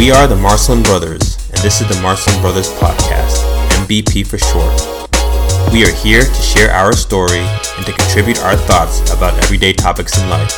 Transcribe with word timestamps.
We 0.00 0.10
are 0.10 0.26
the 0.26 0.34
Marcelin 0.34 0.82
Brothers, 0.82 1.36
and 1.50 1.58
this 1.58 1.82
is 1.82 1.88
the 1.94 2.00
Marcelin 2.00 2.40
Brothers 2.40 2.70
Podcast, 2.80 3.44
MBP 3.84 4.26
for 4.26 4.38
short. 4.38 4.72
We 5.74 5.84
are 5.84 5.92
here 5.92 6.22
to 6.22 6.40
share 6.40 6.70
our 6.70 6.94
story 6.94 7.40
and 7.40 7.84
to 7.84 7.92
contribute 7.92 8.38
our 8.38 8.56
thoughts 8.56 9.02
about 9.12 9.36
everyday 9.44 9.74
topics 9.74 10.18
in 10.18 10.30
life. 10.30 10.52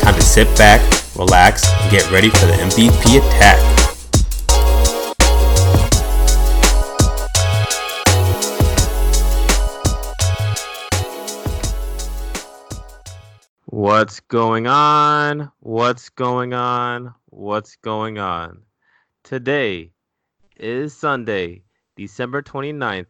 Time 0.00 0.14
to 0.14 0.22
sit 0.22 0.48
back, 0.56 0.80
relax, 1.14 1.70
and 1.70 1.90
get 1.90 2.10
ready 2.10 2.30
for 2.30 2.46
the 2.46 2.54
MVP 2.54 3.18
attack. 3.18 3.83
What's 13.74 14.20
going 14.20 14.68
on? 14.68 15.50
What's 15.58 16.08
going 16.08 16.54
on? 16.54 17.12
What's 17.30 17.74
going 17.74 18.20
on? 18.20 18.62
Today 19.24 19.90
is 20.56 20.94
Sunday, 20.96 21.64
December 21.96 22.40
29th, 22.40 23.08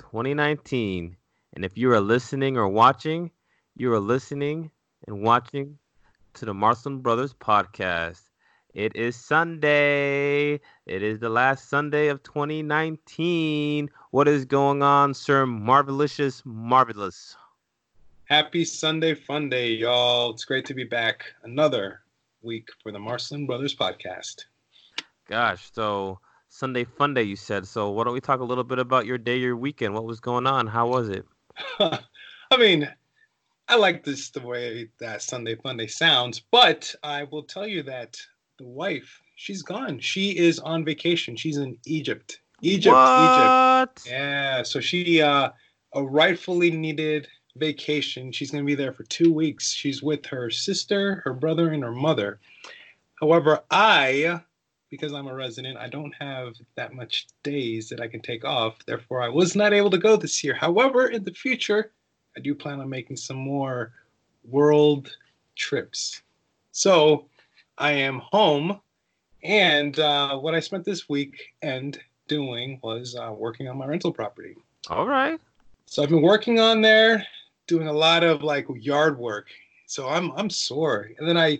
2019. 0.00 1.16
And 1.54 1.64
if 1.64 1.78
you 1.78 1.90
are 1.92 2.00
listening 2.02 2.58
or 2.58 2.68
watching, 2.68 3.30
you 3.74 3.90
are 3.94 3.98
listening 3.98 4.70
and 5.08 5.22
watching 5.22 5.78
to 6.34 6.44
the 6.44 6.52
Marcelin 6.52 6.98
Brothers 6.98 7.32
podcast. 7.32 8.20
It 8.74 8.94
is 8.94 9.16
Sunday. 9.16 10.60
It 10.84 11.02
is 11.02 11.20
the 11.20 11.30
last 11.30 11.70
Sunday 11.70 12.08
of 12.08 12.22
2019. 12.22 13.88
What 14.10 14.28
is 14.28 14.44
going 14.44 14.82
on, 14.82 15.14
Sir 15.14 15.46
Marvelicious 15.46 16.44
Marvelous? 16.44 17.34
Happy 18.32 18.64
Sunday 18.64 19.12
Fun 19.12 19.50
Day, 19.50 19.72
y'all. 19.72 20.30
It's 20.30 20.46
great 20.46 20.64
to 20.64 20.72
be 20.72 20.84
back 20.84 21.26
another 21.42 22.00
week 22.40 22.70
for 22.82 22.90
the 22.90 22.98
Marcelin 22.98 23.44
Brothers 23.44 23.76
podcast. 23.76 24.46
Gosh, 25.28 25.70
so 25.74 26.18
Sunday 26.48 26.84
Fun 26.84 27.12
Day, 27.12 27.24
you 27.24 27.36
said. 27.36 27.68
So 27.68 27.90
why 27.90 28.04
don't 28.04 28.14
we 28.14 28.22
talk 28.22 28.40
a 28.40 28.44
little 28.44 28.64
bit 28.64 28.78
about 28.78 29.04
your 29.04 29.18
day, 29.18 29.36
your 29.36 29.54
weekend? 29.54 29.92
What 29.92 30.06
was 30.06 30.18
going 30.18 30.46
on? 30.46 30.66
How 30.66 30.88
was 30.88 31.10
it? 31.10 31.26
I 31.78 32.56
mean, 32.58 32.90
I 33.68 33.76
like 33.76 34.02
this 34.02 34.30
the 34.30 34.40
way 34.40 34.88
that 34.98 35.20
Sunday 35.20 35.56
Fun 35.56 35.76
Day 35.76 35.86
sounds, 35.86 36.40
but 36.50 36.94
I 37.02 37.24
will 37.24 37.42
tell 37.42 37.66
you 37.66 37.82
that 37.82 38.16
the 38.56 38.64
wife, 38.64 39.20
she's 39.36 39.60
gone. 39.60 39.98
She 39.98 40.38
is 40.38 40.58
on 40.58 40.86
vacation. 40.86 41.36
She's 41.36 41.58
in 41.58 41.76
Egypt. 41.84 42.40
Egypt, 42.62 42.94
what? 42.94 43.18
Egypt. 43.18 44.08
Yeah, 44.10 44.62
so 44.62 44.80
she 44.80 45.20
uh 45.20 45.50
a 45.94 46.02
rightfully 46.02 46.70
needed 46.70 47.28
vacation. 47.56 48.32
She's 48.32 48.50
going 48.50 48.64
to 48.64 48.66
be 48.66 48.74
there 48.74 48.92
for 48.92 49.04
two 49.04 49.32
weeks. 49.32 49.72
She's 49.72 50.02
with 50.02 50.24
her 50.26 50.50
sister, 50.50 51.22
her 51.24 51.34
brother, 51.34 51.70
and 51.70 51.82
her 51.82 51.92
mother. 51.92 52.40
However, 53.20 53.60
I, 53.70 54.40
because 54.90 55.12
I'm 55.12 55.28
a 55.28 55.34
resident, 55.34 55.78
I 55.78 55.88
don't 55.88 56.14
have 56.18 56.54
that 56.76 56.92
much 56.92 57.26
days 57.42 57.88
that 57.88 58.00
I 58.00 58.08
can 58.08 58.20
take 58.20 58.44
off. 58.44 58.84
Therefore, 58.84 59.22
I 59.22 59.28
was 59.28 59.54
not 59.54 59.72
able 59.72 59.90
to 59.90 59.98
go 59.98 60.16
this 60.16 60.42
year. 60.42 60.54
However, 60.54 61.06
in 61.08 61.24
the 61.24 61.32
future, 61.32 61.92
I 62.36 62.40
do 62.40 62.54
plan 62.54 62.80
on 62.80 62.88
making 62.88 63.16
some 63.16 63.36
more 63.36 63.92
world 64.44 65.16
trips. 65.54 66.22
So 66.72 67.26
I 67.78 67.92
am 67.92 68.20
home, 68.20 68.80
and 69.42 69.98
uh, 69.98 70.36
what 70.38 70.54
I 70.54 70.60
spent 70.60 70.84
this 70.84 71.08
weekend 71.08 72.00
doing 72.28 72.80
was 72.82 73.14
uh, 73.14 73.32
working 73.32 73.68
on 73.68 73.76
my 73.76 73.86
rental 73.86 74.12
property. 74.12 74.56
All 74.88 75.06
right. 75.06 75.38
So 75.86 76.02
I've 76.02 76.08
been 76.08 76.22
working 76.22 76.58
on 76.58 76.80
there, 76.80 77.26
doing 77.72 77.88
a 77.88 77.92
lot 77.92 78.22
of 78.22 78.42
like 78.42 78.66
yard 78.74 79.18
work. 79.18 79.48
So 79.86 80.06
I'm 80.06 80.30
I'm 80.32 80.50
sore. 80.50 81.10
And 81.18 81.26
then 81.26 81.38
I 81.38 81.58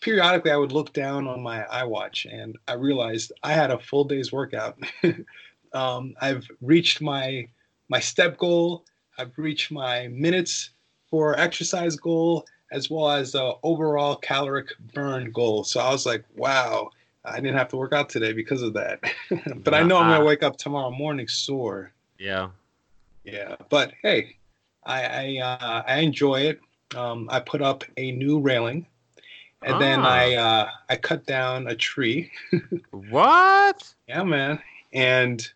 periodically 0.00 0.50
I 0.50 0.56
would 0.56 0.72
look 0.72 0.92
down 0.92 1.28
on 1.28 1.40
my 1.40 1.62
iWatch 1.72 2.26
and 2.32 2.58
I 2.66 2.72
realized 2.74 3.32
I 3.44 3.52
had 3.52 3.70
a 3.70 3.78
full 3.78 4.02
day's 4.04 4.32
workout. 4.32 4.76
um, 5.72 6.14
I've 6.20 6.48
reached 6.60 7.00
my 7.00 7.46
my 7.88 8.00
step 8.00 8.38
goal. 8.38 8.84
I've 9.18 9.32
reached 9.36 9.70
my 9.70 10.08
minutes 10.08 10.70
for 11.08 11.38
exercise 11.38 11.94
goal 11.94 12.44
as 12.72 12.90
well 12.90 13.10
as 13.10 13.32
the 13.32 13.54
overall 13.62 14.16
caloric 14.16 14.68
burn 14.94 15.30
goal. 15.30 15.62
So 15.62 15.78
I 15.78 15.92
was 15.92 16.06
like, 16.06 16.24
wow, 16.34 16.90
I 17.24 17.36
didn't 17.36 17.56
have 17.56 17.68
to 17.68 17.76
work 17.76 17.92
out 17.92 18.08
today 18.08 18.32
because 18.32 18.62
of 18.62 18.72
that. 18.74 18.98
but 19.62 19.74
I 19.74 19.84
know 19.84 19.98
I'm 19.98 20.10
gonna 20.10 20.24
wake 20.24 20.42
up 20.42 20.56
tomorrow 20.56 20.90
morning 20.90 21.28
sore. 21.28 21.92
Yeah. 22.18 22.48
Yeah. 23.22 23.54
But 23.68 23.92
hey, 24.02 24.36
I 24.84 25.02
I, 25.04 25.38
uh, 25.40 25.82
I 25.86 25.98
enjoy 26.00 26.40
it. 26.42 26.60
Um, 26.96 27.28
I 27.30 27.40
put 27.40 27.62
up 27.62 27.84
a 27.96 28.12
new 28.12 28.38
railing, 28.40 28.86
and 29.62 29.80
then 29.80 30.00
Ah. 30.00 30.08
I 30.08 30.34
uh, 30.34 30.70
I 30.88 30.96
cut 30.96 31.26
down 31.26 31.66
a 31.68 31.74
tree. 31.74 32.30
What? 32.90 33.94
yeah, 34.08 34.22
man. 34.22 34.60
And 34.92 35.46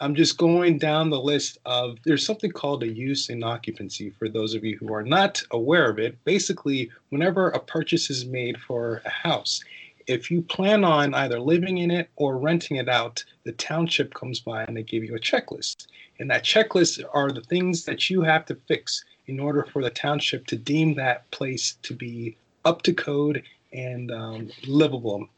I'm 0.00 0.14
just 0.14 0.38
going 0.38 0.78
down 0.78 1.10
the 1.10 1.20
list 1.20 1.58
of 1.66 1.98
there's 2.04 2.24
something 2.24 2.52
called 2.52 2.84
a 2.84 2.88
use 2.88 3.28
and 3.30 3.42
occupancy 3.42 4.10
for 4.10 4.28
those 4.28 4.54
of 4.54 4.64
you 4.64 4.76
who 4.78 4.92
are 4.94 5.02
not 5.02 5.42
aware 5.50 5.90
of 5.90 5.98
it. 5.98 6.22
Basically, 6.24 6.90
whenever 7.10 7.48
a 7.48 7.58
purchase 7.58 8.08
is 8.10 8.24
made 8.24 8.58
for 8.60 9.02
a 9.04 9.10
house, 9.10 9.60
if 10.06 10.30
you 10.30 10.42
plan 10.42 10.84
on 10.84 11.14
either 11.14 11.40
living 11.40 11.78
in 11.78 11.90
it 11.90 12.08
or 12.16 12.38
renting 12.38 12.76
it 12.76 12.88
out, 12.88 13.24
the 13.44 13.52
township 13.52 14.14
comes 14.14 14.38
by 14.40 14.62
and 14.62 14.76
they 14.76 14.84
give 14.84 15.02
you 15.02 15.16
a 15.16 15.20
checklist. 15.20 15.88
And 16.18 16.30
that 16.30 16.44
checklist 16.44 17.02
are 17.12 17.30
the 17.30 17.42
things 17.42 17.84
that 17.84 18.10
you 18.10 18.22
have 18.22 18.44
to 18.46 18.54
fix 18.66 19.04
in 19.26 19.38
order 19.38 19.66
for 19.72 19.82
the 19.82 19.90
township 19.90 20.46
to 20.46 20.56
deem 20.56 20.94
that 20.94 21.30
place 21.30 21.76
to 21.82 21.94
be 21.94 22.36
up 22.64 22.82
to 22.82 22.92
code 22.92 23.42
and 23.72 24.10
um, 24.10 24.50
livable. 24.66 25.28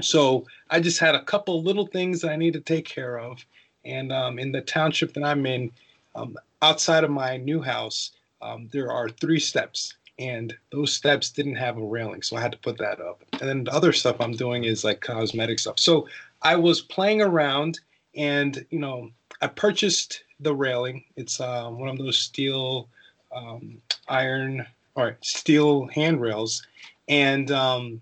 So 0.00 0.46
I 0.70 0.80
just 0.80 0.98
had 0.98 1.14
a 1.14 1.22
couple 1.22 1.62
little 1.62 1.86
things 1.86 2.20
that 2.20 2.30
I 2.30 2.36
need 2.36 2.54
to 2.54 2.60
take 2.60 2.86
care 2.86 3.18
of. 3.18 3.44
And 3.84 4.12
um, 4.12 4.38
in 4.38 4.52
the 4.52 4.60
township 4.60 5.12
that 5.14 5.24
I'm 5.24 5.44
in, 5.46 5.70
um, 6.14 6.36
outside 6.62 7.04
of 7.04 7.10
my 7.10 7.36
new 7.36 7.60
house, 7.60 8.12
um, 8.40 8.68
there 8.72 8.90
are 8.90 9.08
three 9.08 9.40
steps. 9.40 9.94
And 10.18 10.54
those 10.70 10.92
steps 10.92 11.30
didn't 11.30 11.56
have 11.56 11.76
a 11.76 11.84
railing, 11.84 12.22
so 12.22 12.36
I 12.36 12.40
had 12.40 12.52
to 12.52 12.58
put 12.58 12.78
that 12.78 13.00
up. 13.00 13.24
And 13.40 13.48
then 13.48 13.64
the 13.64 13.72
other 13.72 13.92
stuff 13.92 14.20
I'm 14.20 14.32
doing 14.32 14.62
is 14.62 14.84
like 14.84 15.00
cosmetic 15.00 15.58
stuff. 15.58 15.80
So 15.80 16.06
I 16.40 16.54
was 16.54 16.80
playing 16.80 17.20
around, 17.20 17.80
and 18.14 18.64
you 18.70 18.78
know, 18.78 19.10
I 19.44 19.46
purchased 19.48 20.24
the 20.40 20.54
railing. 20.54 21.04
It's 21.16 21.38
uh, 21.38 21.68
one 21.68 21.90
of 21.90 21.98
those 21.98 22.18
steel, 22.18 22.88
um, 23.30 23.76
iron, 24.08 24.66
or 24.94 25.18
steel 25.20 25.86
handrails, 25.88 26.66
and 27.08 27.50
um, 27.50 28.00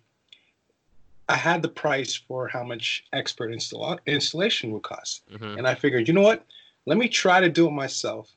I 1.29 1.35
had 1.35 1.61
the 1.61 1.69
price 1.69 2.15
for 2.15 2.47
how 2.47 2.63
much 2.63 3.05
expert 3.13 3.53
install- 3.53 3.99
installation 4.07 4.71
would 4.71 4.85
cost. 4.85 5.29
Mhm. 5.33 5.59
And 5.59 5.67
I 5.67 5.75
figured, 5.75 6.07
you 6.07 6.15
know 6.15 6.23
what? 6.23 6.47
Let 6.87 6.97
me 6.97 7.09
try 7.09 7.41
to 7.41 7.49
do 7.49 7.67
it 7.67 7.73
myself. 7.73 8.31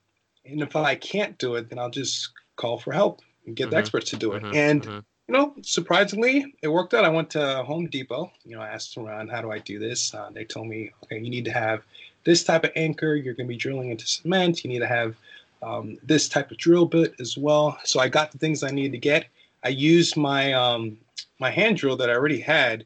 And 0.44 0.64
if 0.64 0.76
I 0.76 0.96
can't 0.96 1.38
do 1.38 1.56
it, 1.56 1.70
then 1.70 1.78
I'll 1.78 1.92
just 1.92 2.30
call 2.56 2.80
for 2.80 2.92
help 2.92 3.22
and 3.46 3.56
get 3.56 3.70
the 3.70 3.76
Mhm. 3.76 3.80
experts 3.82 4.10
to 4.12 4.18
do 4.18 4.34
it. 4.34 4.42
Mhm. 4.42 4.56
And 4.56 4.82
Mhm. 4.82 5.06
you 5.28 5.34
know, 5.34 5.56
surprisingly, 5.64 6.54
it 6.62 6.68
worked 6.68 6.94
out. 6.94 7.04
I 7.04 7.10
went 7.10 7.32
to 7.32 7.64
Home 7.64 7.88
Depot. 7.88 8.32
You 8.46 8.56
know, 8.56 8.62
I 8.62 8.70
asked 8.70 8.96
around, 8.96 9.30
how 9.30 9.42
do 9.42 9.52
I 9.52 9.58
do 9.58 9.80
this? 9.80 10.14
Uh, 10.14 10.30
they 10.32 10.46
told 10.46 10.68
me, 10.68 10.92
okay, 11.04 11.18
you 11.20 11.32
need 11.32 11.46
to 11.46 11.52
have 11.52 11.82
this 12.26 12.44
type 12.44 12.66
of 12.66 12.72
anchor. 12.76 13.16
You're 13.16 13.34
going 13.34 13.48
to 13.48 13.54
be 13.54 13.58
drilling 13.58 13.92
into 13.92 14.06
cement. 14.06 14.64
You 14.64 14.70
need 14.70 14.80
to 14.80 14.88
have 14.88 15.16
um, 15.64 15.98
this 16.04 16.28
type 16.28 16.52
of 16.52 16.58
drill 16.58 16.86
bit 16.86 17.16
as 17.20 17.38
well. 17.38 17.78
So 17.86 18.00
I 18.00 18.10
got 18.10 18.32
the 18.32 18.38
things 18.38 18.64
I 18.64 18.72
needed 18.72 18.92
to 18.92 18.98
get. 18.98 19.28
I 19.64 19.70
used 19.70 20.18
my 20.18 20.54
um, 20.54 20.98
my 21.40 21.50
hand 21.50 21.78
drill 21.78 21.96
that 21.98 22.10
I 22.10 22.14
already 22.14 22.40
had. 22.40 22.86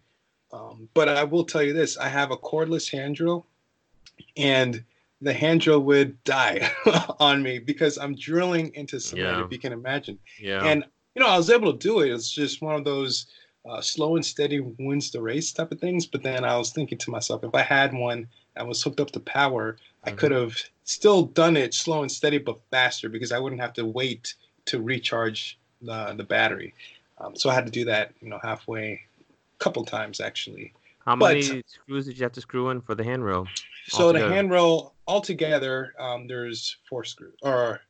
Um, 0.51 0.89
but 0.93 1.09
I 1.09 1.23
will 1.23 1.43
tell 1.43 1.63
you 1.63 1.73
this: 1.73 1.97
I 1.97 2.07
have 2.07 2.31
a 2.31 2.37
cordless 2.37 2.89
hand 2.89 3.15
drill, 3.15 3.45
and 4.37 4.83
the 5.21 5.33
hand 5.33 5.61
drill 5.61 5.81
would 5.81 6.23
die 6.23 6.71
on 7.19 7.43
me 7.43 7.59
because 7.59 7.97
I'm 7.97 8.15
drilling 8.15 8.73
into 8.75 8.99
cement. 8.99 9.37
Yeah. 9.37 9.45
If 9.45 9.51
you 9.51 9.59
can 9.59 9.73
imagine. 9.73 10.17
Yeah. 10.39 10.63
And 10.63 10.85
you 11.15 11.21
know, 11.21 11.27
I 11.27 11.37
was 11.37 11.49
able 11.49 11.73
to 11.73 11.77
do 11.77 11.99
it. 12.01 12.11
It's 12.11 12.31
just 12.31 12.61
one 12.61 12.75
of 12.75 12.85
those 12.85 13.27
uh, 13.69 13.81
slow 13.81 14.15
and 14.15 14.25
steady 14.25 14.59
wins 14.59 15.11
the 15.11 15.21
race 15.21 15.51
type 15.51 15.71
of 15.71 15.79
things. 15.79 16.05
But 16.05 16.23
then 16.23 16.45
I 16.45 16.57
was 16.57 16.71
thinking 16.71 16.97
to 16.99 17.11
myself, 17.11 17.43
if 17.43 17.53
I 17.53 17.61
had 17.61 17.93
one 17.93 18.27
that 18.59 18.67
was 18.67 18.83
hooked 18.83 18.99
up 18.99 19.09
to 19.11 19.21
power, 19.21 19.77
I 20.03 20.11
Mhm. 20.11 20.17
could 20.17 20.31
have 20.31 20.57
still 20.83 21.23
done 21.23 21.55
it 21.55 21.73
slow 21.73 22.01
and 22.01 22.11
steady, 22.11 22.37
but 22.39 22.59
faster 22.71 23.07
because 23.07 23.31
I 23.31 23.39
wouldn't 23.39 23.61
have 23.61 23.71
to 23.75 23.85
wait 23.85 24.33
to 24.65 24.81
recharge 24.81 25.57
the 25.81 26.13
the 26.17 26.25
battery. 26.25 26.73
Um, 27.19 27.37
so 27.37 27.49
I 27.49 27.53
had 27.53 27.65
to 27.65 27.71
do 27.71 27.85
that, 27.85 28.13
you 28.21 28.27
know, 28.29 28.37
halfway, 28.43 28.91
a 28.91 29.63
couple 29.63 29.85
times 29.85 30.19
actually. 30.19 30.73
How 31.05 31.15
but- 31.15 31.35
many 31.35 31.63
screws 31.67 32.05
did 32.05 32.17
you 32.17 32.23
have 32.23 32.33
to 32.33 32.41
screw 32.41 32.69
in 32.69 32.81
for 32.81 32.95
the 32.95 33.03
handrail? 33.03 33.47
So 33.87 34.11
the 34.11 34.27
handrail 34.27 34.93
altogether, 35.07 35.93
um, 35.97 36.27
there's 36.27 36.75
four 36.89 37.05
screws, 37.05 37.33
or 37.41 37.81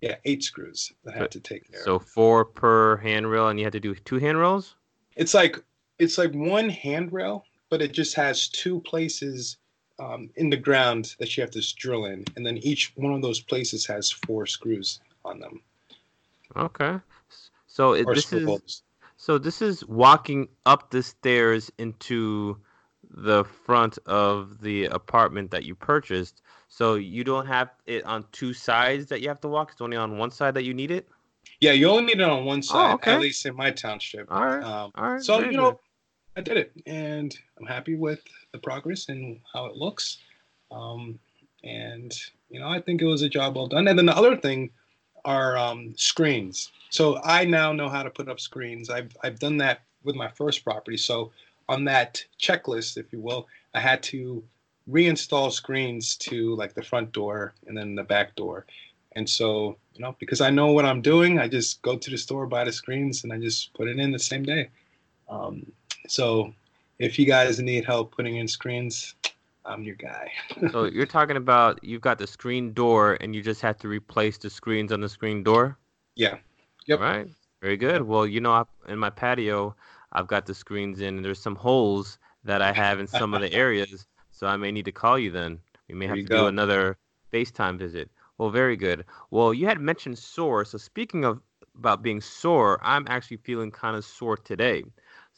yeah, 0.00 0.16
eight 0.24 0.42
screws 0.42 0.92
that 1.04 1.14
I 1.14 1.18
had 1.18 1.30
to 1.30 1.40
take 1.40 1.68
of. 1.68 1.76
So 1.76 2.00
four 2.00 2.44
per 2.44 2.96
handrail, 2.96 3.48
and 3.48 3.58
you 3.60 3.64
had 3.64 3.72
to 3.74 3.80
do 3.80 3.94
two 3.94 4.18
handrails. 4.18 4.74
it's 5.14 5.32
like 5.32 5.62
it's 6.00 6.18
like 6.18 6.32
one 6.34 6.68
handrail, 6.68 7.46
but 7.70 7.80
it 7.80 7.92
just 7.92 8.14
has 8.14 8.48
two 8.48 8.80
places 8.80 9.56
um, 9.98 10.30
in 10.36 10.50
the 10.50 10.56
ground 10.56 11.16
that 11.18 11.36
you 11.36 11.42
have 11.42 11.50
to 11.52 11.62
drill 11.76 12.06
in, 12.06 12.24
and 12.36 12.44
then 12.44 12.58
each 12.58 12.92
one 12.96 13.12
of 13.12 13.22
those 13.22 13.40
places 13.40 13.86
has 13.86 14.10
four 14.10 14.46
screws 14.46 15.00
on 15.24 15.40
them 15.40 15.60
Okay. 16.54 16.98
So 17.66 17.92
it, 17.92 18.06
this 18.14 18.32
is 18.32 18.44
holes. 18.44 18.82
so 19.16 19.38
this 19.38 19.60
is 19.60 19.84
walking 19.86 20.48
up 20.64 20.90
the 20.90 21.02
stairs 21.02 21.70
into 21.78 22.58
the 23.10 23.44
front 23.44 23.98
of 24.06 24.60
the 24.60 24.86
apartment 24.86 25.50
that 25.50 25.64
you 25.64 25.74
purchased. 25.74 26.42
So 26.68 26.94
you 26.94 27.24
don't 27.24 27.46
have 27.46 27.70
it 27.86 28.04
on 28.04 28.24
two 28.32 28.52
sides 28.52 29.06
that 29.06 29.20
you 29.20 29.28
have 29.28 29.40
to 29.40 29.48
walk. 29.48 29.72
It's 29.72 29.80
only 29.80 29.96
on 29.96 30.18
one 30.18 30.30
side 30.30 30.54
that 30.54 30.64
you 30.64 30.74
need 30.74 30.90
it. 30.90 31.08
Yeah, 31.60 31.72
you 31.72 31.88
only 31.88 32.04
need 32.04 32.20
it 32.20 32.28
on 32.28 32.44
one 32.44 32.62
side, 32.62 32.94
okay. 32.94 33.14
at 33.14 33.20
least 33.20 33.46
in 33.46 33.54
my 33.54 33.70
township. 33.70 34.30
All 34.30 34.44
right. 34.44 34.62
Um, 34.62 34.92
All 34.94 35.12
right. 35.12 35.22
so 35.22 35.38
very 35.38 35.52
you 35.52 35.56
know. 35.56 35.80
I 36.36 36.42
did 36.42 36.58
it, 36.58 36.72
and 36.86 37.36
I'm 37.58 37.66
happy 37.66 37.94
with 37.94 38.20
the 38.52 38.58
progress 38.58 39.08
and 39.08 39.40
how 39.52 39.66
it 39.66 39.76
looks. 39.76 40.18
Um, 40.70 41.18
and 41.64 42.14
you 42.50 42.60
know, 42.60 42.68
I 42.68 42.80
think 42.80 43.00
it 43.00 43.06
was 43.06 43.22
a 43.22 43.28
job 43.28 43.56
well 43.56 43.66
done. 43.66 43.88
And 43.88 43.98
then 43.98 44.06
the 44.06 44.16
other 44.16 44.36
thing 44.36 44.70
are 45.24 45.56
um, 45.56 45.94
screens. 45.96 46.70
So 46.90 47.20
I 47.24 47.44
now 47.44 47.72
know 47.72 47.88
how 47.88 48.02
to 48.02 48.10
put 48.10 48.28
up 48.28 48.38
screens. 48.38 48.90
I've 48.90 49.16
I've 49.22 49.38
done 49.38 49.56
that 49.58 49.80
with 50.04 50.14
my 50.14 50.28
first 50.28 50.62
property. 50.62 50.98
So 50.98 51.32
on 51.68 51.84
that 51.84 52.24
checklist, 52.40 52.96
if 52.98 53.12
you 53.12 53.20
will, 53.20 53.48
I 53.74 53.80
had 53.80 54.02
to 54.04 54.44
reinstall 54.88 55.50
screens 55.50 56.16
to 56.16 56.54
like 56.56 56.74
the 56.74 56.82
front 56.82 57.12
door 57.12 57.54
and 57.66 57.76
then 57.76 57.94
the 57.94 58.04
back 58.04 58.36
door. 58.36 58.66
And 59.16 59.28
so, 59.28 59.76
you 59.94 60.02
know, 60.02 60.14
because 60.20 60.42
I 60.42 60.50
know 60.50 60.72
what 60.72 60.84
I'm 60.84 61.00
doing, 61.00 61.38
I 61.38 61.48
just 61.48 61.80
go 61.82 61.96
to 61.96 62.10
the 62.10 62.18
store, 62.18 62.46
buy 62.46 62.64
the 62.64 62.72
screens, 62.72 63.24
and 63.24 63.32
I 63.32 63.38
just 63.38 63.72
put 63.72 63.88
it 63.88 63.98
in 63.98 64.12
the 64.12 64.18
same 64.18 64.44
day. 64.44 64.68
Um, 65.28 65.72
so 66.08 66.52
if 66.98 67.18
you 67.18 67.26
guys 67.26 67.58
need 67.60 67.84
help 67.84 68.14
putting 68.14 68.36
in 68.36 68.48
screens, 68.48 69.14
I'm 69.64 69.82
your 69.82 69.96
guy. 69.96 70.30
So 70.72 70.84
you're 70.84 71.06
talking 71.06 71.36
about 71.36 71.82
you've 71.82 72.00
got 72.00 72.18
the 72.18 72.26
screen 72.26 72.72
door 72.72 73.18
and 73.20 73.34
you 73.34 73.42
just 73.42 73.60
have 73.60 73.78
to 73.78 73.88
replace 73.88 74.38
the 74.38 74.50
screens 74.50 74.92
on 74.92 75.00
the 75.00 75.08
screen 75.08 75.42
door? 75.42 75.78
Yeah. 76.14 76.38
Yep. 76.86 77.00
Right. 77.00 77.28
Very 77.60 77.76
good. 77.76 78.02
Well, 78.02 78.26
you 78.26 78.40
know, 78.40 78.52
I, 78.52 78.64
in 78.88 78.98
my 78.98 79.10
patio, 79.10 79.74
I've 80.12 80.28
got 80.28 80.46
the 80.46 80.54
screens 80.54 81.00
in 81.00 81.16
and 81.16 81.24
there's 81.24 81.40
some 81.40 81.56
holes 81.56 82.18
that 82.44 82.62
I 82.62 82.72
have 82.72 83.00
in 83.00 83.06
some 83.06 83.34
of 83.34 83.40
the 83.40 83.52
areas. 83.64 84.06
So 84.30 84.46
I 84.46 84.56
may 84.56 84.70
need 84.70 84.84
to 84.84 84.92
call 84.92 85.18
you 85.18 85.30
then. 85.30 85.58
We 85.88 85.94
may 85.94 86.06
There 86.06 86.16
have 86.16 86.24
to 86.24 86.28
go. 86.28 86.42
do 86.42 86.46
another 86.46 86.98
FaceTime 87.32 87.78
visit. 87.78 88.10
Well, 88.38 88.50
very 88.50 88.76
good. 88.76 89.04
Well, 89.30 89.52
you 89.54 89.66
had 89.66 89.80
mentioned 89.80 90.18
sore. 90.18 90.64
So 90.64 90.78
speaking 90.78 91.24
of 91.24 91.40
about 91.76 92.02
being 92.02 92.20
sore, 92.20 92.78
I'm 92.82 93.06
actually 93.08 93.38
feeling 93.38 93.70
kind 93.70 93.96
of 93.96 94.04
sore 94.04 94.36
today. 94.36 94.84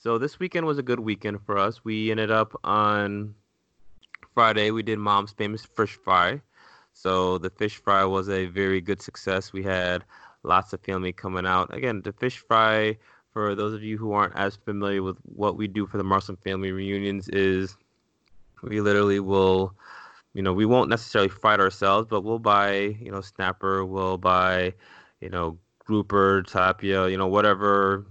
So 0.01 0.17
this 0.17 0.39
weekend 0.39 0.65
was 0.65 0.79
a 0.79 0.83
good 0.83 1.01
weekend 1.01 1.43
for 1.45 1.59
us. 1.59 1.85
We 1.85 2.13
ended 2.13 2.31
up 2.31 2.55
on 2.63 3.35
Friday. 4.33 4.71
We 4.71 4.85
did 4.85 5.01
Mom's 5.01 5.33
famous 5.33 5.65
fish 5.65 5.99
fry. 6.05 6.41
So 6.93 7.39
the 7.39 7.51
fish 7.51 7.79
fry 7.79 8.05
was 8.05 8.29
a 8.29 8.47
very 8.47 8.81
good 8.81 9.03
success. 9.03 9.53
We 9.53 9.65
had 9.65 10.05
lots 10.45 10.73
of 10.73 10.81
family 10.83 11.13
coming 11.13 11.47
out. 11.47 11.75
Again, 11.75 12.03
the 12.03 12.13
fish 12.13 12.39
fry, 12.39 12.97
for 13.33 13.57
those 13.57 13.75
of 13.75 13.83
you 13.83 13.99
who 13.99 14.13
aren't 14.13 14.37
as 14.37 14.55
familiar 14.55 15.03
with 15.03 15.17
what 15.25 15.57
we 15.57 15.67
do 15.67 15.85
for 15.85 15.99
the 15.99 16.05
Marston 16.05 16.37
family 16.37 16.71
reunions, 16.71 17.29
is 17.31 17.77
we 18.63 18.81
literally 18.81 19.19
will, 19.19 19.75
you 20.33 20.43
know, 20.43 20.53
we 20.53 20.65
won't 20.65 20.91
necessarily 20.91 21.29
it 21.29 21.61
ourselves, 21.61 22.07
but 22.09 22.21
we'll 22.21 22.39
buy, 22.39 22.97
you 23.01 23.11
know, 23.11 23.21
snapper, 23.21 23.85
we'll 23.85 24.17
buy, 24.17 24.75
you 25.21 25.29
know, 25.29 25.59
grouper, 25.81 26.45
tilapia, 26.45 27.11
you 27.11 27.17
know, 27.17 27.27
whatever 27.27 28.07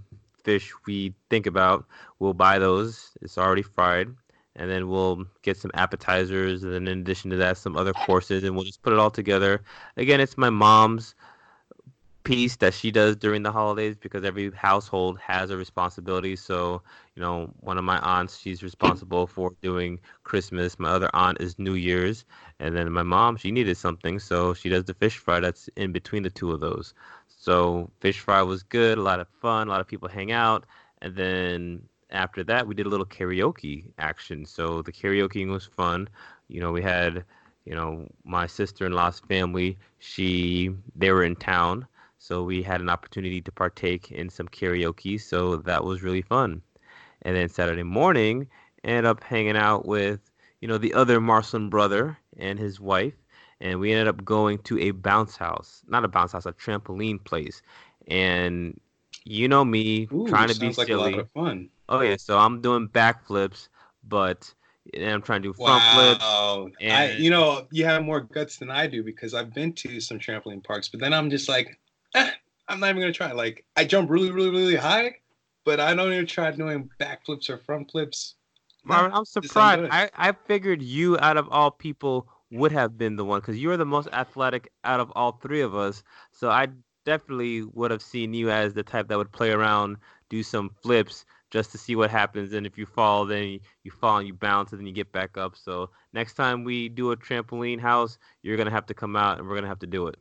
fish 0.48 0.72
we 0.86 1.12
think 1.28 1.46
about, 1.46 1.84
we'll 2.20 2.32
buy 2.32 2.58
those. 2.58 3.10
It's 3.20 3.36
already 3.36 3.66
fried. 3.76 4.08
And 4.56 4.70
then 4.70 4.88
we'll 4.88 5.26
get 5.42 5.56
some 5.58 5.70
appetizers, 5.74 6.64
and 6.64 6.72
then 6.72 6.88
in 6.88 7.00
addition 7.00 7.30
to 7.30 7.36
that, 7.36 7.58
some 7.58 7.76
other 7.76 7.92
courses, 7.92 8.42
and 8.44 8.54
we'll 8.54 8.64
just 8.64 8.82
put 8.82 8.94
it 8.94 8.98
all 8.98 9.10
together. 9.10 9.62
Again, 9.96 10.20
it's 10.20 10.38
my 10.38 10.50
mom's 10.50 11.14
piece 12.24 12.56
that 12.56 12.74
she 12.74 12.90
does 12.90 13.14
during 13.16 13.42
the 13.42 13.52
holidays 13.52 13.96
because 13.96 14.24
every 14.24 14.50
household 14.50 15.18
has 15.18 15.50
a 15.50 15.56
responsibility. 15.56 16.34
So, 16.34 16.82
you 17.14 17.22
know, 17.22 17.50
one 17.60 17.78
of 17.78 17.84
my 17.84 17.98
aunts, 18.00 18.38
she's 18.38 18.62
responsible 18.62 19.26
for 19.26 19.52
doing 19.62 20.00
Christmas. 20.24 20.78
My 20.78 20.90
other 20.90 21.10
aunt 21.14 21.40
is 21.40 21.58
New 21.58 21.74
Year's. 21.74 22.24
And 22.58 22.76
then 22.76 22.90
my 22.92 23.02
mom, 23.02 23.36
she 23.36 23.50
needed 23.50 23.76
something. 23.76 24.18
So 24.18 24.52
she 24.54 24.68
does 24.68 24.84
the 24.84 24.94
fish 24.94 25.16
fry 25.16 25.40
that's 25.40 25.70
in 25.76 25.92
between 25.92 26.22
the 26.22 26.30
two 26.30 26.52
of 26.52 26.60
those. 26.60 26.92
So 27.48 27.90
fish 28.00 28.20
fry 28.20 28.42
was 28.42 28.62
good, 28.62 28.98
a 28.98 29.02
lot 29.02 29.20
of 29.20 29.28
fun, 29.40 29.68
a 29.68 29.70
lot 29.70 29.80
of 29.80 29.86
people 29.86 30.06
hang 30.06 30.32
out. 30.32 30.66
And 31.00 31.16
then 31.16 31.82
after 32.10 32.44
that, 32.44 32.66
we 32.66 32.74
did 32.74 32.84
a 32.84 32.90
little 32.90 33.06
karaoke 33.06 33.84
action. 33.96 34.44
So 34.44 34.82
the 34.82 34.92
karaoke 34.92 35.48
was 35.48 35.64
fun. 35.64 36.10
You 36.48 36.60
know, 36.60 36.72
we 36.72 36.82
had, 36.82 37.24
you 37.64 37.74
know, 37.74 38.06
my 38.22 38.46
sister-in-law's 38.46 39.20
family, 39.20 39.78
she, 39.98 40.72
they 40.94 41.10
were 41.10 41.24
in 41.24 41.36
town. 41.36 41.86
So 42.18 42.42
we 42.42 42.62
had 42.62 42.82
an 42.82 42.90
opportunity 42.90 43.40
to 43.40 43.50
partake 43.50 44.12
in 44.12 44.28
some 44.28 44.48
karaoke. 44.48 45.18
So 45.18 45.56
that 45.56 45.84
was 45.84 46.02
really 46.02 46.20
fun. 46.20 46.60
And 47.22 47.34
then 47.34 47.48
Saturday 47.48 47.82
morning, 47.82 48.46
ended 48.84 49.06
up 49.06 49.24
hanging 49.24 49.56
out 49.56 49.86
with, 49.86 50.20
you 50.60 50.68
know, 50.68 50.76
the 50.76 50.92
other 50.92 51.18
Marcelin 51.18 51.70
brother 51.70 52.18
and 52.36 52.58
his 52.58 52.78
wife. 52.78 53.14
And 53.60 53.80
we 53.80 53.92
ended 53.92 54.08
up 54.08 54.24
going 54.24 54.58
to 54.58 54.78
a 54.78 54.92
bounce 54.92 55.36
house, 55.36 55.82
not 55.88 56.04
a 56.04 56.08
bounce 56.08 56.32
house, 56.32 56.46
a 56.46 56.52
trampoline 56.52 57.22
place. 57.24 57.62
And 58.06 58.80
you 59.24 59.48
know 59.48 59.64
me, 59.64 60.08
Ooh, 60.12 60.26
trying 60.28 60.48
to 60.48 60.58
be 60.58 60.68
like 60.68 60.88
silly. 60.88 60.92
a 60.92 60.96
lot 60.96 61.18
of 61.18 61.30
fun. 61.32 61.68
Oh 61.88 62.00
yeah, 62.00 62.16
so 62.16 62.38
I'm 62.38 62.60
doing 62.60 62.88
backflips, 62.88 63.68
but 64.06 64.52
and 64.94 65.10
I'm 65.10 65.22
trying 65.22 65.42
to 65.42 65.48
do 65.48 65.52
front 65.52 65.82
flips. 65.94 66.24
Wow. 66.24 66.68
I, 66.80 67.04
and- 67.04 67.22
you 67.22 67.30
know, 67.30 67.66
you 67.70 67.84
have 67.84 68.02
more 68.02 68.20
guts 68.20 68.56
than 68.58 68.70
I 68.70 68.86
do 68.86 69.02
because 69.02 69.34
I've 69.34 69.52
been 69.52 69.72
to 69.74 70.00
some 70.00 70.18
trampoline 70.18 70.62
parks, 70.62 70.88
but 70.88 71.00
then 71.00 71.12
I'm 71.12 71.30
just 71.30 71.48
like, 71.48 71.78
eh, 72.14 72.30
I'm 72.68 72.80
not 72.80 72.90
even 72.90 73.02
gonna 73.02 73.12
try. 73.12 73.32
Like, 73.32 73.64
I 73.76 73.84
jump 73.84 74.10
really, 74.10 74.30
really, 74.30 74.50
really 74.50 74.76
high, 74.76 75.16
but 75.64 75.80
I 75.80 75.94
don't 75.94 76.12
even 76.12 76.26
try 76.26 76.50
doing 76.50 76.88
backflips 77.00 77.50
or 77.50 77.58
front 77.58 77.90
flips. 77.90 78.34
Marvin, 78.84 79.12
I'm 79.12 79.24
surprised. 79.24 79.90
I, 79.90 80.10
I 80.16 80.32
figured 80.32 80.82
you, 80.82 81.18
out 81.18 81.36
of 81.36 81.48
all 81.50 81.70
people, 81.70 82.28
would 82.50 82.72
have 82.72 82.96
been 82.98 83.16
the 83.16 83.24
one 83.24 83.40
because 83.40 83.58
you're 83.58 83.76
the 83.76 83.84
most 83.84 84.08
athletic 84.12 84.70
out 84.84 85.00
of 85.00 85.12
all 85.14 85.32
three 85.32 85.60
of 85.60 85.74
us. 85.74 86.02
So 86.32 86.50
I 86.50 86.68
definitely 87.04 87.62
would 87.62 87.90
have 87.90 88.02
seen 88.02 88.34
you 88.34 88.50
as 88.50 88.74
the 88.74 88.82
type 88.82 89.08
that 89.08 89.18
would 89.18 89.32
play 89.32 89.50
around, 89.50 89.96
do 90.30 90.42
some 90.42 90.70
flips 90.82 91.24
just 91.50 91.72
to 91.72 91.78
see 91.78 91.96
what 91.96 92.10
happens. 92.10 92.52
And 92.52 92.66
if 92.66 92.76
you 92.78 92.86
fall, 92.86 93.24
then 93.24 93.44
you, 93.48 93.60
you 93.84 93.90
fall 93.90 94.18
and 94.18 94.26
you 94.26 94.34
bounce 94.34 94.72
and 94.72 94.80
then 94.80 94.86
you 94.86 94.92
get 94.92 95.12
back 95.12 95.36
up. 95.38 95.56
So 95.56 95.90
next 96.12 96.34
time 96.34 96.64
we 96.64 96.88
do 96.88 97.10
a 97.12 97.16
trampoline 97.16 97.80
house, 97.80 98.18
you're 98.42 98.56
gonna 98.56 98.70
have 98.70 98.86
to 98.86 98.94
come 98.94 99.16
out 99.16 99.38
and 99.38 99.48
we're 99.48 99.54
gonna 99.54 99.68
have 99.68 99.78
to 99.80 99.86
do 99.86 100.06
it. 100.08 100.16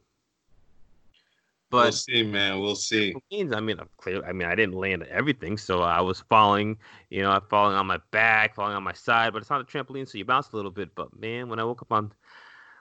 We'll 1.72 1.92
But 1.92 1.94
see, 1.94 2.24
man. 2.24 2.60
We'll 2.60 2.76
see. 2.76 3.20
means 3.32 3.54
I 3.54 3.60
mean, 3.60 3.80
I'm 3.80 3.90
clear. 3.98 4.24
I 4.26 4.32
mean, 4.34 4.48
I 4.48 4.56
didn't 4.56 4.76
land 4.76 5.04
everything, 5.04 5.58
so 5.58 5.82
I 5.82 6.02
was 6.02 6.22
falling. 6.22 6.78
You 7.10 7.22
know, 7.22 7.32
I'm 7.32 7.42
falling 7.50 7.76
on 7.76 7.88
my 7.88 8.00
back, 8.12 8.56
falling 8.56 8.76
on 8.76 8.84
my 8.84 8.94
side, 8.94 9.34
but 9.34 9.42
it's 9.42 9.50
not 9.50 9.62
a 9.62 9.64
trampoline, 9.64 10.08
so 10.08 10.18
you 10.18 10.26
bounce 10.26 10.52
a 10.52 10.56
little 10.56 10.72
bit. 10.72 10.96
But 10.96 11.18
man, 11.20 11.50
when 11.50 11.60
I 11.60 11.64
woke 11.64 11.82
up 11.82 11.92
on, 11.92 12.14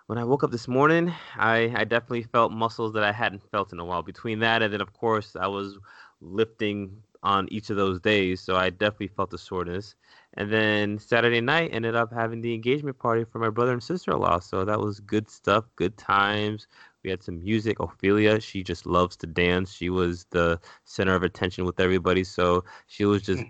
when 0.06 0.18
I 0.18 0.24
woke 0.24 0.44
up 0.44 0.50
this 0.50 0.68
morning, 0.68 1.12
I 1.36 1.72
I 1.76 1.84
definitely 1.84 2.24
felt 2.24 2.52
muscles 2.52 2.92
that 2.94 3.02
I 3.04 3.12
hadn't 3.12 3.42
felt 3.50 3.72
in 3.72 3.80
a 3.80 3.84
while. 3.84 4.02
Between 4.02 4.38
that 4.40 4.62
and 4.62 4.72
then, 4.72 4.80
of 4.80 4.92
course, 4.92 5.36
I 5.36 5.46
was 5.46 5.78
lifting 6.20 7.02
on 7.22 7.48
each 7.50 7.70
of 7.70 7.76
those 7.76 8.00
days, 8.00 8.40
so 8.40 8.56
I 8.56 8.70
definitely 8.70 9.08
felt 9.08 9.30
the 9.30 9.38
soreness. 9.38 9.94
And 10.34 10.52
then 10.52 10.98
Saturday 10.98 11.40
night 11.40 11.70
ended 11.72 11.96
up 11.96 12.12
having 12.12 12.40
the 12.40 12.54
engagement 12.54 12.98
party 12.98 13.24
for 13.24 13.38
my 13.38 13.50
brother 13.50 13.72
and 13.72 13.82
sister-in-law, 13.82 14.40
so 14.40 14.64
that 14.64 14.78
was 14.80 15.00
good 15.00 15.28
stuff, 15.28 15.64
good 15.76 15.96
times. 15.96 16.68
We 17.06 17.10
had 17.10 17.22
some 17.22 17.38
music. 17.38 17.78
Ophelia, 17.78 18.40
she 18.40 18.64
just 18.64 18.84
loves 18.84 19.16
to 19.18 19.28
dance. 19.28 19.72
She 19.72 19.90
was 19.90 20.26
the 20.30 20.58
center 20.84 21.14
of 21.14 21.22
attention 21.22 21.64
with 21.64 21.78
everybody, 21.78 22.24
so 22.24 22.64
she 22.88 23.04
was 23.04 23.22
just 23.22 23.44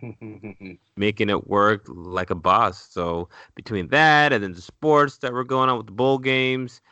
making 0.96 1.30
it 1.30 1.48
work 1.48 1.82
like 1.88 2.28
a 2.28 2.34
boss. 2.34 2.86
So 2.90 3.30
between 3.54 3.88
that 3.88 4.34
and 4.34 4.44
then 4.44 4.52
the 4.52 4.60
sports 4.60 5.16
that 5.18 5.32
were 5.32 5.42
going 5.42 5.70
on 5.70 5.78
with 5.78 5.86
the 5.86 5.92
bowl 5.92 6.18
games, 6.18 6.82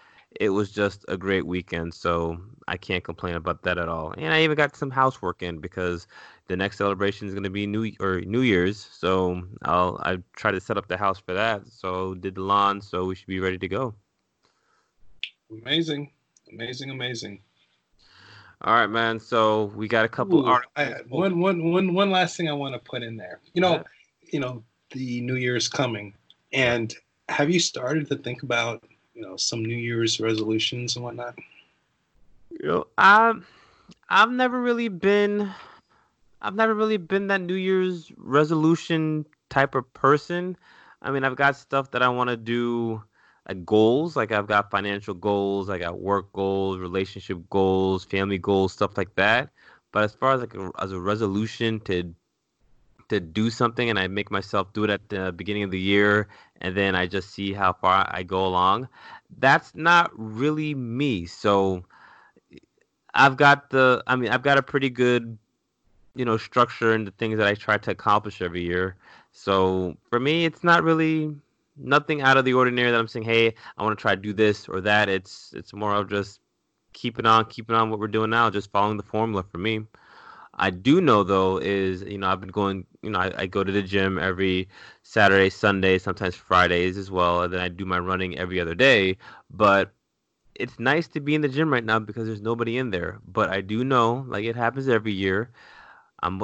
it 0.41 0.49
was 0.49 0.73
just 0.73 1.05
a 1.07 1.19
great 1.19 1.47
weekend. 1.47 1.93
So 1.93 2.41
I 2.67 2.79
can't 2.79 3.05
complain 3.05 3.35
about 3.35 3.63
that 3.65 3.77
at 3.77 3.91
all. 3.91 4.15
And 4.17 4.33
I 4.33 4.43
even 4.43 4.57
got 4.57 4.75
some 4.75 4.91
housework 4.91 5.43
in 5.43 5.59
because 5.59 6.07
the 6.49 6.57
next 6.57 6.79
celebration 6.79 7.29
is 7.29 7.35
going 7.35 7.45
to 7.45 7.51
be 7.51 7.67
New 7.67 7.93
or 8.01 8.23
New 8.23 8.41
Year's. 8.41 8.89
So 8.91 9.43
I'll 9.65 10.01
I 10.03 10.17
try 10.35 10.51
to 10.51 10.61
set 10.61 10.79
up 10.79 10.89
the 10.89 10.97
house 10.97 11.19
for 11.19 11.35
that. 11.35 11.69
So 11.69 12.15
did 12.15 12.37
the 12.37 12.41
lawn. 12.41 12.81
So 12.81 13.05
we 13.05 13.17
should 13.17 13.27
be 13.27 13.41
ready 13.41 13.59
to 13.59 13.69
go. 13.69 13.95
amazing, 15.51 16.11
amazing, 16.51 16.91
amazing. 16.91 17.41
All 18.63 18.75
right, 18.75 18.87
man. 18.87 19.19
So 19.21 19.67
we 19.77 19.89
got 19.89 20.05
a 20.05 20.09
couple 20.09 20.41
Ooh, 20.41 20.47
articles. 20.47 20.73
I, 20.77 20.95
one, 21.09 21.41
one, 21.41 21.71
one, 21.71 21.95
one 21.95 22.11
last 22.11 22.37
thing 22.37 22.49
I 22.49 22.53
want 22.53 22.75
to 22.75 22.79
put 22.79 23.03
in 23.03 23.17
there. 23.17 23.41
You 23.53 23.61
know, 23.61 23.75
Yeah. 23.75 23.83
you 24.23 24.41
know, 24.41 24.63
the 24.91 25.21
New 25.21 25.37
Year's 25.37 25.69
coming, 25.69 26.15
and 26.53 26.95
have 27.29 27.51
you 27.51 27.61
started 27.61 28.09
to 28.09 28.17
think 28.17 28.43
about, 28.43 28.85
you 29.15 29.23
know, 29.23 29.37
some 29.37 29.65
New 29.65 29.77
Year's 29.77 30.21
resolutions 30.21 30.97
and 30.97 31.05
whatnot? 31.05 31.35
You 32.51 32.67
know, 32.69 32.87
I've 32.99 33.47
I've 34.09 34.31
never 34.31 34.61
really 34.61 34.89
been 34.89 35.53
I've 36.41 36.55
never 36.55 36.75
really 36.75 36.97
been 36.99 37.29
that 37.29 37.41
New 37.41 37.55
Year's 37.55 38.13
resolution 38.17 39.27
type 39.51 39.75
of 39.75 39.93
person. 39.95 40.57
I 41.03 41.11
mean, 41.11 41.25
I've 41.25 41.37
got 41.37 41.57
stuff 41.57 41.91
that 41.93 42.03
I 42.03 42.09
want 42.09 42.31
to 42.31 42.37
do, 42.37 43.03
like 43.49 43.65
goals. 43.65 44.17
Like 44.17 44.33
I've 44.33 44.47
got 44.47 44.71
financial 44.71 45.15
goals, 45.15 45.69
I 45.69 45.79
got 45.79 46.01
work 46.01 46.33
goals, 46.33 46.79
relationship 46.79 47.39
goals, 47.51 48.05
family 48.05 48.39
goals, 48.39 48.73
stuff 48.73 48.97
like 48.97 49.15
that. 49.17 49.51
But 49.93 50.05
as 50.05 50.15
far 50.15 50.35
as 50.35 50.41
like 50.41 50.55
a, 50.55 50.71
as 50.79 50.93
a 50.93 51.01
resolution 51.01 51.81
to 51.81 52.15
to 53.09 53.21
do 53.21 53.51
something 53.51 53.91
and 53.91 53.99
I 53.99 54.09
make 54.09 54.31
myself 54.31 54.73
do 54.73 54.85
it 54.85 54.91
at 54.91 55.09
the 55.11 55.31
beginning 55.33 55.63
of 55.63 55.71
the 55.71 55.79
year 55.79 56.29
and 56.63 56.75
then 56.75 56.95
I 56.95 57.07
just 57.07 57.31
see 57.31 57.53
how 57.53 57.75
far 57.75 58.09
I 58.11 58.23
go 58.23 58.47
along. 58.47 58.89
That's 59.39 59.75
not 59.75 60.11
really 60.15 60.75
me. 60.75 61.27
So 61.27 61.85
I've 63.13 63.37
got 63.37 63.71
the 63.71 64.03
I 64.07 64.17
mean 64.17 64.31
I've 64.31 64.43
got 64.43 64.59
a 64.59 64.63
pretty 64.63 64.91
good 64.91 65.37
you 66.15 66.25
know 66.25 66.37
structure 66.37 66.95
in 66.95 67.05
the 67.05 67.11
things 67.13 67.37
that 67.39 67.47
I 67.47 67.55
try 67.55 67.77
to 67.79 67.91
accomplish 67.91 68.41
every 68.41 68.63
year. 68.63 68.97
So 69.33 69.97
for 70.09 70.19
me 70.19 70.47
it's 70.47 70.65
not 70.65 70.83
really 70.83 71.35
nothing 71.77 72.23
out 72.23 72.37
of 72.37 72.45
the 72.45 72.55
ordinary 72.55 72.91
that 72.91 72.99
I'm 72.99 73.09
saying, 73.09 73.25
hey, 73.25 73.55
I 73.77 73.83
want 73.83 73.99
to 73.99 74.01
try 74.01 74.15
to 74.15 74.21
do 74.21 74.33
this 74.33 74.69
or 74.69 74.81
that. 74.83 75.09
It's 75.09 75.53
it's 75.55 75.73
more 75.73 75.95
of 75.95 76.09
just 76.09 76.41
keeping 76.93 77.27
on, 77.27 77.47
keeping 77.47 77.77
on 77.77 77.91
what 77.91 77.99
we're 77.99 78.09
doing 78.09 78.31
now, 78.31 78.51
just 78.51 78.71
following 78.71 78.97
the 78.97 79.03
formula 79.03 79.43
for 79.43 79.59
me. 79.59 79.81
I 80.57 80.71
do 80.71 81.01
know 81.01 81.25
though 81.25 81.59
is 81.59 82.03
you 82.03 82.19
know 82.19 82.29
I've 82.29 82.41
been 82.41 82.51
going 82.51 82.87
you 83.03 83.11
know 83.11 83.19
I, 83.19 83.33
I, 83.43 83.47
go 83.47 83.65
to 83.65 83.73
the 83.73 83.83
gym 83.83 84.19
every 84.19 84.69
Saturday, 85.03 85.51
Sunday, 85.51 85.99
sometimes 85.99 86.37
Fridays 86.37 86.97
as 86.97 87.11
well, 87.11 87.43
and 87.43 87.53
then 87.53 87.61
I 87.61 87.69
do 87.69 87.85
my 87.85 87.99
running 87.99 88.39
every 88.39 88.61
other 88.61 88.75
day. 88.77 89.17
But 89.51 89.93
it's 90.55 90.79
nice 90.79 91.09
to 91.09 91.21
be 91.21 91.35
in 91.35 91.41
the 91.41 91.49
gym 91.49 91.73
right 91.73 91.85
now 91.85 91.99
because 91.99 92.27
there's 92.27 92.41
nobody 92.41 92.79
in 92.79 92.91
there. 92.91 93.19
But 93.27 93.51
I 93.51 93.63
do 93.63 93.83
know 93.83 94.25
like 94.29 94.45
it 94.45 94.55
happens 94.55 94.89
every 94.89 95.13
year. 95.13 95.51
I'm 96.23 96.41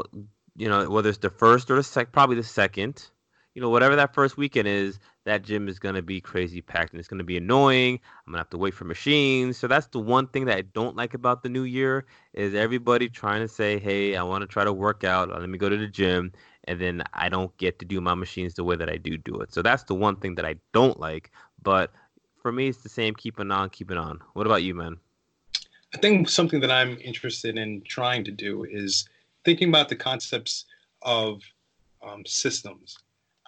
you 0.57 0.69
know 0.69 0.91
whether 0.91 1.09
it's 1.09 1.19
the 1.19 1.31
first 1.31 1.71
or 1.71 1.77
the 1.77 1.85
sec 1.85 2.11
probably 2.11 2.37
the 2.37 2.43
second 2.43 3.11
you 3.55 3.63
know, 3.63 3.71
whatever 3.71 3.97
that 3.97 4.15
first 4.15 4.37
weekend 4.37 4.69
is, 4.69 4.99
that 5.31 5.43
gym 5.43 5.69
is 5.69 5.79
going 5.79 5.95
to 5.95 6.03
be 6.03 6.21
crazy 6.21 6.61
packed 6.61 6.93
and 6.93 6.99
it's 6.99 7.09
going 7.09 7.19
to 7.19 7.25
be 7.25 7.37
annoying. 7.37 8.01
I'm 8.27 8.33
going 8.33 8.35
to 8.35 8.39
have 8.39 8.51
to 8.51 8.59
wait 8.59 8.75
for 8.75 8.85
machines. 8.85 9.57
So 9.57 9.69
that's 9.69 9.87
the 9.87 10.01
one 10.01 10.27
thing 10.27 10.45
that 10.47 10.57
I 10.57 10.63
don't 10.63 10.97
like 10.97 11.15
about 11.15 11.45
the 11.45 11.49
new 11.49 11.63
year 11.63 12.05
is 12.35 12.53
everybody 12.55 13.09
trying 13.09 13.41
to 13.41 13.49
say, 13.49 13.79
"Hey, 13.79 14.17
I 14.17 14.25
want 14.25 14.43
to 14.43 14.49
try 14.49 14.65
to 14.65 14.73
work 14.73 15.05
out. 15.05 15.29
Let 15.29 15.49
me 15.49 15.57
go 15.57 15.69
to 15.69 15.77
the 15.77 15.87
gym." 15.87 16.33
And 16.65 16.81
then 16.81 17.03
I 17.15 17.29
don't 17.29 17.57
get 17.59 17.79
to 17.79 17.85
do 17.85 18.01
my 18.01 18.15
machines 18.15 18.55
the 18.55 18.65
way 18.65 18.75
that 18.75 18.91
I 18.91 18.97
do 18.97 19.17
do 19.17 19.41
it. 19.41 19.53
So 19.55 19.63
that's 19.63 19.85
the 19.85 19.95
one 19.95 20.17
thing 20.17 20.35
that 20.35 20.45
I 20.45 20.57
don't 20.73 20.99
like, 20.99 21.31
but 21.63 21.93
for 22.43 22.53
me 22.53 22.69
it's 22.69 22.83
the 22.83 22.89
same 22.89 23.15
keeping 23.15 23.51
on, 23.51 23.71
keeping 23.71 23.97
on. 23.97 24.21
What 24.35 24.47
about 24.47 24.63
you, 24.63 24.75
man? 24.75 24.97
I 25.95 25.99
think 25.99 26.29
something 26.29 26.61
that 26.61 26.71
I'm 26.71 26.99
interested 26.99 27.57
in 27.57 27.83
trying 27.83 28.25
to 28.25 28.31
do 28.31 28.65
is 28.65 29.09
thinking 29.45 29.69
about 29.69 29.89
the 29.89 29.97
concepts 29.97 30.67
of 31.03 31.41
um, 32.07 32.25
systems 32.27 32.99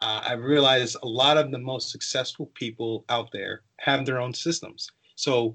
uh, 0.02 0.22
I've 0.26 0.42
realized 0.42 0.96
a 1.02 1.06
lot 1.06 1.38
of 1.38 1.50
the 1.52 1.58
most 1.58 1.90
successful 1.90 2.46
people 2.54 3.04
out 3.08 3.30
there 3.32 3.62
have 3.76 4.04
their 4.04 4.20
own 4.20 4.34
systems. 4.34 4.90
So 5.14 5.54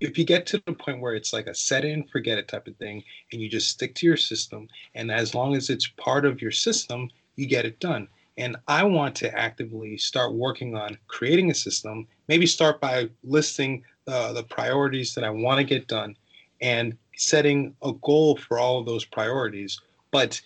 if 0.00 0.16
you 0.16 0.24
get 0.24 0.46
to 0.46 0.62
the 0.64 0.72
point 0.72 1.00
where 1.00 1.14
it's 1.14 1.32
like 1.32 1.48
a 1.48 1.54
set 1.54 1.84
in, 1.84 2.04
forget 2.04 2.38
it 2.38 2.46
type 2.46 2.68
of 2.68 2.76
thing, 2.76 3.02
and 3.32 3.42
you 3.42 3.48
just 3.48 3.70
stick 3.70 3.94
to 3.96 4.06
your 4.06 4.16
system, 4.16 4.68
and 4.94 5.10
as 5.10 5.34
long 5.34 5.56
as 5.56 5.70
it's 5.70 5.88
part 5.96 6.24
of 6.24 6.40
your 6.40 6.52
system, 6.52 7.10
you 7.34 7.46
get 7.46 7.64
it 7.64 7.80
done. 7.80 8.06
And 8.36 8.56
I 8.68 8.84
want 8.84 9.14
to 9.16 9.36
actively 9.36 9.96
start 9.98 10.34
working 10.34 10.76
on 10.76 10.96
creating 11.08 11.50
a 11.50 11.54
system. 11.54 12.06
Maybe 12.28 12.46
start 12.46 12.80
by 12.80 13.08
listing 13.22 13.84
uh, 14.06 14.32
the 14.32 14.42
priorities 14.42 15.14
that 15.14 15.24
I 15.24 15.30
want 15.30 15.58
to 15.58 15.64
get 15.64 15.88
done 15.88 16.16
and 16.60 16.96
setting 17.16 17.74
a 17.82 17.92
goal 17.92 18.36
for 18.36 18.58
all 18.58 18.78
of 18.78 18.86
those 18.86 19.04
priorities. 19.04 19.80
But 20.10 20.40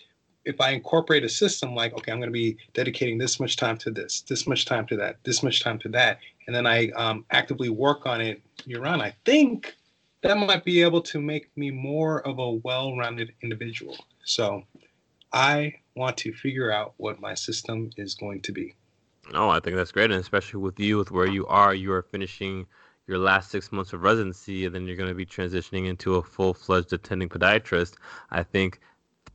if 0.45 0.59
I 0.61 0.71
incorporate 0.71 1.23
a 1.23 1.29
system 1.29 1.75
like, 1.75 1.93
okay, 1.93 2.11
I'm 2.11 2.19
going 2.19 2.29
to 2.29 2.33
be 2.33 2.57
dedicating 2.73 3.17
this 3.17 3.39
much 3.39 3.57
time 3.57 3.77
to 3.79 3.91
this, 3.91 4.21
this 4.21 4.47
much 4.47 4.65
time 4.65 4.85
to 4.87 4.97
that, 4.97 5.17
this 5.23 5.43
much 5.43 5.61
time 5.61 5.79
to 5.79 5.89
that, 5.89 6.19
and 6.47 6.55
then 6.55 6.65
I 6.65 6.89
um, 6.91 7.25
actively 7.31 7.69
work 7.69 8.05
on 8.05 8.21
it 8.21 8.41
year 8.65 8.81
round, 8.81 9.01
I 9.01 9.15
think 9.25 9.75
that 10.21 10.37
might 10.37 10.65
be 10.65 10.81
able 10.81 11.01
to 11.01 11.21
make 11.21 11.55
me 11.55 11.71
more 11.71 12.25
of 12.27 12.39
a 12.39 12.51
well 12.51 12.95
rounded 12.95 13.33
individual. 13.41 13.97
So 14.23 14.63
I 15.31 15.75
want 15.95 16.17
to 16.17 16.33
figure 16.33 16.71
out 16.71 16.93
what 16.97 17.19
my 17.19 17.33
system 17.33 17.91
is 17.97 18.15
going 18.15 18.41
to 18.41 18.51
be. 18.51 18.75
Oh, 19.33 19.49
I 19.49 19.59
think 19.59 19.75
that's 19.75 19.91
great. 19.91 20.11
And 20.11 20.19
especially 20.19 20.59
with 20.59 20.79
you, 20.79 20.97
with 20.97 21.11
where 21.11 21.27
you 21.27 21.45
are, 21.47 21.73
you 21.73 21.91
are 21.93 22.01
finishing 22.01 22.65
your 23.07 23.17
last 23.17 23.51
six 23.51 23.71
months 23.71 23.93
of 23.93 24.01
residency, 24.01 24.65
and 24.65 24.73
then 24.73 24.85
you're 24.85 24.95
going 24.95 25.09
to 25.09 25.15
be 25.15 25.25
transitioning 25.25 25.87
into 25.87 26.15
a 26.15 26.23
full 26.23 26.53
fledged 26.53 26.93
attending 26.93 27.29
podiatrist. 27.29 27.95
I 28.31 28.43
think 28.43 28.79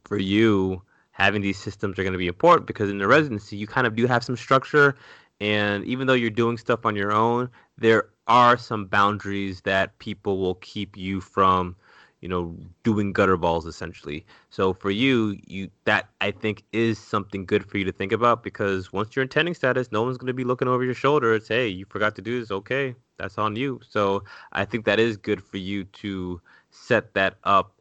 for 0.05 0.19
you, 0.19 0.83
having 1.15 1.41
these 1.41 1.59
systems 1.59 1.99
are 1.99 2.03
going 2.03 2.13
to 2.13 2.19
be 2.19 2.27
important 2.27 2.67
because 2.67 2.91
in 2.91 2.99
the 2.99 3.09
residency 3.09 3.57
you 3.57 3.67
kind 3.67 3.87
of 3.87 3.97
do 3.97 4.07
have 4.07 4.23
some 4.23 4.37
structure 4.37 4.95
and 5.41 5.85
even 5.85 6.07
though 6.07 6.15
you're 6.15 6.31
doing 6.31 6.59
stuff 6.59 6.85
on 6.85 6.95
your 6.95 7.13
own 7.13 7.49
there 7.79 8.09
are 8.27 8.57
some 8.57 8.87
boundaries 8.87 9.61
that 9.63 9.99
people 9.99 10.39
will 10.39 10.57
keep 10.57 10.97
you 10.97 11.21
from 11.21 11.77
you 12.21 12.29
know 12.29 12.57
doing 12.85 13.13
gutter 13.13 13.37
balls 13.37 13.67
essentially. 13.67 14.25
So 14.49 14.73
for 14.73 14.91
you 14.91 15.39
you 15.47 15.71
that 15.85 16.09
i 16.21 16.31
think 16.31 16.65
is 16.73 16.99
something 16.99 17.45
good 17.45 17.65
for 17.69 17.79
you 17.79 17.85
to 17.85 17.93
think 17.93 18.13
about 18.13 18.43
because 18.43 18.93
once 18.93 19.15
you're 19.15 19.23
in 19.23 19.29
tending 19.29 19.55
status 19.55 19.93
no 19.93 20.03
one's 20.03 20.17
going 20.17 20.29
to 20.29 20.33
be 20.33 20.45
looking 20.45 20.69
over 20.69 20.85
your 20.85 20.95
shoulder 20.95 21.35
it's 21.35 21.49
hey 21.49 21.69
you 21.69 21.85
forgot 21.85 22.17
to 22.17 22.23
do 22.23 22.41
this. 22.41 22.51
Okay 22.51 22.95
that's 23.19 23.39
on 23.39 23.57
you. 23.57 23.81
So 23.89 24.25
i 24.53 24.65
think 24.65 24.85
that 24.87 24.99
is 24.99 25.17
good 25.17 25.43
for 25.43 25.59
you 25.59 25.85
to 25.85 26.41
set 26.71 27.15
that 27.15 27.37
up 27.45 27.75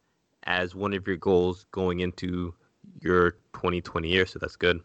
as 0.44 0.74
one 0.74 0.92
of 0.92 1.06
your 1.06 1.16
goals 1.16 1.64
going 1.72 2.00
into 2.00 2.54
your 3.00 3.32
2020 3.54 4.08
year, 4.08 4.26
so 4.26 4.38
that's 4.38 4.56
good. 4.56 4.80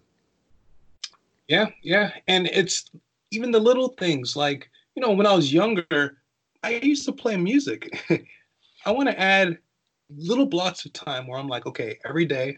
Yeah, 1.47 1.67
yeah, 1.81 2.11
and 2.27 2.47
it's 2.47 2.89
even 3.31 3.51
the 3.51 3.59
little 3.59 3.89
things 3.89 4.35
like 4.35 4.69
you 4.95 5.01
know 5.01 5.11
when 5.11 5.25
I 5.25 5.33
was 5.33 5.53
younger, 5.53 6.17
I 6.63 6.75
used 6.75 7.05
to 7.05 7.11
play 7.11 7.37
music. 7.37 7.89
I 8.85 8.91
want 8.91 9.09
to 9.09 9.19
add 9.19 9.57
little 10.15 10.45
blocks 10.45 10.85
of 10.85 10.93
time 10.93 11.27
where 11.27 11.39
I'm 11.39 11.47
like, 11.47 11.65
okay, 11.65 11.99
every 12.05 12.25
day 12.25 12.57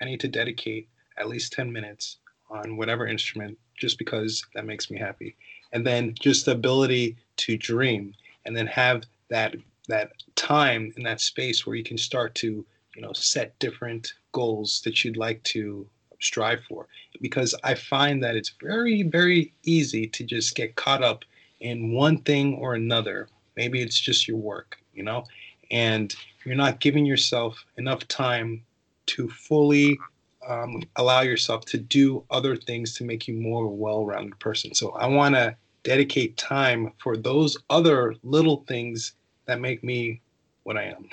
I 0.00 0.04
need 0.04 0.20
to 0.20 0.28
dedicate 0.28 0.88
at 1.18 1.28
least 1.28 1.52
10 1.52 1.72
minutes 1.72 2.18
on 2.50 2.76
whatever 2.76 3.06
instrument 3.06 3.58
just 3.76 3.98
because 3.98 4.44
that 4.54 4.66
makes 4.66 4.90
me 4.90 4.98
happy. 4.98 5.36
And 5.72 5.86
then 5.86 6.14
just 6.20 6.44
the 6.44 6.52
ability 6.52 7.16
to 7.38 7.56
dream 7.56 8.14
and 8.44 8.56
then 8.56 8.66
have 8.66 9.04
that 9.30 9.56
that 9.88 10.12
time 10.36 10.92
in 10.96 11.02
that 11.02 11.20
space 11.20 11.66
where 11.66 11.74
you 11.74 11.82
can 11.82 11.98
start 11.98 12.34
to 12.36 12.64
you 12.94 13.02
know 13.02 13.12
set 13.12 13.58
different 13.58 14.14
goals 14.32 14.80
that 14.84 15.04
you'd 15.04 15.16
like 15.16 15.42
to 15.44 15.86
strive 16.20 16.62
for. 16.68 16.86
Because 17.20 17.54
i 17.64 17.74
find 17.74 18.22
that 18.22 18.36
it's 18.36 18.54
very 18.60 19.02
very 19.02 19.52
easy 19.64 20.06
to 20.08 20.24
just 20.24 20.54
get 20.54 20.76
caught 20.76 21.02
up 21.02 21.24
in 21.60 21.92
one 21.92 22.18
thing 22.18 22.54
or 22.54 22.74
another. 22.74 23.28
Maybe 23.56 23.82
it's 23.82 24.00
just 24.00 24.26
your 24.26 24.38
work 24.38 24.82
you 24.92 25.02
know? 25.02 25.24
And 25.70 26.14
you're 26.44 26.54
not 26.54 26.80
giving 26.80 27.06
yourself 27.06 27.64
enough 27.78 28.06
time 28.08 28.62
to 29.06 29.28
fully 29.28 29.98
um, 30.46 30.82
allow 30.96 31.20
yourself 31.20 31.64
to 31.66 31.78
do 31.78 32.24
other 32.30 32.56
things 32.56 32.94
to 32.96 33.04
make 33.04 33.28
you 33.28 33.34
more 33.34 33.68
well-rounded 33.68 34.38
person. 34.38 34.74
So 34.74 34.90
i 34.92 35.06
want 35.06 35.34
to 35.34 35.56
dedicate 35.84 36.36
time 36.36 36.92
for 36.98 37.16
those 37.16 37.56
other 37.70 38.14
little 38.22 38.64
things 38.68 39.14
that 39.46 39.60
make 39.60 39.82
me 39.82 40.20
what 40.62 40.76
i 40.76 40.84
am 40.84 41.08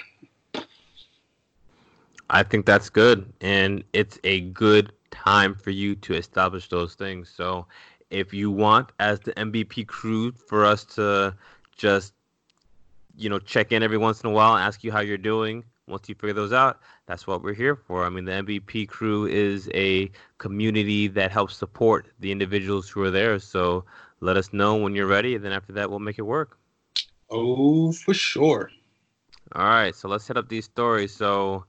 I 2.29 2.43
think 2.43 2.65
that's 2.65 2.89
good, 2.89 3.31
and 3.41 3.83
it's 3.93 4.19
a 4.24 4.41
good 4.41 4.93
time 5.12 5.55
for 5.55 5.71
you 5.71 5.95
to 5.95 6.13
establish 6.13 6.69
those 6.69 6.93
things. 6.93 7.29
So, 7.29 7.65
if 8.12 8.33
you 8.33 8.51
want, 8.51 8.91
as 9.00 9.19
the 9.19 9.33
MVP 9.33 9.88
crew, 9.88 10.31
for 10.31 10.65
us 10.65 10.86
to 10.95 11.36
just 11.75 12.13
you 13.17 13.29
know 13.29 13.39
check 13.39 13.71
in 13.71 13.83
every 13.83 13.98
once 13.98 14.21
in 14.21 14.29
a 14.29 14.33
while, 14.33 14.55
and 14.55 14.63
ask 14.63 14.83
you 14.83 14.91
how 14.91 15.00
you're 15.00 15.17
doing. 15.17 15.63
Once 15.88 16.07
you 16.07 16.13
figure 16.13 16.33
those 16.33 16.53
out, 16.53 16.81
that's 17.07 17.25
what 17.25 17.41
we're 17.41 17.53
here 17.53 17.75
for. 17.75 18.05
I 18.05 18.09
mean, 18.09 18.24
the 18.24 18.33
MVP 18.33 18.88
crew 18.88 19.25
is 19.25 19.67
a 19.74 20.12
community 20.38 21.07
that 21.07 21.31
helps 21.31 21.57
support 21.57 22.09
the 22.19 22.31
individuals 22.31 22.88
who 22.88 23.01
are 23.01 23.09
there. 23.09 23.39
So 23.39 23.86
let 24.19 24.38
us 24.38 24.53
know 24.53 24.75
when 24.75 24.93
you're 24.93 25.07
ready, 25.07 25.33
and 25.33 25.43
then 25.43 25.51
after 25.51 25.74
that, 25.74 25.89
we'll 25.89 25.98
make 25.98 26.19
it 26.19 26.24
work. 26.24 26.59
Oh, 27.31 27.91
for 27.91 28.13
sure. 28.13 28.69
All 29.53 29.65
right, 29.65 29.95
so 29.95 30.07
let's 30.07 30.25
set 30.25 30.38
up 30.38 30.48
these 30.48 30.65
stories. 30.65 31.12
So 31.15 31.65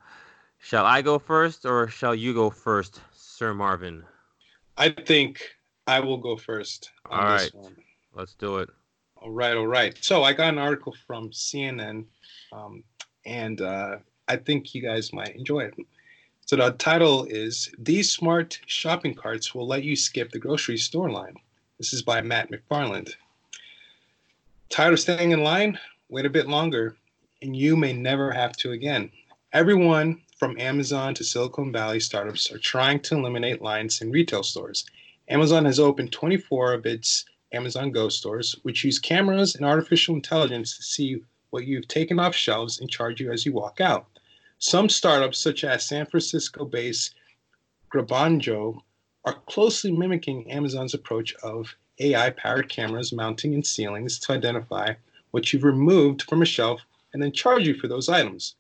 Shall 0.63 0.85
I 0.85 1.03
go 1.03 1.19
first 1.19 1.65
or 1.65 1.89
shall 1.89 2.15
you 2.15 2.35
go 2.35 2.51
first, 2.51 3.01
Sir 3.13 3.55
Marvin? 3.55 4.05
I 4.77 4.91
think 4.91 5.43
I 5.87 6.01
will 6.01 6.19
go 6.19 6.37
first. 6.37 6.91
All 7.11 7.23
right. 7.23 7.51
Let's 8.15 8.35
do 8.35 8.59
it. 8.59 8.69
All 9.17 9.31
right. 9.31 9.57
All 9.57 9.67
right. 9.67 9.97
So 10.01 10.23
I 10.23 10.33
got 10.33 10.53
an 10.53 10.59
article 10.59 10.95
from 11.07 11.31
CNN, 11.31 12.05
um, 12.53 12.85
and 13.25 13.61
uh, 13.61 13.97
I 14.29 14.37
think 14.37 14.75
you 14.75 14.83
guys 14.83 15.13
might 15.13 15.35
enjoy 15.35 15.61
it. 15.61 15.75
So 16.45 16.57
the 16.57 16.73
title 16.73 17.25
is 17.25 17.71
These 17.79 18.13
Smart 18.13 18.61
Shopping 18.67 19.15
Carts 19.15 19.55
Will 19.55 19.67
Let 19.67 19.83
You 19.83 19.97
Skip 19.97 20.31
the 20.31 20.39
Grocery 20.39 20.77
Store 20.77 21.11
Line. 21.11 21.37
This 21.79 21.93
is 21.93 22.03
by 22.03 22.21
Matt 22.21 22.51
McFarland. 22.51 23.15
Tired 24.69 24.93
of 24.93 25.01
staying 25.01 25.31
in 25.31 25.43
line? 25.43 25.79
Wait 26.11 26.27
a 26.27 26.31
bit 26.31 26.49
longer, 26.49 26.97
and 27.41 27.57
you 27.57 27.77
may 27.77 27.93
never 27.93 28.31
have 28.31 28.53
to 28.59 28.73
again. 28.73 29.11
Everyone 29.53 30.21
from 30.41 30.59
Amazon 30.59 31.13
to 31.13 31.23
Silicon 31.23 31.71
Valley 31.71 32.01
startups 32.01 32.51
are 32.51 32.57
trying 32.57 32.99
to 33.01 33.15
eliminate 33.15 33.61
lines 33.61 34.01
in 34.01 34.11
retail 34.11 34.43
stores. 34.43 34.87
Amazon 35.29 35.67
has 35.67 35.79
opened 35.79 36.13
24 36.13 36.73
of 36.73 36.87
its 36.87 37.27
Amazon 37.53 37.91
Go 37.91 38.09
stores, 38.09 38.57
which 38.63 38.83
use 38.83 38.99
cameras 38.99 39.55
and 39.55 39.67
artificial 39.67 40.15
intelligence 40.15 40.79
to 40.79 40.83
see 40.83 41.23
what 41.51 41.67
you've 41.67 41.89
taken 41.89 42.19
off 42.19 42.35
shelves 42.35 42.81
and 42.81 42.89
charge 42.89 43.21
you 43.21 43.31
as 43.31 43.45
you 43.45 43.53
walk 43.53 43.83
out. 43.83 44.07
Some 44.59 44.89
startups, 44.89 45.37
such 45.37 45.63
as 45.63 45.85
San 45.85 46.07
Francisco 46.07 46.65
based 46.65 47.15
Grabango 47.93 48.81
are 49.27 49.43
closely 49.47 49.93
mimicking 49.93 50.51
Amazon's 50.51 50.95
approach 50.95 51.35
of 51.43 51.77
AI 51.99 52.31
powered 52.31 52.71
cameras 52.71 53.13
mounting 53.13 53.53
in 53.53 53.63
ceilings 53.63 54.19
to 54.21 54.33
identify 54.33 54.95
what 55.33 55.53
you've 55.53 55.65
removed 55.65 56.23
from 56.23 56.41
a 56.41 56.47
shelf 56.47 56.81
and 57.13 57.23
then 57.23 57.31
charge 57.31 57.67
you 57.67 57.75
for 57.75 57.89
those 57.89 58.09
items. 58.09 58.55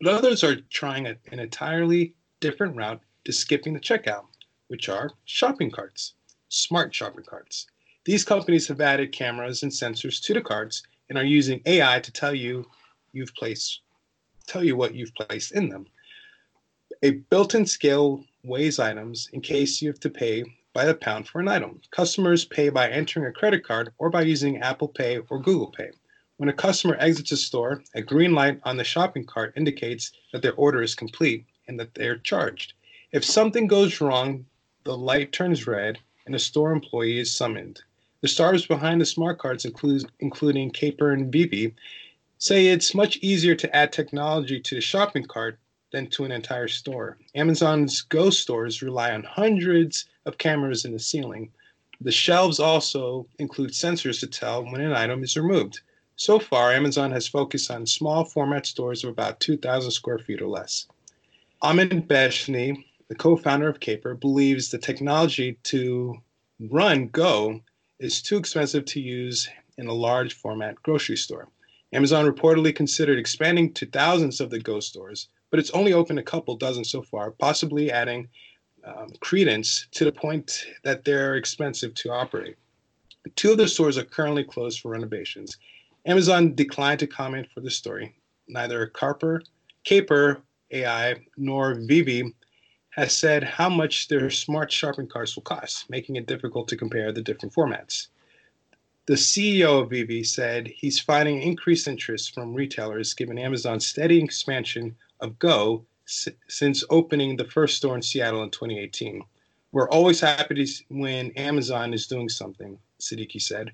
But 0.00 0.14
others 0.14 0.44
are 0.44 0.60
trying 0.70 1.06
an 1.06 1.18
entirely 1.30 2.14
different 2.40 2.76
route 2.76 3.00
to 3.24 3.32
skipping 3.32 3.74
the 3.74 3.80
checkout, 3.80 4.26
which 4.68 4.88
are 4.88 5.10
shopping 5.24 5.70
carts, 5.70 6.14
smart 6.48 6.94
shopping 6.94 7.24
carts. 7.24 7.66
These 8.04 8.24
companies 8.24 8.68
have 8.68 8.80
added 8.80 9.12
cameras 9.12 9.62
and 9.62 9.72
sensors 9.72 10.22
to 10.24 10.34
the 10.34 10.40
carts 10.40 10.82
and 11.08 11.18
are 11.18 11.24
using 11.24 11.60
AI 11.66 12.00
to 12.00 12.12
tell 12.12 12.34
you 12.34 12.66
you've 13.12 13.34
placed 13.34 13.80
tell 14.46 14.64
you 14.64 14.74
what 14.74 14.94
you've 14.94 15.14
placed 15.14 15.52
in 15.52 15.68
them. 15.68 15.86
A 17.02 17.12
built-in 17.30 17.66
scale 17.66 18.24
weighs 18.42 18.78
items 18.78 19.28
in 19.32 19.40
case 19.40 19.80
you 19.80 19.88
have 19.88 20.00
to 20.00 20.10
pay 20.10 20.44
by 20.72 20.84
the 20.84 20.94
pound 20.94 21.28
for 21.28 21.40
an 21.40 21.48
item. 21.48 21.80
Customers 21.90 22.44
pay 22.44 22.68
by 22.68 22.88
entering 22.90 23.26
a 23.26 23.32
credit 23.32 23.64
card 23.64 23.92
or 23.98 24.10
by 24.10 24.22
using 24.22 24.58
Apple 24.58 24.88
Pay 24.88 25.18
or 25.18 25.38
Google 25.38 25.70
Pay. 25.70 25.90
When 26.40 26.48
a 26.48 26.54
customer 26.54 26.96
exits 26.98 27.32
a 27.32 27.36
store, 27.36 27.82
a 27.94 28.00
green 28.00 28.32
light 28.32 28.62
on 28.64 28.78
the 28.78 28.82
shopping 28.82 29.26
cart 29.26 29.52
indicates 29.58 30.10
that 30.32 30.40
their 30.40 30.54
order 30.54 30.80
is 30.80 30.94
complete 30.94 31.44
and 31.68 31.78
that 31.78 31.92
they're 31.92 32.16
charged. 32.16 32.72
If 33.12 33.26
something 33.26 33.66
goes 33.66 34.00
wrong, 34.00 34.46
the 34.84 34.96
light 34.96 35.32
turns 35.32 35.66
red 35.66 35.98
and 36.24 36.34
a 36.34 36.38
store 36.38 36.72
employee 36.72 37.18
is 37.18 37.30
summoned. 37.30 37.82
The 38.22 38.28
stars 38.28 38.64
behind 38.64 39.02
the 39.02 39.04
smart 39.04 39.38
cards, 39.38 39.66
include, 39.66 40.10
including 40.20 40.70
Caper 40.70 41.12
and 41.12 41.30
Veeve, 41.30 41.74
say 42.38 42.68
it's 42.68 42.94
much 42.94 43.18
easier 43.18 43.54
to 43.56 43.76
add 43.76 43.92
technology 43.92 44.60
to 44.60 44.76
the 44.76 44.80
shopping 44.80 45.26
cart 45.26 45.58
than 45.92 46.06
to 46.06 46.24
an 46.24 46.32
entire 46.32 46.68
store. 46.68 47.18
Amazon's 47.34 48.00
Go 48.00 48.30
stores 48.30 48.80
rely 48.80 49.12
on 49.12 49.24
hundreds 49.24 50.06
of 50.24 50.38
cameras 50.38 50.86
in 50.86 50.92
the 50.92 50.98
ceiling. 50.98 51.52
The 52.00 52.10
shelves 52.10 52.58
also 52.58 53.26
include 53.38 53.72
sensors 53.72 54.20
to 54.20 54.26
tell 54.26 54.64
when 54.64 54.80
an 54.80 54.94
item 54.94 55.22
is 55.22 55.36
removed. 55.36 55.82
So 56.20 56.38
far, 56.38 56.70
Amazon 56.70 57.12
has 57.12 57.26
focused 57.26 57.70
on 57.70 57.86
small 57.86 58.26
format 58.26 58.66
stores 58.66 59.04
of 59.04 59.08
about 59.08 59.40
2,000 59.40 59.90
square 59.90 60.18
feet 60.18 60.42
or 60.42 60.48
less. 60.48 60.86
Ahmed 61.62 62.06
Beshry, 62.06 62.84
the 63.08 63.14
co 63.14 63.38
founder 63.38 63.70
of 63.70 63.80
Caper, 63.80 64.14
believes 64.14 64.68
the 64.68 64.76
technology 64.76 65.56
to 65.62 66.20
run 66.70 67.08
Go 67.08 67.62
is 68.00 68.20
too 68.20 68.36
expensive 68.36 68.84
to 68.84 69.00
use 69.00 69.48
in 69.78 69.86
a 69.86 69.94
large 69.94 70.34
format 70.34 70.74
grocery 70.82 71.16
store. 71.16 71.48
Amazon 71.94 72.30
reportedly 72.30 72.76
considered 72.76 73.18
expanding 73.18 73.72
to 73.72 73.86
thousands 73.86 74.42
of 74.42 74.50
the 74.50 74.60
Go 74.60 74.78
stores, 74.78 75.28
but 75.50 75.58
it's 75.58 75.70
only 75.70 75.94
opened 75.94 76.18
a 76.18 76.22
couple 76.22 76.54
dozen 76.54 76.84
so 76.84 77.00
far, 77.00 77.30
possibly 77.30 77.90
adding 77.90 78.28
um, 78.84 79.08
credence 79.20 79.86
to 79.92 80.04
the 80.04 80.12
point 80.12 80.66
that 80.84 81.02
they're 81.02 81.36
expensive 81.36 81.94
to 81.94 82.12
operate. 82.12 82.56
Two 83.36 83.52
of 83.52 83.56
the 83.56 83.68
stores 83.68 83.96
are 83.96 84.04
currently 84.04 84.44
closed 84.44 84.80
for 84.80 84.90
renovations. 84.90 85.56
Amazon 86.06 86.54
declined 86.54 87.00
to 87.00 87.06
comment 87.06 87.46
for 87.52 87.60
the 87.60 87.70
story. 87.70 88.14
Neither 88.48 88.86
Carper, 88.86 89.42
Caper 89.84 90.42
AI 90.70 91.16
nor 91.36 91.74
Veeve 91.74 92.32
has 92.90 93.16
said 93.16 93.44
how 93.44 93.68
much 93.68 94.08
their 94.08 94.30
smart 94.30 94.72
shopping 94.72 95.06
carts 95.06 95.36
will 95.36 95.42
cost, 95.42 95.88
making 95.90 96.16
it 96.16 96.26
difficult 96.26 96.68
to 96.68 96.76
compare 96.76 97.12
the 97.12 97.22
different 97.22 97.54
formats. 97.54 98.08
The 99.06 99.14
CEO 99.14 99.82
of 99.82 99.90
Veeve 99.90 100.26
said 100.26 100.68
he's 100.68 101.00
finding 101.00 101.42
increased 101.42 101.88
interest 101.88 102.34
from 102.34 102.54
retailers 102.54 103.14
given 103.14 103.38
Amazon's 103.38 103.86
steady 103.86 104.22
expansion 104.22 104.96
of 105.20 105.38
Go 105.38 105.84
since 106.04 106.84
opening 106.90 107.36
the 107.36 107.44
first 107.44 107.76
store 107.76 107.94
in 107.94 108.02
Seattle 108.02 108.42
in 108.42 108.50
2018. 108.50 109.22
We're 109.72 109.88
always 109.90 110.20
happy 110.20 110.66
when 110.88 111.30
Amazon 111.32 111.94
is 111.94 112.06
doing 112.06 112.28
something, 112.28 112.78
Siddiqui 113.00 113.40
said. 113.40 113.70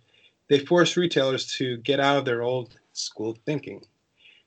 They 0.49 0.61
force 0.61 0.97
retailers 0.97 1.47
to 1.55 1.79
get 1.79 1.99
out 1.99 2.19
of 2.19 2.25
their 2.25 2.43
old 2.43 2.79
school 2.93 3.37
thinking. 3.47 3.85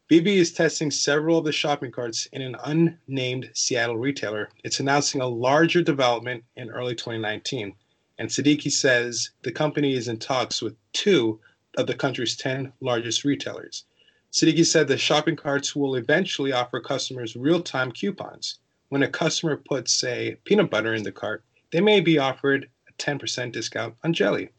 Veeve 0.10 0.28
is 0.28 0.54
testing 0.54 0.90
several 0.90 1.38
of 1.38 1.46
the 1.46 1.52
shopping 1.52 1.92
carts 1.92 2.26
in 2.32 2.42
an 2.42 2.56
unnamed 2.64 3.52
Seattle 3.54 3.98
retailer. 3.98 4.50
It's 4.64 4.80
announcing 4.80 5.22
a 5.22 5.28
larger 5.28 5.84
development 5.84 6.46
in 6.56 6.70
early 6.70 6.96
2019. 6.96 7.76
And 8.18 8.30
Siddiqui 8.30 8.72
says 8.72 9.32
the 9.44 9.52
company 9.52 9.94
is 9.94 10.08
in 10.08 10.18
talks 10.18 10.62
with 10.62 10.76
two 10.94 11.40
of 11.78 11.86
the 11.86 11.94
country's 11.94 12.38
10 12.38 12.72
largest 12.80 13.24
retailers. 13.24 13.84
Siddiqui 14.32 14.66
said 14.66 14.88
the 14.88 14.98
shopping 14.98 15.36
carts 15.36 15.76
will 15.76 15.96
eventually 15.96 16.54
offer 16.54 16.80
customers 16.80 17.36
real 17.36 17.62
time 17.62 17.92
coupons. 17.92 18.60
When 18.88 19.04
a 19.04 19.08
customer 19.08 19.58
puts, 19.58 19.94
say, 19.94 20.38
peanut 20.46 20.72
butter 20.72 20.96
in 20.96 21.04
the 21.04 21.12
cart, 21.12 21.44
they 21.72 21.82
may 21.82 22.00
be 22.00 22.18
offered 22.18 22.70
a 22.88 22.94
10% 22.94 23.52
discount 23.52 23.96
on 24.04 24.14
jelly. 24.14 24.50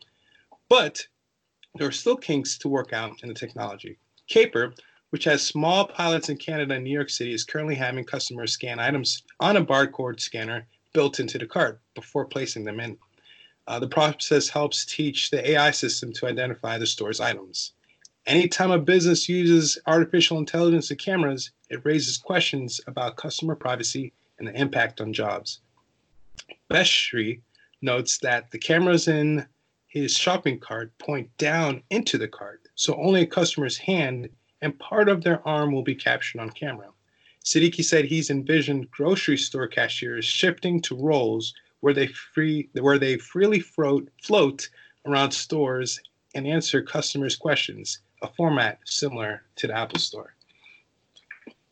But 0.68 1.06
there 1.76 1.88
are 1.88 1.92
still 1.92 2.16
kinks 2.16 2.58
to 2.58 2.68
work 2.68 2.92
out 2.92 3.22
in 3.22 3.28
the 3.28 3.34
technology. 3.34 3.98
Caper, 4.28 4.74
which 5.10 5.24
has 5.24 5.42
small 5.42 5.86
pilots 5.86 6.28
in 6.28 6.36
Canada 6.36 6.74
and 6.74 6.84
New 6.84 6.90
York 6.90 7.10
City, 7.10 7.32
is 7.32 7.44
currently 7.44 7.74
having 7.74 8.04
customers 8.04 8.52
scan 8.52 8.78
items 8.78 9.22
on 9.40 9.56
a 9.56 9.64
barcode 9.64 10.20
scanner 10.20 10.66
built 10.92 11.20
into 11.20 11.38
the 11.38 11.46
cart 11.46 11.80
before 11.94 12.24
placing 12.24 12.64
them 12.64 12.80
in. 12.80 12.96
Uh, 13.66 13.78
the 13.78 13.88
process 13.88 14.48
helps 14.48 14.84
teach 14.84 15.30
the 15.30 15.50
AI 15.50 15.70
system 15.70 16.12
to 16.12 16.26
identify 16.26 16.76
the 16.78 16.86
store's 16.86 17.20
items. 17.20 17.72
Anytime 18.26 18.70
a 18.70 18.78
business 18.78 19.28
uses 19.28 19.78
artificial 19.86 20.38
intelligence 20.38 20.90
and 20.90 20.98
cameras, 20.98 21.52
it 21.68 21.84
raises 21.84 22.18
questions 22.18 22.80
about 22.86 23.16
customer 23.16 23.54
privacy 23.54 24.12
and 24.38 24.48
the 24.48 24.60
impact 24.60 25.00
on 25.00 25.12
jobs. 25.12 25.60
Beshry 26.70 27.40
notes 27.82 28.18
that 28.18 28.50
the 28.50 28.58
cameras 28.58 29.08
in 29.08 29.46
his 29.90 30.16
shopping 30.16 30.58
cart 30.58 30.96
point 30.98 31.28
down 31.36 31.82
into 31.90 32.16
the 32.16 32.28
cart, 32.28 32.62
so 32.76 32.94
only 32.94 33.22
a 33.22 33.26
customer's 33.26 33.76
hand 33.76 34.28
and 34.62 34.78
part 34.78 35.08
of 35.08 35.22
their 35.22 35.46
arm 35.46 35.72
will 35.72 35.82
be 35.82 35.96
captured 35.96 36.40
on 36.40 36.48
camera. 36.50 36.88
Siddiqui 37.44 37.84
said 37.84 38.04
he's 38.04 38.30
envisioned 38.30 38.90
grocery 38.92 39.36
store 39.36 39.66
cashiers 39.66 40.24
shifting 40.24 40.80
to 40.82 40.94
roles 40.94 41.54
where 41.80 41.94
they 41.94 42.06
free 42.06 42.68
where 42.74 42.98
they 42.98 43.18
freely 43.18 43.58
float, 43.58 44.08
float 44.22 44.68
around 45.06 45.32
stores 45.32 45.98
and 46.34 46.46
answer 46.46 46.82
customers' 46.82 47.36
questions 47.36 48.00
a 48.22 48.28
format 48.28 48.78
similar 48.84 49.42
to 49.56 49.66
the 49.66 49.76
Apple 49.76 49.98
Store. 49.98 50.34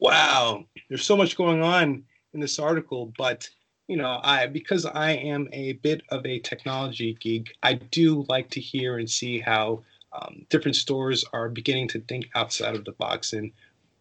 Wow, 0.01 0.65
there's 0.89 1.05
so 1.05 1.17
much 1.17 1.37
going 1.37 1.63
on 1.63 2.03
in 2.33 2.41
this 2.41 2.59
article, 2.59 3.13
but 3.17 3.49
you 3.89 3.97
know, 3.97 4.21
I 4.23 4.47
because 4.47 4.85
I 4.85 5.13
am 5.13 5.49
a 5.53 5.73
bit 5.73 6.03
of 6.11 6.25
a 6.25 6.39
technology 6.39 7.17
geek, 7.21 7.57
I 7.63 7.75
do 7.75 8.27
like 8.29 8.51
to 8.51 8.61
hear 8.61 8.99
and 8.99 9.11
see 9.11 9.41
how 9.41 9.83
um, 10.13 10.47
different 10.51 10.77
stores 10.77 11.25
are 11.33 11.49
beginning 11.49 11.89
to 11.89 12.01
think 12.01 12.29
outside 12.35 12.75
of 12.75 12.85
the 12.85 12.93
box 12.93 13.33
and 13.33 13.51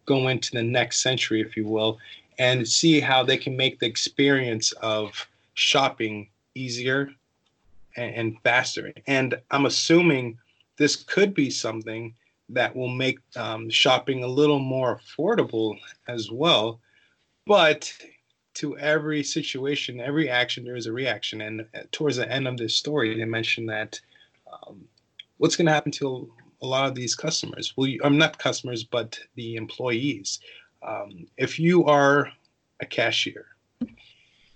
go 0.04 0.28
into 0.28 0.52
the 0.52 0.62
next 0.62 1.00
century, 1.00 1.40
if 1.40 1.56
you 1.56 1.66
will, 1.66 1.98
and 2.38 2.68
see 2.68 3.00
how 3.00 3.22
they 3.22 3.36
can 3.36 3.56
make 3.56 3.78
the 3.78 3.86
experience 3.86 4.72
of 4.72 5.26
shopping 5.54 6.28
easier 6.54 7.10
and, 7.96 8.14
and 8.14 8.36
faster. 8.42 8.92
And 9.06 9.40
I'm 9.50 9.66
assuming 9.66 10.38
this 10.76 10.96
could 10.96 11.34
be 11.34 11.50
something 11.50 12.14
that 12.50 12.74
will 12.74 12.88
make 12.88 13.18
um, 13.36 13.68
shopping 13.68 14.22
a 14.22 14.28
little 14.28 14.58
more 14.58 15.00
affordable 15.00 15.78
as 16.06 16.30
well. 16.30 16.80
But 17.46 17.92
to 18.58 18.78
every 18.78 19.22
situation, 19.22 20.00
every 20.00 20.28
action, 20.28 20.64
there 20.64 20.76
is 20.76 20.86
a 20.86 20.92
reaction. 20.92 21.40
And 21.40 21.60
uh, 21.74 21.80
towards 21.92 22.16
the 22.16 22.30
end 22.30 22.46
of 22.46 22.56
this 22.56 22.74
story, 22.74 23.16
they 23.16 23.24
mentioned 23.24 23.68
that 23.68 24.00
um, 24.52 24.84
what's 25.38 25.56
going 25.56 25.66
to 25.66 25.72
happen 25.72 25.92
to 25.92 26.30
a 26.62 26.66
lot 26.66 26.88
of 26.88 26.94
these 26.94 27.14
customers? 27.14 27.74
Well, 27.76 27.86
you, 27.86 28.00
I'm 28.02 28.18
not 28.18 28.38
customers, 28.38 28.84
but 28.84 29.18
the 29.36 29.56
employees. 29.56 30.40
Um, 30.82 31.26
if 31.36 31.58
you 31.58 31.84
are 31.84 32.30
a 32.80 32.86
cashier 32.86 33.46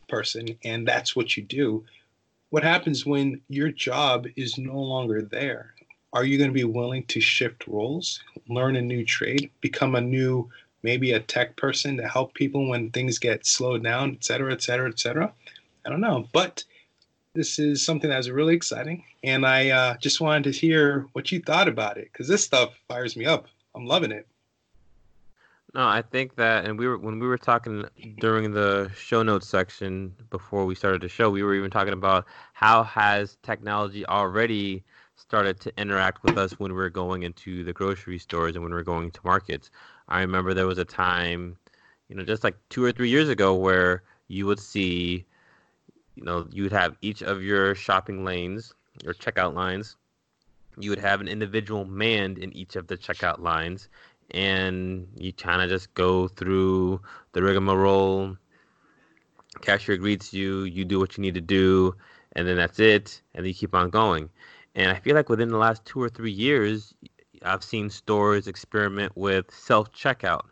person 0.08 0.46
and 0.64 0.86
that's 0.86 1.16
what 1.16 1.36
you 1.36 1.42
do, 1.42 1.84
what 2.50 2.62
happens 2.62 3.06
when 3.06 3.40
your 3.48 3.70
job 3.70 4.26
is 4.36 4.58
no 4.58 4.78
longer 4.78 5.22
there? 5.22 5.74
are 6.12 6.24
you 6.24 6.36
going 6.36 6.50
to 6.50 6.54
be 6.54 6.64
willing 6.64 7.04
to 7.04 7.20
shift 7.20 7.66
roles, 7.66 8.22
learn 8.48 8.76
a 8.76 8.82
new 8.82 9.04
trade, 9.04 9.50
become 9.60 9.94
a 9.94 10.00
new, 10.00 10.48
maybe 10.82 11.12
a 11.12 11.20
tech 11.20 11.56
person 11.56 11.96
to 11.96 12.08
help 12.08 12.34
people 12.34 12.68
when 12.68 12.90
things 12.90 13.18
get 13.18 13.46
slowed 13.46 13.82
down, 13.82 14.12
et 14.12 14.24
cetera, 14.24 14.52
et 14.52 14.62
cetera, 14.62 14.88
et 14.88 14.98
cetera? 14.98 15.32
I 15.86 15.90
don't 15.90 16.00
know. 16.00 16.28
But 16.32 16.64
this 17.34 17.58
is 17.58 17.82
something 17.82 18.10
that's 18.10 18.28
really 18.28 18.54
exciting. 18.54 19.04
And 19.24 19.46
I 19.46 19.70
uh, 19.70 19.96
just 19.96 20.20
wanted 20.20 20.44
to 20.44 20.58
hear 20.58 21.06
what 21.12 21.32
you 21.32 21.40
thought 21.40 21.68
about 21.68 21.96
it 21.96 22.10
because 22.12 22.28
this 22.28 22.44
stuff 22.44 22.74
fires 22.88 23.16
me 23.16 23.24
up. 23.24 23.46
I'm 23.74 23.86
loving 23.86 24.12
it. 24.12 24.26
No, 25.74 25.86
I 25.86 26.02
think 26.02 26.36
that, 26.36 26.66
and 26.66 26.78
we 26.78 26.86
were 26.86 26.98
when 26.98 27.18
we 27.18 27.26
were 27.26 27.38
talking 27.38 27.86
during 28.20 28.52
the 28.52 28.90
show 28.94 29.22
notes 29.22 29.48
section 29.48 30.14
before 30.28 30.66
we 30.66 30.74
started 30.74 31.00
the 31.00 31.08
show, 31.08 31.30
we 31.30 31.42
were 31.42 31.54
even 31.54 31.70
talking 31.70 31.94
about 31.94 32.26
how 32.52 32.82
has 32.82 33.38
technology 33.42 34.04
already 34.04 34.84
started 35.16 35.60
to 35.60 35.72
interact 35.80 36.22
with 36.24 36.36
us 36.36 36.58
when 36.58 36.74
we're 36.74 36.90
going 36.90 37.22
into 37.22 37.64
the 37.64 37.72
grocery 37.72 38.18
stores 38.18 38.54
and 38.54 38.62
when 38.62 38.72
we're 38.72 38.82
going 38.82 39.10
to 39.12 39.20
markets. 39.24 39.70
I 40.08 40.20
remember 40.20 40.54
there 40.54 40.66
was 40.66 40.78
a 40.78 40.84
time, 40.84 41.56
you 42.08 42.16
know, 42.16 42.24
just 42.24 42.44
like 42.44 42.56
two 42.68 42.84
or 42.84 42.92
three 42.92 43.08
years 43.08 43.28
ago, 43.28 43.54
where 43.54 44.02
you 44.28 44.46
would 44.46 44.60
see 44.60 45.26
you 46.14 46.24
know, 46.24 46.46
you'd 46.50 46.72
have 46.72 46.96
each 47.00 47.22
of 47.22 47.42
your 47.42 47.74
shopping 47.74 48.24
lanes, 48.24 48.74
your 49.02 49.14
checkout 49.14 49.54
lines. 49.54 49.96
You 50.78 50.90
would 50.90 50.98
have 50.98 51.20
an 51.20 51.28
individual 51.28 51.84
manned 51.84 52.38
in 52.38 52.54
each 52.56 52.76
of 52.76 52.86
the 52.86 52.96
checkout 52.96 53.40
lines, 53.40 53.88
and 54.30 55.06
you 55.16 55.32
kind 55.32 55.62
of 55.62 55.68
just 55.68 55.92
go 55.94 56.28
through 56.28 57.00
the 57.32 57.42
rigmarole. 57.42 58.36
Cashier 59.60 59.96
greets 59.98 60.32
you, 60.32 60.64
you 60.64 60.84
do 60.84 60.98
what 60.98 61.16
you 61.16 61.22
need 61.22 61.34
to 61.34 61.40
do, 61.40 61.94
and 62.32 62.46
then 62.46 62.56
that's 62.56 62.78
it, 62.78 63.20
and 63.34 63.46
you 63.46 63.52
keep 63.52 63.74
on 63.74 63.90
going. 63.90 64.30
And 64.74 64.90
I 64.90 64.98
feel 64.98 65.14
like 65.14 65.28
within 65.28 65.50
the 65.50 65.58
last 65.58 65.84
two 65.84 66.02
or 66.02 66.08
three 66.08 66.32
years, 66.32 66.94
I've 67.44 67.64
seen 67.64 67.90
stores 67.90 68.46
experiment 68.46 69.12
with 69.16 69.52
self 69.54 69.92
checkout. 69.92 70.42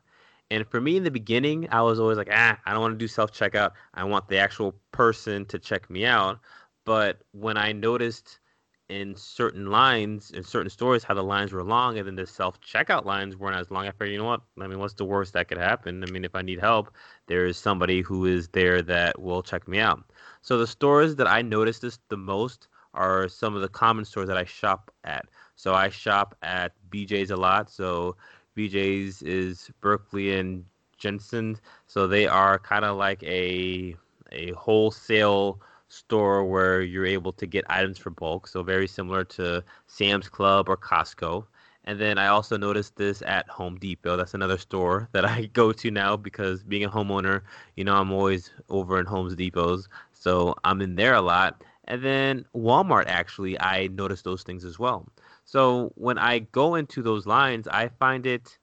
And 0.50 0.66
for 0.66 0.80
me 0.80 0.96
in 0.96 1.04
the 1.04 1.10
beginning, 1.10 1.68
I 1.70 1.82
was 1.82 2.00
always 2.00 2.18
like, 2.18 2.30
ah, 2.32 2.58
I 2.66 2.72
don't 2.72 2.80
want 2.80 2.94
to 2.94 2.98
do 2.98 3.08
self 3.08 3.32
checkout. 3.32 3.72
I 3.94 4.04
want 4.04 4.28
the 4.28 4.38
actual 4.38 4.74
person 4.92 5.44
to 5.46 5.58
check 5.58 5.88
me 5.88 6.04
out. 6.04 6.40
But 6.84 7.22
when 7.32 7.56
I 7.56 7.72
noticed 7.72 8.40
in 8.88 9.14
certain 9.14 9.70
lines, 9.70 10.32
in 10.32 10.42
certain 10.42 10.68
stores, 10.68 11.04
how 11.04 11.14
the 11.14 11.22
lines 11.22 11.52
were 11.52 11.62
long 11.62 11.96
and 11.96 12.06
then 12.06 12.16
the 12.16 12.26
self 12.26 12.60
checkout 12.60 13.04
lines 13.04 13.36
weren't 13.36 13.56
as 13.56 13.70
long, 13.70 13.86
I 13.86 13.92
figured, 13.92 14.10
you 14.10 14.18
know 14.18 14.24
what? 14.24 14.42
I 14.60 14.66
mean, 14.66 14.80
what's 14.80 14.94
the 14.94 15.04
worst 15.04 15.32
that 15.34 15.46
could 15.46 15.58
happen? 15.58 16.02
I 16.02 16.10
mean, 16.10 16.24
if 16.24 16.34
I 16.34 16.42
need 16.42 16.58
help, 16.58 16.92
there 17.28 17.46
is 17.46 17.56
somebody 17.56 18.00
who 18.00 18.26
is 18.26 18.48
there 18.48 18.82
that 18.82 19.20
will 19.20 19.42
check 19.42 19.68
me 19.68 19.78
out. 19.78 20.02
So 20.42 20.58
the 20.58 20.66
stores 20.66 21.14
that 21.16 21.28
I 21.28 21.42
noticed 21.42 21.82
this 21.82 22.00
the 22.08 22.16
most 22.16 22.66
are 22.92 23.28
some 23.28 23.54
of 23.54 23.62
the 23.62 23.68
common 23.68 24.04
stores 24.04 24.26
that 24.26 24.36
I 24.36 24.44
shop 24.44 24.90
at. 25.04 25.28
So 25.60 25.74
I 25.74 25.90
shop 25.90 26.34
at 26.40 26.72
BJ's 26.90 27.30
a 27.30 27.36
lot. 27.36 27.70
So 27.70 28.16
BJ's 28.56 29.20
is 29.20 29.70
Berkeley 29.82 30.38
and 30.38 30.64
Jensen. 30.96 31.58
So 31.86 32.06
they 32.06 32.26
are 32.26 32.58
kind 32.58 32.86
of 32.86 32.96
like 32.96 33.22
a 33.24 33.94
a 34.32 34.52
wholesale 34.52 35.60
store 35.88 36.46
where 36.46 36.80
you're 36.80 37.04
able 37.04 37.32
to 37.32 37.46
get 37.46 37.66
items 37.68 37.98
for 37.98 38.08
bulk. 38.08 38.46
So 38.46 38.62
very 38.62 38.88
similar 38.88 39.22
to 39.36 39.62
Sam's 39.86 40.30
Club 40.30 40.66
or 40.66 40.78
Costco. 40.78 41.44
And 41.84 42.00
then 42.00 42.16
I 42.16 42.28
also 42.28 42.56
noticed 42.56 42.96
this 42.96 43.22
at 43.26 43.46
Home 43.50 43.76
Depot. 43.76 44.16
That's 44.16 44.32
another 44.32 44.56
store 44.56 45.10
that 45.12 45.26
I 45.26 45.44
go 45.52 45.72
to 45.72 45.90
now 45.90 46.16
because 46.16 46.62
being 46.62 46.84
a 46.84 46.90
homeowner, 46.90 47.42
you 47.76 47.84
know, 47.84 47.96
I'm 47.96 48.12
always 48.12 48.50
over 48.70 48.98
in 48.98 49.04
Home 49.04 49.28
Depots. 49.36 49.88
So 50.12 50.54
I'm 50.64 50.80
in 50.80 50.94
there 50.94 51.14
a 51.14 51.20
lot. 51.20 51.62
And 51.84 52.02
then 52.02 52.46
Walmart, 52.56 53.08
actually, 53.08 53.60
I 53.60 53.88
noticed 53.88 54.24
those 54.24 54.42
things 54.42 54.64
as 54.64 54.78
well. 54.78 55.06
So 55.50 55.90
when 55.96 56.16
I 56.16 56.38
go 56.38 56.76
into 56.76 57.02
those 57.02 57.26
lines, 57.26 57.66
I 57.66 57.88
find 57.88 58.24
it, 58.24 58.56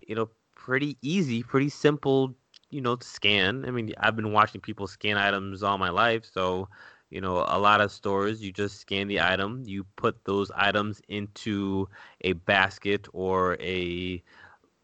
you 0.00 0.14
know, 0.14 0.30
pretty 0.54 0.96
easy, 1.02 1.42
pretty 1.42 1.68
simple, 1.68 2.34
you 2.70 2.80
know, 2.80 2.96
to 2.96 3.06
scan. 3.06 3.66
I 3.66 3.70
mean, 3.70 3.92
I've 3.98 4.16
been 4.16 4.32
watching 4.32 4.62
people 4.62 4.86
scan 4.86 5.18
items 5.18 5.62
all 5.62 5.76
my 5.76 5.90
life, 5.90 6.24
so 6.24 6.68
you 7.10 7.20
know, 7.20 7.44
a 7.46 7.58
lot 7.58 7.82
of 7.82 7.92
stores 7.92 8.42
you 8.42 8.50
just 8.50 8.80
scan 8.80 9.08
the 9.08 9.20
item, 9.20 9.62
you 9.66 9.84
put 9.96 10.24
those 10.24 10.50
items 10.56 11.02
into 11.08 11.86
a 12.22 12.32
basket 12.32 13.06
or 13.12 13.58
a 13.60 14.22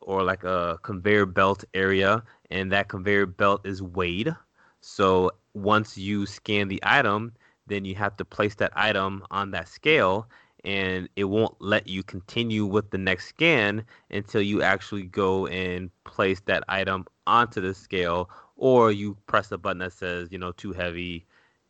or 0.00 0.22
like 0.22 0.44
a 0.44 0.78
conveyor 0.82 1.24
belt 1.24 1.64
area, 1.72 2.22
and 2.50 2.70
that 2.72 2.88
conveyor 2.88 3.24
belt 3.24 3.66
is 3.66 3.80
weighed. 3.82 4.34
So 4.82 5.30
once 5.54 5.96
you 5.96 6.26
scan 6.26 6.68
the 6.68 6.80
item, 6.82 7.32
then 7.66 7.86
you 7.86 7.94
have 7.94 8.18
to 8.18 8.24
place 8.26 8.54
that 8.56 8.72
item 8.76 9.24
on 9.30 9.52
that 9.52 9.68
scale 9.68 10.28
and 10.64 11.08
it 11.16 11.24
won't 11.24 11.54
let 11.60 11.88
you 11.88 12.02
continue 12.02 12.66
with 12.66 12.90
the 12.90 12.98
next 12.98 13.28
scan 13.28 13.84
until 14.10 14.42
you 14.42 14.62
actually 14.62 15.04
go 15.04 15.46
and 15.46 15.90
place 16.04 16.40
that 16.46 16.64
item 16.68 17.06
onto 17.26 17.60
the 17.60 17.74
scale 17.74 18.28
or 18.56 18.90
you 18.90 19.16
press 19.26 19.52
a 19.52 19.58
button 19.58 19.78
that 19.78 19.92
says 19.92 20.32
you 20.32 20.38
know 20.38 20.52
too 20.52 20.72
heavy 20.72 21.24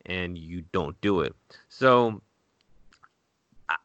and 0.07 0.39
you 0.39 0.63
don't 0.73 0.99
do 1.01 1.21
it. 1.21 1.35
So 1.69 2.23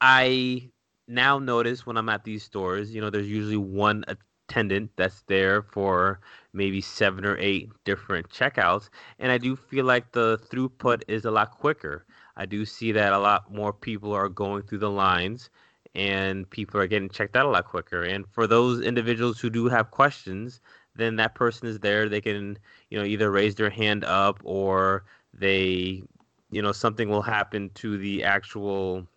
i 0.02 0.70
now 1.08 1.38
notice 1.38 1.86
when 1.86 1.98
i'm 1.98 2.10
at 2.10 2.24
these 2.24 2.44
stores 2.44 2.94
you 2.94 3.02
know 3.02 3.10
there's 3.10 3.28
usually 3.28 3.58
one 3.58 4.06
attendant 4.08 4.90
that's 4.96 5.22
there 5.24 5.62
for 5.62 6.20
maybe 6.54 6.80
seven 6.80 7.26
or 7.26 7.38
eight 7.38 7.70
different 7.84 8.30
checkouts 8.30 8.90
and 9.20 9.32
i 9.32 9.38
do 9.38 9.56
feel 9.56 9.86
like 9.86 10.12
the 10.14 10.38
throughput 10.50 11.02
is 11.08 11.26
a 11.26 11.32
lot 11.32 11.52
quicker 11.52 12.06
I 12.36 12.46
do 12.46 12.66
see 12.66 12.92
that 12.94 13.14
a 13.14 13.20
lot 13.20 13.54
more 13.54 13.74
people 13.74 14.14
are 14.14 14.30
going 14.30 14.64
through 14.64 14.80
the 14.80 14.90
lines 14.90 15.50
and 15.96 16.50
people 16.50 16.80
are 16.80 16.88
getting 16.88 17.10
checked 17.10 17.36
out 17.36 17.46
a 17.46 17.50
lot 17.50 17.66
quicker. 17.66 18.04
And 18.04 18.26
for 18.32 18.48
those 18.48 18.82
individuals 18.82 19.40
who 19.40 19.50
do 19.50 19.68
have 19.68 19.92
questions, 19.92 20.60
then 20.96 21.16
that 21.18 21.36
person 21.36 21.68
is 21.68 21.80
there. 21.80 22.10
They 22.10 22.22
can, 22.22 22.58
you 22.90 22.98
know, 22.98 23.06
either 23.06 23.30
raise 23.32 23.56
their 23.56 23.70
hand 23.70 24.04
up 24.04 24.40
or 24.44 25.04
they, 25.34 26.04
you 26.52 26.62
know, 26.62 26.72
something 26.72 27.10
will 27.10 27.22
happen 27.22 27.70
to 27.76 27.98
the 27.98 28.24
actual 28.24 29.08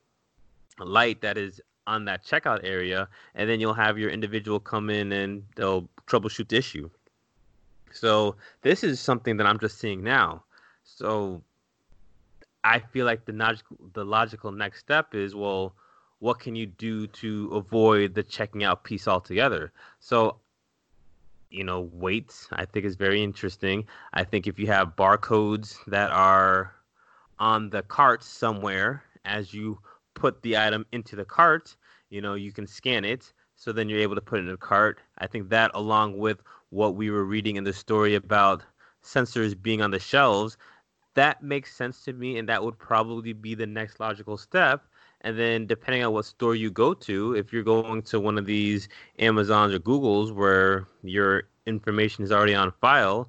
light 0.78 1.22
that 1.22 1.38
is 1.38 1.60
on 1.86 2.04
that 2.04 2.24
checkout 2.24 2.60
area, 2.64 3.08
and 3.34 3.48
then 3.48 3.60
you'll 3.60 3.74
have 3.74 3.98
your 3.98 4.10
individual 4.10 4.58
come 4.58 4.90
in 4.90 5.12
and 5.12 5.44
they'll 5.54 5.88
troubleshoot 6.06 6.48
the 6.48 6.56
issue. 6.56 6.90
So 7.92 8.36
this 8.62 8.82
is 8.82 9.00
something 9.00 9.36
that 9.36 9.46
I'm 9.46 9.58
just 9.58 9.78
seeing 9.78 10.02
now. 10.02 10.42
So 10.84 11.42
I 12.66 12.80
feel 12.80 13.06
like 13.06 13.24
the 13.24 13.32
logical 13.32 13.76
the 13.92 14.04
logical 14.04 14.50
next 14.50 14.80
step 14.80 15.14
is 15.14 15.34
well, 15.36 15.74
what 16.18 16.40
can 16.40 16.56
you 16.56 16.66
do 16.66 17.06
to 17.22 17.48
avoid 17.52 18.14
the 18.14 18.24
checking 18.24 18.64
out 18.64 18.82
piece 18.82 19.06
altogether? 19.06 19.72
So, 20.00 20.40
you 21.48 21.62
know, 21.62 21.88
weights 21.92 22.48
I 22.50 22.64
think 22.64 22.84
is 22.84 22.96
very 22.96 23.22
interesting. 23.22 23.86
I 24.12 24.24
think 24.24 24.48
if 24.48 24.58
you 24.58 24.66
have 24.66 24.96
barcodes 24.96 25.76
that 25.86 26.10
are 26.10 26.74
on 27.38 27.70
the 27.70 27.82
cart 27.82 28.24
somewhere 28.24 29.04
as 29.24 29.54
you 29.54 29.78
put 30.14 30.42
the 30.42 30.56
item 30.56 30.86
into 30.90 31.14
the 31.14 31.24
cart, 31.24 31.76
you 32.10 32.20
know, 32.20 32.34
you 32.34 32.50
can 32.50 32.66
scan 32.66 33.04
it. 33.04 33.32
So 33.54 33.72
then 33.72 33.88
you're 33.88 34.00
able 34.00 34.16
to 34.16 34.20
put 34.20 34.40
it 34.40 34.42
in 34.42 34.50
the 34.50 34.56
cart. 34.56 34.98
I 35.18 35.28
think 35.28 35.50
that, 35.50 35.70
along 35.74 36.18
with 36.18 36.42
what 36.70 36.96
we 36.96 37.10
were 37.10 37.24
reading 37.24 37.56
in 37.56 37.64
the 37.64 37.72
story 37.72 38.16
about 38.16 38.64
sensors 39.04 39.54
being 39.60 39.82
on 39.82 39.92
the 39.92 40.00
shelves, 40.00 40.58
that 41.16 41.42
makes 41.42 41.74
sense 41.74 42.04
to 42.04 42.12
me, 42.12 42.38
and 42.38 42.48
that 42.48 42.62
would 42.62 42.78
probably 42.78 43.32
be 43.32 43.54
the 43.54 43.66
next 43.66 43.98
logical 43.98 44.36
step. 44.36 44.84
And 45.22 45.36
then, 45.36 45.66
depending 45.66 46.04
on 46.04 46.12
what 46.12 46.24
store 46.24 46.54
you 46.54 46.70
go 46.70 46.94
to, 46.94 47.34
if 47.34 47.52
you're 47.52 47.64
going 47.64 48.02
to 48.02 48.20
one 48.20 48.38
of 48.38 48.46
these 48.46 48.88
Amazons 49.18 49.74
or 49.74 49.80
Googles 49.80 50.32
where 50.32 50.86
your 51.02 51.48
information 51.66 52.22
is 52.22 52.30
already 52.30 52.54
on 52.54 52.72
file, 52.80 53.28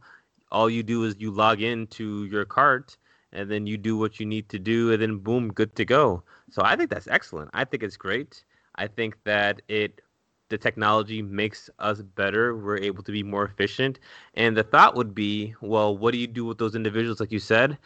all 0.51 0.69
you 0.69 0.83
do 0.83 1.03
is 1.05 1.15
you 1.17 1.31
log 1.31 1.61
into 1.61 2.25
your 2.25 2.45
cart 2.45 2.97
and 3.33 3.49
then 3.49 3.65
you 3.67 3.77
do 3.77 3.97
what 3.97 4.19
you 4.19 4.25
need 4.25 4.47
to 4.49 4.59
do, 4.59 4.91
and 4.91 5.01
then 5.01 5.17
boom, 5.17 5.51
good 5.51 5.75
to 5.75 5.85
go. 5.85 6.23
So 6.51 6.61
I 6.63 6.75
think 6.75 6.89
that's 6.89 7.07
excellent. 7.07 7.49
I 7.53 7.65
think 7.65 7.83
it's 7.83 7.97
great. 7.97 8.43
I 8.75 8.87
think 8.87 9.17
that 9.23 9.61
it 9.67 10.01
the 10.49 10.57
technology 10.57 11.21
makes 11.21 11.69
us 11.79 12.01
better. 12.01 12.55
We're 12.55 12.77
able 12.77 13.03
to 13.03 13.11
be 13.11 13.23
more 13.23 13.45
efficient. 13.45 13.99
And 14.35 14.55
the 14.55 14.63
thought 14.63 14.95
would 14.95 15.13
be, 15.13 15.55
well, 15.61 15.97
what 15.97 16.11
do 16.13 16.17
you 16.17 16.27
do 16.27 16.45
with 16.45 16.57
those 16.57 16.75
individuals? 16.75 17.19
Like 17.19 17.31
you 17.31 17.39
said, 17.39 17.77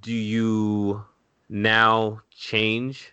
do 0.00 0.12
you 0.12 1.04
now 1.48 2.20
change 2.30 3.12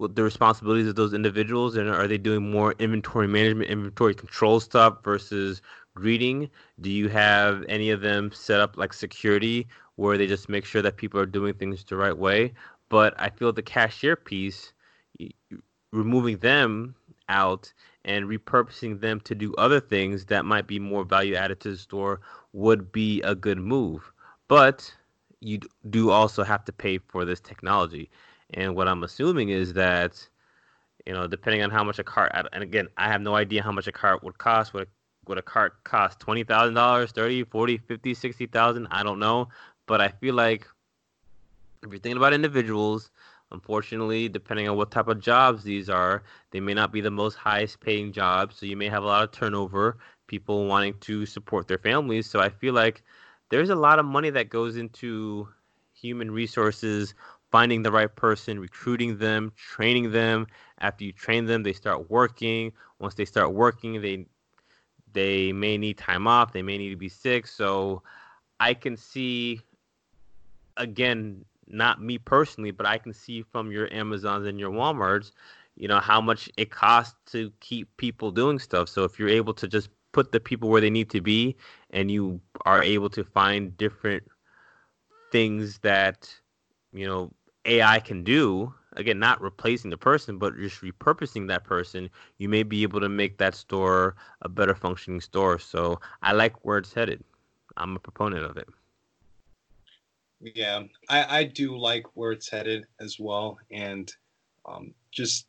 the 0.00 0.22
responsibilities 0.22 0.88
of 0.88 0.94
those 0.94 1.14
individuals? 1.14 1.76
And 1.76 1.88
are 1.88 2.06
they 2.06 2.18
doing 2.18 2.50
more 2.50 2.74
inventory 2.78 3.26
management, 3.26 3.70
inventory 3.70 4.14
control 4.14 4.60
stuff 4.60 5.02
versus 5.02 5.62
greeting? 5.94 6.50
Do 6.80 6.90
you 6.90 7.08
have 7.08 7.64
any 7.68 7.90
of 7.90 8.00
them 8.00 8.30
set 8.32 8.60
up 8.60 8.76
like 8.76 8.92
security 8.92 9.66
where 9.96 10.18
they 10.18 10.26
just 10.26 10.48
make 10.48 10.64
sure 10.64 10.82
that 10.82 10.96
people 10.96 11.18
are 11.18 11.26
doing 11.26 11.54
things 11.54 11.82
the 11.82 11.96
right 11.96 12.16
way? 12.16 12.52
But 12.90 13.14
I 13.18 13.30
feel 13.30 13.52
the 13.52 13.62
cashier 13.62 14.16
piece, 14.16 14.72
removing 15.92 16.38
them 16.38 16.94
out 17.28 17.72
and 18.04 18.26
repurposing 18.26 19.00
them 19.00 19.20
to 19.20 19.34
do 19.34 19.54
other 19.56 19.80
things 19.80 20.26
that 20.26 20.44
might 20.44 20.66
be 20.66 20.78
more 20.78 21.04
value 21.04 21.34
added 21.34 21.60
to 21.60 21.70
the 21.70 21.76
store 21.76 22.20
would 22.52 22.90
be 22.90 23.20
a 23.22 23.34
good 23.34 23.58
move. 23.58 24.12
But 24.48 24.92
you 25.40 25.60
do 25.90 26.10
also 26.10 26.42
have 26.42 26.64
to 26.64 26.72
pay 26.72 26.98
for 26.98 27.24
this 27.24 27.40
technology. 27.40 28.10
And 28.54 28.74
what 28.74 28.88
I'm 28.88 29.04
assuming 29.04 29.50
is 29.50 29.74
that, 29.74 30.26
you 31.06 31.12
know, 31.12 31.26
depending 31.26 31.62
on 31.62 31.70
how 31.70 31.84
much 31.84 31.98
a 31.98 32.04
cart, 32.04 32.32
and 32.52 32.62
again, 32.62 32.88
I 32.96 33.08
have 33.08 33.20
no 33.20 33.34
idea 33.34 33.62
how 33.62 33.72
much 33.72 33.86
a 33.86 33.92
cart 33.92 34.24
would 34.24 34.38
cost. 34.38 34.72
Would 34.72 34.84
a, 34.84 34.86
would 35.26 35.38
a 35.38 35.42
cart 35.42 35.84
cost 35.84 36.18
$20,000, 36.20 37.10
30, 37.10 37.44
40, 37.44 37.78
50, 37.78 38.14
60,000? 38.14 38.88
I 38.90 39.02
don't 39.02 39.18
know. 39.18 39.48
But 39.86 40.00
I 40.00 40.08
feel 40.08 40.34
like 40.34 40.66
if 41.82 41.90
you're 41.90 42.00
thinking 42.00 42.16
about 42.16 42.32
individuals, 42.32 43.10
Unfortunately, 43.50 44.28
depending 44.28 44.68
on 44.68 44.76
what 44.76 44.90
type 44.90 45.08
of 45.08 45.20
jobs 45.20 45.62
these 45.62 45.88
are, 45.88 46.22
they 46.50 46.60
may 46.60 46.74
not 46.74 46.92
be 46.92 47.00
the 47.00 47.10
most 47.10 47.34
highest 47.34 47.80
paying 47.80 48.12
jobs. 48.12 48.56
So 48.56 48.66
you 48.66 48.76
may 48.76 48.88
have 48.88 49.02
a 49.02 49.06
lot 49.06 49.24
of 49.24 49.32
turnover, 49.32 49.98
people 50.26 50.66
wanting 50.66 50.94
to 51.00 51.24
support 51.24 51.66
their 51.66 51.78
families. 51.78 52.28
So 52.28 52.40
I 52.40 52.50
feel 52.50 52.74
like 52.74 53.02
there's 53.48 53.70
a 53.70 53.74
lot 53.74 53.98
of 53.98 54.04
money 54.04 54.30
that 54.30 54.50
goes 54.50 54.76
into 54.76 55.48
human 55.94 56.30
resources, 56.30 57.14
finding 57.50 57.82
the 57.82 57.90
right 57.90 58.14
person, 58.14 58.60
recruiting 58.60 59.16
them, 59.16 59.52
training 59.56 60.12
them. 60.12 60.46
After 60.80 61.04
you 61.04 61.12
train 61.12 61.46
them, 61.46 61.62
they 61.62 61.72
start 61.72 62.10
working. 62.10 62.72
Once 62.98 63.14
they 63.14 63.24
start 63.24 63.54
working, 63.54 64.00
they 64.02 64.26
they 65.12 65.52
may 65.52 65.78
need 65.78 65.96
time 65.96 66.26
off, 66.26 66.52
they 66.52 66.62
may 66.62 66.76
need 66.76 66.90
to 66.90 66.96
be 66.96 67.08
sick. 67.08 67.46
So 67.46 68.02
I 68.60 68.74
can 68.74 68.96
see 68.96 69.62
again, 70.76 71.44
not 71.70 72.02
me 72.02 72.18
personally, 72.18 72.70
but 72.70 72.86
I 72.86 72.98
can 72.98 73.12
see 73.12 73.42
from 73.42 73.70
your 73.70 73.92
Amazons 73.92 74.46
and 74.46 74.58
your 74.58 74.70
WalMarts, 74.70 75.32
you 75.76 75.88
know, 75.88 76.00
how 76.00 76.20
much 76.20 76.50
it 76.56 76.70
costs 76.70 77.16
to 77.32 77.52
keep 77.60 77.96
people 77.96 78.30
doing 78.30 78.58
stuff. 78.58 78.88
So 78.88 79.04
if 79.04 79.18
you're 79.18 79.28
able 79.28 79.54
to 79.54 79.68
just 79.68 79.90
put 80.12 80.32
the 80.32 80.40
people 80.40 80.68
where 80.68 80.80
they 80.80 80.90
need 80.90 81.10
to 81.10 81.20
be 81.20 81.56
and 81.90 82.10
you 82.10 82.40
are 82.64 82.82
able 82.82 83.10
to 83.10 83.24
find 83.24 83.76
different 83.76 84.24
things 85.30 85.78
that, 85.80 86.32
you 86.92 87.06
know, 87.06 87.30
AI 87.64 88.00
can 88.00 88.24
do, 88.24 88.72
again, 88.94 89.18
not 89.18 89.40
replacing 89.40 89.90
the 89.90 89.98
person, 89.98 90.38
but 90.38 90.56
just 90.56 90.80
repurposing 90.80 91.46
that 91.48 91.64
person, 91.64 92.08
you 92.38 92.48
may 92.48 92.62
be 92.62 92.82
able 92.82 93.00
to 93.00 93.08
make 93.08 93.38
that 93.38 93.54
store 93.54 94.16
a 94.42 94.48
better 94.48 94.74
functioning 94.74 95.20
store. 95.20 95.58
So 95.58 96.00
I 96.22 96.32
like 96.32 96.64
where 96.64 96.78
it's 96.78 96.92
headed. 96.92 97.22
I'm 97.76 97.94
a 97.94 98.00
proponent 98.00 98.44
of 98.44 98.56
it. 98.56 98.68
Yeah, 100.40 100.84
I, 101.08 101.38
I 101.40 101.44
do 101.44 101.76
like 101.76 102.04
where 102.14 102.32
it's 102.32 102.48
headed 102.48 102.86
as 103.00 103.18
well. 103.18 103.58
And 103.70 104.12
um, 104.66 104.94
just 105.10 105.46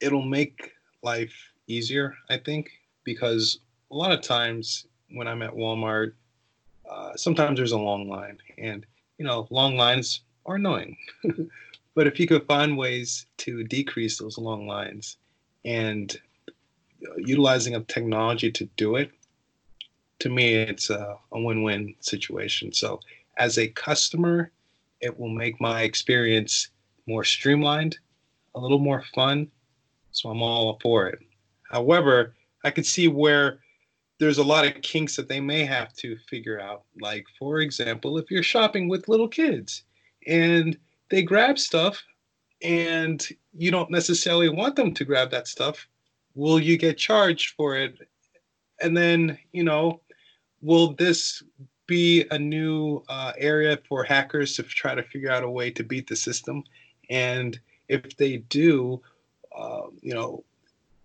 it'll 0.00 0.22
make 0.22 0.72
life 1.02 1.34
easier, 1.66 2.14
I 2.28 2.38
think, 2.38 2.70
because 3.04 3.60
a 3.90 3.96
lot 3.96 4.12
of 4.12 4.20
times 4.20 4.86
when 5.12 5.26
I'm 5.26 5.42
at 5.42 5.52
Walmart, 5.52 6.12
uh, 6.88 7.16
sometimes 7.16 7.56
there's 7.56 7.72
a 7.72 7.78
long 7.78 8.08
line, 8.08 8.38
and 8.58 8.84
you 9.18 9.24
know, 9.24 9.46
long 9.50 9.76
lines 9.76 10.22
are 10.46 10.56
annoying. 10.56 10.96
but 11.94 12.06
if 12.06 12.18
you 12.18 12.26
could 12.26 12.46
find 12.46 12.76
ways 12.76 13.26
to 13.38 13.62
decrease 13.64 14.18
those 14.18 14.38
long 14.38 14.66
lines 14.66 15.16
and 15.64 16.20
utilizing 17.16 17.74
of 17.74 17.86
technology 17.86 18.50
to 18.50 18.64
do 18.76 18.96
it, 18.96 19.10
to 20.18 20.28
me, 20.28 20.54
it's 20.54 20.90
a, 20.90 21.16
a 21.32 21.40
win-win 21.40 21.94
situation. 22.00 22.72
So, 22.72 23.00
as 23.40 23.56
a 23.56 23.68
customer, 23.68 24.52
it 25.00 25.18
will 25.18 25.30
make 25.30 25.58
my 25.60 25.80
experience 25.82 26.68
more 27.06 27.24
streamlined, 27.24 27.98
a 28.54 28.60
little 28.60 28.78
more 28.78 29.02
fun. 29.14 29.50
So 30.12 30.28
I'm 30.28 30.42
all 30.42 30.78
for 30.82 31.06
it. 31.06 31.18
However, 31.70 32.34
I 32.64 32.70
could 32.70 32.84
see 32.84 33.08
where 33.08 33.60
there's 34.18 34.36
a 34.36 34.44
lot 34.44 34.66
of 34.66 34.82
kinks 34.82 35.16
that 35.16 35.26
they 35.26 35.40
may 35.40 35.64
have 35.64 35.94
to 35.94 36.18
figure 36.28 36.60
out. 36.60 36.82
Like, 37.00 37.24
for 37.38 37.60
example, 37.60 38.18
if 38.18 38.30
you're 38.30 38.42
shopping 38.42 38.88
with 38.88 39.08
little 39.08 39.28
kids 39.28 39.84
and 40.26 40.76
they 41.08 41.22
grab 41.22 41.58
stuff 41.58 42.02
and 42.62 43.26
you 43.54 43.70
don't 43.70 43.90
necessarily 43.90 44.50
want 44.50 44.76
them 44.76 44.92
to 44.92 45.04
grab 45.06 45.30
that 45.30 45.48
stuff, 45.48 45.88
will 46.34 46.60
you 46.60 46.76
get 46.76 46.98
charged 46.98 47.54
for 47.56 47.74
it? 47.74 47.96
And 48.82 48.94
then, 48.94 49.38
you 49.52 49.64
know, 49.64 50.02
will 50.60 50.92
this 50.92 51.42
be 51.90 52.24
a 52.30 52.38
new 52.38 53.02
uh, 53.08 53.32
area 53.36 53.76
for 53.88 54.04
hackers 54.04 54.54
to 54.54 54.62
try 54.62 54.94
to 54.94 55.02
figure 55.02 55.30
out 55.30 55.42
a 55.42 55.50
way 55.50 55.72
to 55.72 55.82
beat 55.82 56.06
the 56.06 56.14
system? 56.14 56.62
And 57.10 57.58
if 57.88 58.16
they 58.16 58.36
do, 58.36 59.02
uh, 59.54 59.88
you 60.00 60.14
know, 60.14 60.44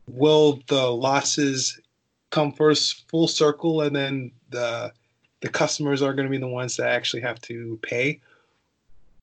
will 0.08 0.62
the 0.68 0.86
losses 0.86 1.80
come 2.30 2.52
first 2.52 3.10
full 3.10 3.28
circle 3.28 3.82
and 3.82 3.96
then 3.96 4.32
the 4.52 4.94
the 5.42 5.50
customers 5.50 6.02
are 6.02 6.14
going 6.14 6.28
to 6.28 6.32
be 6.32 6.38
the 6.38 6.48
ones 6.48 6.78
that 6.78 6.88
actually 6.88 7.22
have 7.22 7.42
to 7.42 7.80
pay 7.82 8.22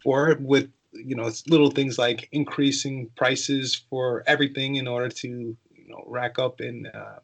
for 0.02 0.30
it 0.30 0.40
with 0.40 0.68
you 0.92 1.14
know 1.14 1.30
little 1.46 1.70
things 1.70 1.98
like 1.98 2.28
increasing 2.32 3.08
prices 3.14 3.82
for 3.88 4.24
everything 4.26 4.76
in 4.76 4.88
order 4.88 5.08
to 5.08 5.28
you 5.28 5.88
know 5.88 6.02
rack 6.06 6.38
up 6.38 6.58
and 6.60 6.88
uh, 6.88 7.18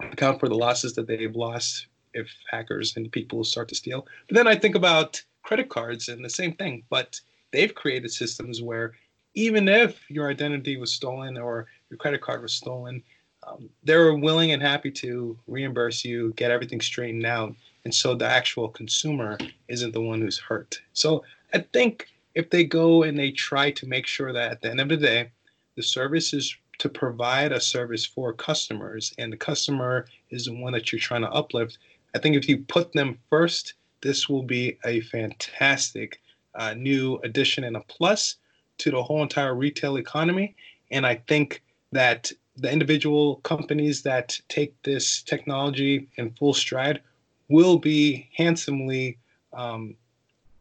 account 0.00 0.40
for 0.40 0.48
the 0.48 0.54
losses 0.54 0.94
that 0.94 1.06
they've 1.06 1.36
lost 1.36 1.86
if 2.14 2.28
hackers 2.50 2.96
and 2.96 3.10
people 3.12 3.44
start 3.44 3.68
to 3.68 3.74
steal 3.74 4.06
but 4.28 4.34
then 4.34 4.46
i 4.46 4.54
think 4.54 4.74
about 4.74 5.22
credit 5.42 5.68
cards 5.68 6.08
and 6.08 6.24
the 6.24 6.30
same 6.30 6.54
thing 6.54 6.82
but 6.88 7.20
they've 7.52 7.74
created 7.74 8.10
systems 8.10 8.62
where 8.62 8.92
even 9.34 9.68
if 9.68 10.08
your 10.10 10.30
identity 10.30 10.76
was 10.76 10.92
stolen 10.92 11.36
or 11.36 11.66
your 11.90 11.98
credit 11.98 12.20
card 12.20 12.40
was 12.40 12.52
stolen 12.52 13.02
um, 13.46 13.68
they're 13.82 14.14
willing 14.14 14.52
and 14.52 14.62
happy 14.62 14.90
to 14.90 15.38
reimburse 15.46 16.04
you, 16.04 16.32
get 16.36 16.50
everything 16.50 16.80
straightened 16.80 17.26
out, 17.26 17.54
and 17.84 17.94
so 17.94 18.14
the 18.14 18.26
actual 18.26 18.68
consumer 18.68 19.36
isn't 19.68 19.92
the 19.92 20.00
one 20.00 20.20
who's 20.20 20.38
hurt. 20.38 20.80
So 20.92 21.24
I 21.52 21.58
think 21.58 22.08
if 22.34 22.50
they 22.50 22.64
go 22.64 23.02
and 23.02 23.18
they 23.18 23.30
try 23.30 23.70
to 23.72 23.86
make 23.86 24.06
sure 24.06 24.32
that 24.32 24.52
at 24.52 24.62
the 24.62 24.70
end 24.70 24.80
of 24.80 24.88
the 24.88 24.96
day, 24.96 25.30
the 25.76 25.82
service 25.82 26.32
is 26.32 26.56
to 26.78 26.88
provide 26.88 27.52
a 27.52 27.60
service 27.60 28.04
for 28.04 28.32
customers, 28.32 29.14
and 29.18 29.32
the 29.32 29.36
customer 29.36 30.06
is 30.30 30.46
the 30.46 30.54
one 30.54 30.72
that 30.72 30.90
you're 30.90 31.00
trying 31.00 31.22
to 31.22 31.30
uplift. 31.30 31.78
I 32.14 32.18
think 32.18 32.36
if 32.36 32.48
you 32.48 32.58
put 32.58 32.92
them 32.92 33.18
first, 33.28 33.74
this 34.00 34.28
will 34.28 34.42
be 34.42 34.78
a 34.84 35.00
fantastic 35.00 36.20
uh, 36.54 36.74
new 36.74 37.16
addition 37.24 37.64
and 37.64 37.76
a 37.76 37.80
plus 37.80 38.36
to 38.78 38.90
the 38.90 39.02
whole 39.02 39.22
entire 39.22 39.54
retail 39.54 39.96
economy. 39.96 40.54
And 40.90 41.06
I 41.06 41.16
think 41.26 41.62
that 41.92 42.30
the 42.56 42.70
individual 42.70 43.36
companies 43.36 44.02
that 44.02 44.38
take 44.48 44.80
this 44.82 45.22
technology 45.22 46.08
in 46.16 46.30
full 46.32 46.54
stride 46.54 47.00
will 47.48 47.78
be 47.78 48.28
handsomely 48.36 49.18
um, 49.52 49.96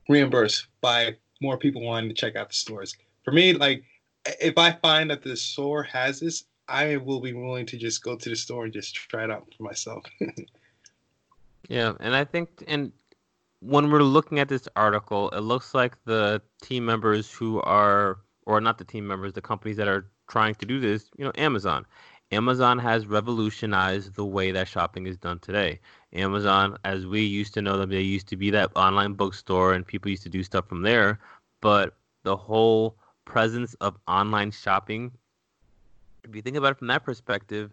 reimbursed 0.09 0.67
by 0.81 1.15
more 1.41 1.57
people 1.57 1.81
wanting 1.81 2.09
to 2.09 2.15
check 2.15 2.35
out 2.35 2.49
the 2.49 2.55
stores. 2.55 2.95
For 3.23 3.31
me, 3.31 3.53
like 3.53 3.83
if 4.25 4.57
I 4.57 4.71
find 4.71 5.09
that 5.11 5.21
the 5.21 5.35
store 5.35 5.83
has 5.83 6.19
this, 6.19 6.45
I 6.67 6.97
will 6.97 7.19
be 7.19 7.33
willing 7.33 7.65
to 7.67 7.77
just 7.77 8.03
go 8.03 8.15
to 8.15 8.29
the 8.29 8.35
store 8.35 8.65
and 8.65 8.73
just 8.73 8.95
try 8.95 9.25
it 9.25 9.31
out 9.31 9.47
for 9.55 9.63
myself. 9.63 10.03
yeah, 11.69 11.93
and 11.99 12.15
I 12.15 12.23
think 12.23 12.63
and 12.67 12.91
when 13.59 13.89
we're 13.89 14.03
looking 14.03 14.39
at 14.39 14.49
this 14.49 14.67
article, 14.75 15.29
it 15.29 15.39
looks 15.39 15.73
like 15.73 15.97
the 16.05 16.41
team 16.61 16.85
members 16.85 17.31
who 17.31 17.61
are 17.61 18.19
or 18.45 18.59
not 18.59 18.77
the 18.77 18.83
team 18.83 19.07
members, 19.07 19.33
the 19.33 19.41
companies 19.41 19.77
that 19.77 19.87
are 19.87 20.05
trying 20.29 20.55
to 20.55 20.65
do 20.65 20.79
this, 20.79 21.09
you 21.17 21.23
know, 21.23 21.31
Amazon. 21.35 21.85
Amazon 22.31 22.79
has 22.79 23.05
revolutionized 23.05 24.15
the 24.15 24.25
way 24.25 24.51
that 24.51 24.67
shopping 24.67 25.05
is 25.05 25.17
done 25.17 25.39
today. 25.39 25.79
Amazon, 26.13 26.77
as 26.83 27.05
we 27.05 27.21
used 27.21 27.53
to 27.53 27.61
know 27.61 27.77
them, 27.77 27.89
they 27.89 28.01
used 28.01 28.27
to 28.27 28.37
be 28.37 28.49
that 28.49 28.71
online 28.75 29.13
bookstore 29.13 29.73
and 29.73 29.85
people 29.85 30.09
used 30.09 30.23
to 30.23 30.29
do 30.29 30.43
stuff 30.43 30.67
from 30.67 30.81
there. 30.81 31.19
But 31.61 31.95
the 32.23 32.35
whole 32.35 32.97
presence 33.25 33.75
of 33.75 33.97
online 34.07 34.51
shopping, 34.51 35.11
if 36.23 36.35
you 36.35 36.41
think 36.41 36.57
about 36.57 36.71
it 36.71 36.79
from 36.79 36.87
that 36.87 37.03
perspective, 37.03 37.71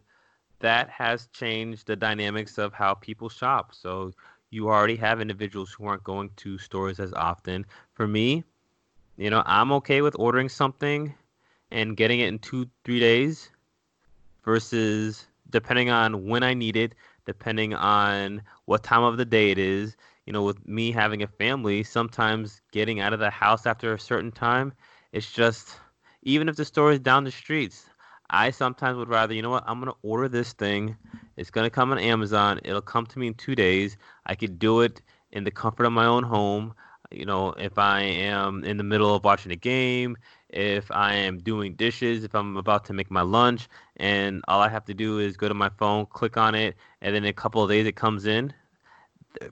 that 0.60 0.88
has 0.90 1.26
changed 1.32 1.86
the 1.86 1.96
dynamics 1.96 2.58
of 2.58 2.72
how 2.72 2.94
people 2.94 3.28
shop. 3.28 3.74
So 3.74 4.12
you 4.50 4.68
already 4.68 4.96
have 4.96 5.20
individuals 5.20 5.72
who 5.72 5.86
aren't 5.86 6.04
going 6.04 6.30
to 6.36 6.58
stores 6.58 7.00
as 7.00 7.12
often. 7.12 7.66
For 7.94 8.06
me, 8.06 8.44
you 9.16 9.30
know, 9.30 9.42
I'm 9.46 9.72
okay 9.72 10.02
with 10.02 10.16
ordering 10.18 10.48
something 10.48 11.14
and 11.70 11.96
getting 11.96 12.20
it 12.20 12.28
in 12.28 12.38
two, 12.38 12.68
three 12.84 13.00
days 13.00 13.50
versus 14.44 15.26
depending 15.50 15.90
on 15.90 16.26
when 16.26 16.42
I 16.42 16.54
need 16.54 16.76
it, 16.76 16.94
depending 17.26 17.74
on 17.74 18.42
what 18.64 18.82
time 18.82 19.02
of 19.02 19.16
the 19.16 19.24
day 19.24 19.50
it 19.50 19.58
is. 19.58 19.96
You 20.26 20.32
know, 20.32 20.42
with 20.42 20.66
me 20.66 20.92
having 20.92 21.22
a 21.22 21.26
family, 21.26 21.82
sometimes 21.82 22.60
getting 22.72 23.00
out 23.00 23.12
of 23.12 23.20
the 23.20 23.30
house 23.30 23.66
after 23.66 23.92
a 23.92 23.98
certain 23.98 24.30
time, 24.32 24.72
it's 25.12 25.32
just 25.32 25.76
even 26.22 26.48
if 26.48 26.56
the 26.56 26.64
store 26.64 26.92
is 26.92 27.00
down 27.00 27.24
the 27.24 27.30
streets, 27.30 27.89
I 28.30 28.50
sometimes 28.50 28.96
would 28.96 29.08
rather, 29.08 29.34
you 29.34 29.42
know 29.42 29.50
what, 29.50 29.64
I'm 29.66 29.80
gonna 29.80 29.92
order 30.02 30.28
this 30.28 30.52
thing. 30.52 30.96
It's 31.36 31.50
gonna 31.50 31.70
come 31.70 31.90
on 31.90 31.98
Amazon. 31.98 32.60
It'll 32.64 32.80
come 32.80 33.06
to 33.06 33.18
me 33.18 33.26
in 33.26 33.34
two 33.34 33.54
days. 33.54 33.96
I 34.26 34.34
could 34.34 34.58
do 34.58 34.80
it 34.80 35.02
in 35.32 35.44
the 35.44 35.50
comfort 35.50 35.84
of 35.84 35.92
my 35.92 36.06
own 36.06 36.22
home. 36.22 36.74
You 37.10 37.26
know, 37.26 37.50
if 37.52 37.76
I 37.76 38.02
am 38.02 38.62
in 38.62 38.76
the 38.76 38.84
middle 38.84 39.12
of 39.14 39.24
watching 39.24 39.50
a 39.50 39.56
game, 39.56 40.16
if 40.48 40.90
I 40.92 41.14
am 41.14 41.38
doing 41.38 41.74
dishes, 41.74 42.22
if 42.22 42.34
I'm 42.34 42.56
about 42.56 42.84
to 42.86 42.92
make 42.92 43.10
my 43.10 43.22
lunch, 43.22 43.68
and 43.96 44.44
all 44.46 44.60
I 44.60 44.68
have 44.68 44.84
to 44.84 44.94
do 44.94 45.18
is 45.18 45.36
go 45.36 45.48
to 45.48 45.54
my 45.54 45.70
phone, 45.70 46.06
click 46.06 46.36
on 46.36 46.54
it, 46.54 46.76
and 47.00 47.14
then 47.14 47.24
in 47.24 47.30
a 47.30 47.32
couple 47.32 47.62
of 47.62 47.68
days 47.68 47.86
it 47.86 47.96
comes 47.96 48.26
in. 48.26 48.52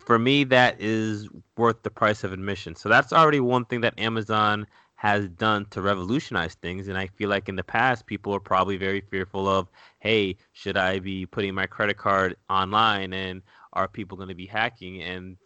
For 0.04 0.18
me, 0.18 0.44
that 0.44 0.80
is 0.80 1.28
worth 1.56 1.82
the 1.82 1.90
price 1.90 2.22
of 2.24 2.32
admission. 2.32 2.74
So 2.76 2.88
that's 2.88 3.12
already 3.12 3.40
one 3.40 3.64
thing 3.64 3.80
that 3.82 3.98
Amazon 3.98 4.66
has 4.98 5.28
done 5.28 5.64
to 5.70 5.80
revolutionize 5.80 6.54
things. 6.54 6.88
And 6.88 6.98
I 6.98 7.06
feel 7.06 7.30
like 7.30 7.48
in 7.48 7.54
the 7.54 7.62
past, 7.62 8.04
people 8.06 8.34
are 8.34 8.40
probably 8.40 8.76
very 8.76 9.00
fearful 9.00 9.46
of, 9.48 9.68
hey, 10.00 10.37
should 10.52 10.76
I 10.76 10.98
be 10.98 11.24
putting 11.24 11.54
my 11.54 11.66
credit 11.66 11.96
card 11.96 12.37
online 12.50 13.12
and 13.12 13.42
are 13.74 13.87
people 13.87 14.16
going 14.16 14.28
to 14.28 14.34
be 14.34 14.46
hacking? 14.46 15.02
And 15.02 15.37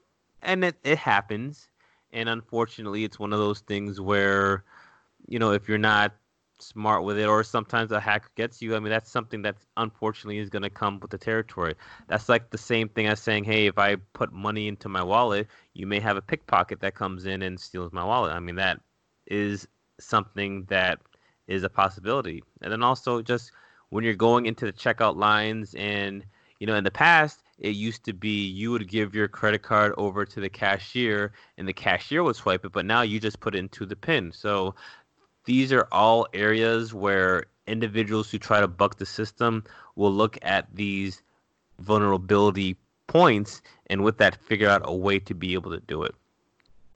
and 0.41 0.65
it, 0.65 0.77
it 0.85 0.97
happens. 0.97 1.69
And 2.15 2.31
unfortunately, 2.31 3.05
it's 3.05 3.19
one 3.19 3.35
of 3.35 3.39
those 3.39 3.61
things 3.61 4.01
where 4.01 4.65
you 5.29 5.39
know, 5.39 5.53
if 5.53 5.69
you're 5.69 5.79
not 5.79 6.15
smart 6.59 7.05
with 7.05 7.19
it, 7.19 7.27
or 7.27 7.45
sometimes 7.45 7.93
a 7.93 8.01
hacker 8.01 8.31
gets 8.37 8.63
you. 8.63 8.75
I 8.75 8.81
mean, 8.81 8.91
that's 8.91 9.11
something 9.11 9.43
that 9.43 9.57
unfortunately 9.77 10.39
is 10.39 10.49
going 10.49 10.63
to 10.63 10.71
come 10.71 10.99
with 11.01 11.11
the 11.11 11.19
territory. 11.19 11.75
That's 12.09 12.29
like 12.29 12.51
the 12.51 12.59
same 12.59 12.89
thing 12.89 13.07
as 13.07 13.21
saying, 13.21 13.45
hey, 13.45 13.67
if 13.67 13.79
I 13.79 13.97
put 14.15 14.33
money 14.33 14.69
into 14.69 14.89
my 14.89 15.03
wallet, 15.03 15.49
you 15.75 15.87
may 15.87 16.01
have 16.01 16.17
a 16.17 16.23
pickpocket 16.23 16.81
that 16.81 16.95
comes 16.95 17.27
in 17.27 17.43
and 17.43 17.61
steals 17.61 17.93
my 17.93 18.05
wallet. 18.05 18.33
I 18.33 18.41
mean, 18.41 18.57
that 18.57 18.81
is 19.33 19.67
something 19.99 20.65
that 20.65 21.01
is 21.49 21.65
a 21.65 21.69
possibility. 21.69 22.45
And 22.61 22.71
then 22.71 22.83
also 22.83 23.23
just 23.23 23.51
when 23.89 24.05
you're 24.05 24.15
going 24.15 24.47
into 24.47 24.67
the 24.67 24.73
checkout 24.73 25.17
lines 25.17 25.75
and 25.75 26.25
you 26.61 26.67
know, 26.67 26.77
in 26.77 26.85
the 26.85 26.93
past, 26.93 27.43
it 27.59 27.75
used 27.75 28.05
to 28.05 28.13
be 28.13 28.47
you 28.47 28.71
would 28.71 28.87
give 28.87 29.17
your 29.17 29.27
credit 29.27 29.63
card 29.63 29.93
over 29.97 30.25
to 30.25 30.41
the 30.41 30.49
cashier 30.49 31.33
and 31.59 31.67
the 31.67 31.73
cashier 31.73 32.23
would 32.23 32.37
swipe 32.37 32.65
it, 32.65 32.71
but 32.71 32.87
now 32.87 33.03
you 33.03 33.19
just 33.19 33.41
put 33.41 33.57
it 33.57 33.59
into 33.59 33.85
the 33.85 33.97
pin. 33.97 34.31
So 34.31 34.77
these 35.45 35.73
are 35.73 35.89
all 35.91 36.29
areas 36.33 36.95
where 36.95 37.47
individuals 37.67 38.31
who 38.31 38.39
try 38.39 38.61
to 38.61 38.69
buck 38.69 38.99
the 38.99 39.07
system 39.07 39.65
will 39.97 40.13
look 40.13 40.39
at 40.43 40.69
these 40.73 41.21
vulnerability 41.81 42.77
points 43.09 43.61
and 43.89 44.05
with 44.05 44.19
that 44.19 44.37
figure 44.37 44.69
out 44.69 44.83
a 44.85 44.95
way 44.95 45.19
to 45.19 45.35
be 45.35 45.55
able 45.55 45.73
to 45.73 45.81
do 45.81 46.05
it. 46.05 46.15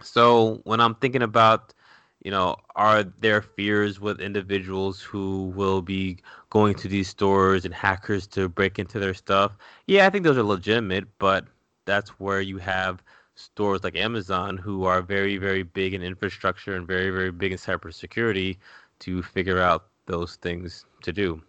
So 0.01 0.61
when 0.63 0.81
I'm 0.81 0.95
thinking 0.95 1.23
about 1.23 1.75
you 2.23 2.31
know, 2.31 2.57
are 2.75 3.03
there 3.03 3.43
fears 3.43 4.01
with 4.01 4.21
individuals 4.21 5.01
who 5.01 5.53
will 5.55 5.83
be 5.83 6.19
going 6.51 6.75
to 6.75 6.89
these 6.89 7.09
stores 7.09 7.65
and 7.65 7.75
hackers 7.75 8.27
to 8.29 8.49
break 8.49 8.79
into 8.79 8.99
their 8.99 9.15
stuff? 9.15 9.53
Yeah, 9.87 10.07
I 10.07 10.11
think 10.11 10.25
those 10.25 10.39
are 10.39 10.43
legitimate, 10.43 11.07
but 11.19 11.47
that's 11.85 12.11
where 12.19 12.41
you 12.41 12.59
have 12.59 13.03
stores 13.35 13.85
like 13.85 13.97
Amazon 13.97 14.57
who 14.57 14.85
are 14.85 15.03
very, 15.03 15.37
very 15.37 15.63
big 15.63 15.95
in 15.95 16.03
infrastructure 16.03 16.75
and 16.75 16.87
very, 16.87 17.11
very 17.11 17.31
big 17.31 17.53
in 17.53 17.59
cybersecurity 17.59 18.57
to 19.01 19.23
figure 19.23 19.61
out 19.61 19.87
those 20.07 20.37
things 20.37 20.85
to 21.03 21.13
do. 21.13 21.41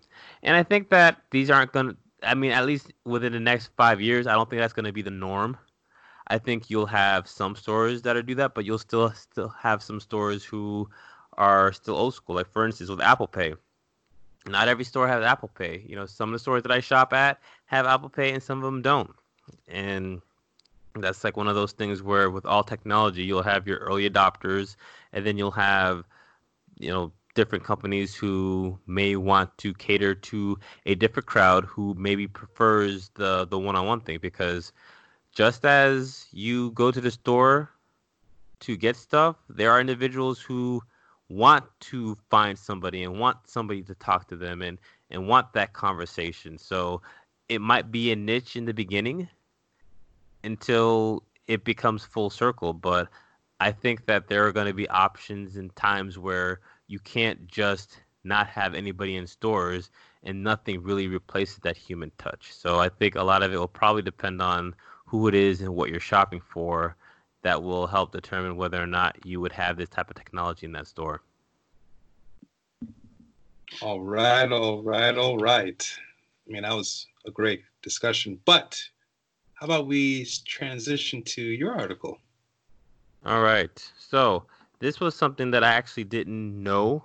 And 0.44 0.56
I 0.56 0.64
think 0.64 0.90
that 0.90 1.22
these 1.32 1.50
aren't 1.50 1.72
going 1.72 1.90
to, 1.90 1.98
I 2.24 2.34
mean, 2.34 2.52
at 2.52 2.66
least 2.66 2.92
within 3.06 3.32
the 3.34 3.40
next 3.40 3.70
five 3.78 4.02
years, 4.02 4.28
I 4.28 4.34
don't 4.34 4.50
think 4.50 4.60
that's 4.60 4.74
going 4.74 4.86
to 4.86 4.92
be 4.92 5.02
the 5.02 5.12
norm. 5.12 5.58
I 6.30 6.38
think 6.38 6.70
you'll 6.70 6.86
have 6.88 7.28
some 7.28 7.56
stores 7.56 8.02
that 8.04 8.26
do 8.26 8.36
that, 8.36 8.54
but 8.54 8.66
you'll 8.66 8.80
still 8.80 9.12
still 9.12 9.50
have 9.50 9.82
some 9.82 10.00
stores 10.00 10.44
who 10.44 10.90
are 11.34 11.72
still 11.72 11.96
old 11.96 12.14
school. 12.14 12.36
Like 12.36 12.52
for 12.52 12.66
instance, 12.66 12.90
with 12.90 13.02
Apple 13.02 13.28
Pay, 13.28 13.56
not 14.46 14.68
every 14.68 14.84
store 14.84 15.08
has 15.08 15.24
Apple 15.24 15.50
Pay. 15.50 15.84
You 15.88 15.96
know, 15.96 16.06
some 16.06 16.30
of 16.30 16.34
the 16.34 16.40
stores 16.40 16.64
that 16.64 16.72
I 16.72 16.80
shop 16.80 17.14
at 17.14 17.40
have 17.66 17.86
Apple 17.86 18.10
Pay, 18.10 18.34
and 18.34 18.44
some 18.44 18.58
of 18.58 18.64
them 18.64 18.82
don't. 18.82 19.12
And 19.68 20.22
that's 20.96 21.24
like 21.24 21.38
one 21.38 21.48
of 21.48 21.56
those 21.56 21.72
things 21.72 22.02
where 22.02 22.30
with 22.30 22.46
all 22.46 22.64
technology, 22.64 23.24
you'll 23.24 23.44
have 23.44 23.68
your 23.68 23.78
early 23.80 24.10
adopters, 24.10 24.76
and 25.14 25.26
then 25.26 25.38
you'll 25.38 25.52
have, 25.52 26.04
you 26.78 26.90
know, 26.90 27.12
different 27.36 27.64
companies 27.64 28.16
who 28.16 28.78
may 28.88 29.16
want 29.16 29.56
to 29.60 29.74
cater 29.76 30.16
to 30.16 30.58
a 30.88 30.96
different 30.96 31.28
crowd 31.28 31.66
who 31.66 31.94
maybe 31.94 32.28
prefers 32.28 33.10
the 33.14 33.46
the 33.46 33.60
one-on-one 33.60 34.02
thing 34.02 34.18
because 34.20 34.74
just 35.38 35.66
as 35.66 36.26
you 36.32 36.72
go 36.72 36.90
to 36.90 37.00
the 37.00 37.12
store 37.12 37.70
to 38.60 38.76
get 38.76 38.96
stuff, 38.96 39.36
there 39.48 39.70
are 39.70 39.80
individuals 39.80 40.42
who 40.42 40.82
want 41.30 41.64
to 41.80 42.18
find 42.32 42.58
somebody 42.58 43.04
and 43.04 43.20
want 43.20 43.38
somebody 43.46 43.84
to 43.84 43.94
talk 43.94 44.28
to 44.28 44.36
them 44.36 44.64
and 44.64 44.80
and 45.12 45.28
want 45.28 45.54
that 45.54 45.74
conversation. 45.74 46.58
So 46.58 47.04
it 47.50 47.62
might 47.62 47.92
be 47.92 48.12
a 48.12 48.16
niche 48.16 48.56
in 48.56 48.66
the 48.66 48.74
beginning 48.74 49.30
until 50.44 51.22
it 51.46 51.64
becomes 51.64 52.04
full 52.04 52.32
circle, 52.32 52.74
but 52.74 53.08
I 53.60 53.72
think 53.72 54.08
that 54.08 54.28
there 54.28 54.48
are 54.48 54.52
going 54.52 54.66
to 54.66 54.74
be 54.74 54.90
options 54.90 55.56
and 55.56 55.74
times 55.76 56.18
where 56.18 56.62
you 56.88 56.98
can't 56.98 57.46
just 57.46 58.00
not 58.24 58.48
have 58.48 58.74
anybody 58.74 59.16
in 59.16 59.28
stores 59.28 59.92
and 60.24 60.44
nothing 60.44 60.82
really 60.82 61.08
replaces 61.08 61.60
that 61.60 61.78
human 61.78 62.12
touch. 62.18 62.52
So 62.52 62.80
I 62.80 62.90
think 62.90 63.14
a 63.14 63.24
lot 63.24 63.44
of 63.44 63.54
it 63.54 63.60
will 63.60 63.68
probably 63.68 64.02
depend 64.02 64.42
on 64.42 64.74
who 65.08 65.28
it 65.28 65.34
is 65.34 65.62
and 65.62 65.74
what 65.74 65.90
you're 65.90 66.00
shopping 66.00 66.42
for 66.42 66.96
that 67.42 67.64
will 67.64 67.88
help 67.88 68.12
determine 68.12 68.58
whether 68.58 68.82
or 68.82 68.88
not 68.88 69.18
you 69.26 69.42
would 69.42 69.54
have 69.54 69.78
this 69.78 69.90
type 69.90 70.10
of 70.10 70.16
technology 70.16 70.66
in 70.66 70.74
that 70.74 70.86
store. 70.86 71.22
All 73.82 74.02
right, 74.02 74.52
all 74.52 74.84
right, 74.84 75.18
all 75.18 75.38
right. 75.38 75.98
I 76.48 76.52
mean, 76.52 76.64
that 76.64 76.74
was 76.74 77.08
a 77.26 77.32
great 77.32 77.64
discussion, 77.82 78.40
but 78.46 78.82
how 79.56 79.66
about 79.66 79.88
we 79.88 80.26
transition 80.46 81.24
to 81.24 81.42
your 81.42 81.74
article? 81.74 82.20
All 83.26 83.42
right. 83.42 83.92
So, 83.98 84.46
this 84.80 85.00
was 85.00 85.16
something 85.16 85.52
that 85.52 85.64
I 85.64 85.74
actually 85.74 86.04
didn't 86.04 86.62
know 86.62 87.04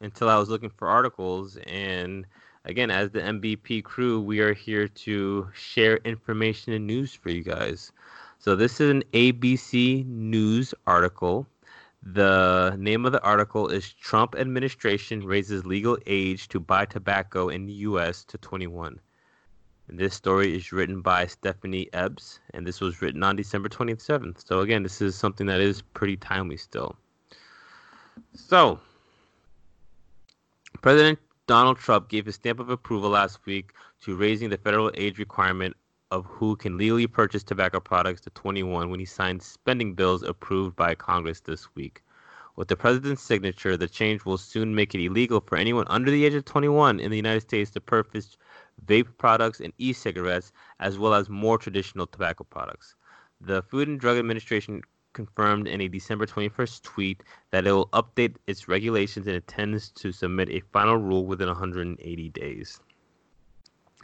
until 0.00 0.28
I 0.28 0.36
was 0.36 0.48
looking 0.48 0.70
for 0.70 0.88
articles 0.88 1.56
and 1.66 2.26
again, 2.64 2.90
as 2.90 3.10
the 3.10 3.20
MVP 3.20 3.84
crew, 3.84 4.20
we 4.20 4.40
are 4.40 4.54
here 4.54 4.88
to 4.88 5.48
share 5.54 5.96
information 5.98 6.72
and 6.72 6.86
news 6.86 7.14
for 7.14 7.30
you 7.30 7.42
guys. 7.42 7.92
So 8.38 8.56
this 8.56 8.80
is 8.80 8.90
an 8.90 9.04
ABC 9.12 10.06
News 10.06 10.74
article. 10.86 11.46
The 12.02 12.74
name 12.78 13.06
of 13.06 13.12
the 13.12 13.22
article 13.22 13.68
is 13.68 13.92
Trump 13.92 14.34
administration 14.36 15.24
raises 15.24 15.64
legal 15.64 15.96
age 16.06 16.48
to 16.48 16.58
buy 16.58 16.84
tobacco 16.84 17.48
in 17.48 17.66
the 17.66 17.72
U.S. 17.90 18.24
to 18.24 18.38
21. 18.38 18.98
This 19.88 20.14
story 20.14 20.56
is 20.56 20.72
written 20.72 21.02
by 21.02 21.26
Stephanie 21.26 21.88
Ebbs, 21.92 22.40
and 22.54 22.66
this 22.66 22.80
was 22.80 23.02
written 23.02 23.22
on 23.22 23.36
December 23.36 23.68
27th. 23.68 24.46
So 24.46 24.60
again, 24.60 24.82
this 24.82 25.00
is 25.00 25.14
something 25.14 25.46
that 25.46 25.60
is 25.60 25.82
pretty 25.82 26.16
timely 26.16 26.56
still. 26.56 26.96
So, 28.34 28.80
President 30.80 31.18
Donald 31.48 31.76
Trump 31.76 32.08
gave 32.08 32.26
his 32.26 32.36
stamp 32.36 32.60
of 32.60 32.70
approval 32.70 33.10
last 33.10 33.44
week 33.46 33.72
to 34.00 34.14
raising 34.14 34.48
the 34.48 34.56
federal 34.56 34.92
age 34.94 35.18
requirement 35.18 35.76
of 36.12 36.24
who 36.26 36.54
can 36.54 36.78
legally 36.78 37.08
purchase 37.08 37.42
tobacco 37.42 37.80
products 37.80 38.20
to 38.20 38.30
21 38.30 38.90
when 38.90 39.00
he 39.00 39.06
signed 39.06 39.42
spending 39.42 39.92
bills 39.92 40.22
approved 40.22 40.76
by 40.76 40.94
Congress 40.94 41.40
this 41.40 41.74
week. 41.74 42.04
With 42.54 42.68
the 42.68 42.76
president's 42.76 43.22
signature, 43.22 43.76
the 43.76 43.88
change 43.88 44.24
will 44.24 44.38
soon 44.38 44.74
make 44.74 44.94
it 44.94 45.04
illegal 45.04 45.40
for 45.40 45.56
anyone 45.56 45.86
under 45.88 46.12
the 46.12 46.24
age 46.24 46.34
of 46.34 46.44
21 46.44 47.00
in 47.00 47.10
the 47.10 47.16
United 47.16 47.40
States 47.40 47.72
to 47.72 47.80
purchase 47.80 48.36
vape 48.86 49.08
products 49.18 49.58
and 49.58 49.72
e 49.78 49.92
cigarettes, 49.92 50.52
as 50.78 50.96
well 50.96 51.12
as 51.12 51.28
more 51.28 51.58
traditional 51.58 52.06
tobacco 52.06 52.44
products. 52.44 52.94
The 53.40 53.62
Food 53.62 53.88
and 53.88 53.98
Drug 53.98 54.16
Administration 54.16 54.82
confirmed 55.12 55.68
in 55.68 55.80
a 55.80 55.88
December 55.88 56.26
21st 56.26 56.82
tweet 56.82 57.22
that 57.50 57.66
it 57.66 57.72
will 57.72 57.88
update 57.88 58.36
its 58.46 58.68
regulations 58.68 59.26
and 59.26 59.36
intends 59.36 59.90
to 59.90 60.12
submit 60.12 60.48
a 60.50 60.60
final 60.72 60.96
rule 60.96 61.26
within 61.26 61.48
180 61.48 62.28
days. 62.30 62.80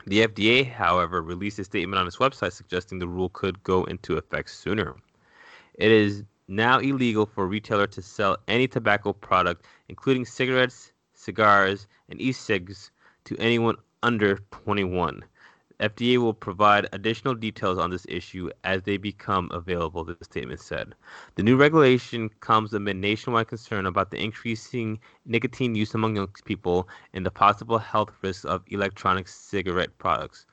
The 0.07 0.27
FDA, 0.27 0.71
however, 0.71 1.23
released 1.23 1.59
a 1.59 1.65
statement 1.65 2.01
on 2.01 2.07
its 2.07 2.17
website 2.17 2.53
suggesting 2.53 2.99
the 2.99 3.09
rule 3.09 3.29
could 3.29 3.63
go 3.63 3.85
into 3.85 4.17
effect 4.17 4.51
sooner. 4.51 4.95
It 5.75 5.91
is 5.91 6.25
now 6.49 6.79
illegal 6.79 7.27
for 7.27 7.45
a 7.45 7.47
retailer 7.47 7.87
to 7.89 8.03
sell 8.03 8.39
any 8.49 8.67
tobacco 8.67 9.13
product, 9.13 9.67
including 9.89 10.25
cigarettes, 10.25 10.93
cigars, 11.15 11.87
and 12.09 12.21
e 12.21 12.33
cigs, 12.33 12.91
to 13.25 13.37
anyone 13.39 13.77
under 14.03 14.39
21. 14.51 15.23
FDA 15.81 16.19
will 16.19 16.35
provide 16.35 16.89
additional 16.93 17.35
details 17.35 17.79
on 17.79 17.91
this 17.91 18.05
issue 18.09 18.51
as 18.65 18.83
they 18.83 18.97
become 18.97 19.49
available, 19.53 20.05
the 20.05 20.17
statement 20.23 20.61
said. 20.61 20.95
The 21.37 21.43
new 21.43 21.57
regulation 21.57 22.31
comes 22.41 22.75
amid 22.75 22.97
nationwide 22.97 23.49
concern 23.49 23.87
about 23.87 24.11
the 24.11 24.21
increasing 24.23 24.99
nicotine 25.25 25.77
use 25.77 25.95
among 25.95 26.17
young 26.17 26.29
people 26.45 26.89
and 27.15 27.25
the 27.25 27.31
possible 27.31 27.79
health 27.79 28.11
risks 28.23 28.45
of 28.45 28.65
electronic 28.69 29.29
cigarette 29.29 29.97
products. 29.99 30.47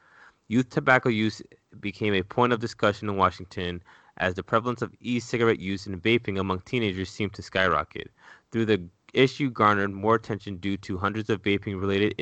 Youth 0.48 0.70
tobacco 0.70 1.10
use 1.10 1.42
became 1.80 2.14
a 2.14 2.22
point 2.22 2.54
of 2.54 2.60
discussion 2.60 3.10
in 3.10 3.18
Washington 3.18 3.82
as 4.18 4.36
the 4.36 4.44
prevalence 4.44 4.84
of 4.84 4.94
e 5.00 5.20
cigarette 5.20 5.60
use 5.60 5.88
and 5.88 6.02
vaping 6.02 6.40
among 6.40 6.60
teenagers 6.62 7.10
seemed 7.10 7.34
to 7.34 7.42
skyrocket. 7.42 8.12
Through 8.52 8.66
the 8.66 8.88
issue 9.14 9.50
garnered 9.50 9.92
more 9.92 10.16
attention 10.16 10.58
due 10.58 10.78
to 10.78 10.98
hundreds 10.98 11.30
of 11.32 11.42
vaping 11.42 11.80
related 11.80 12.14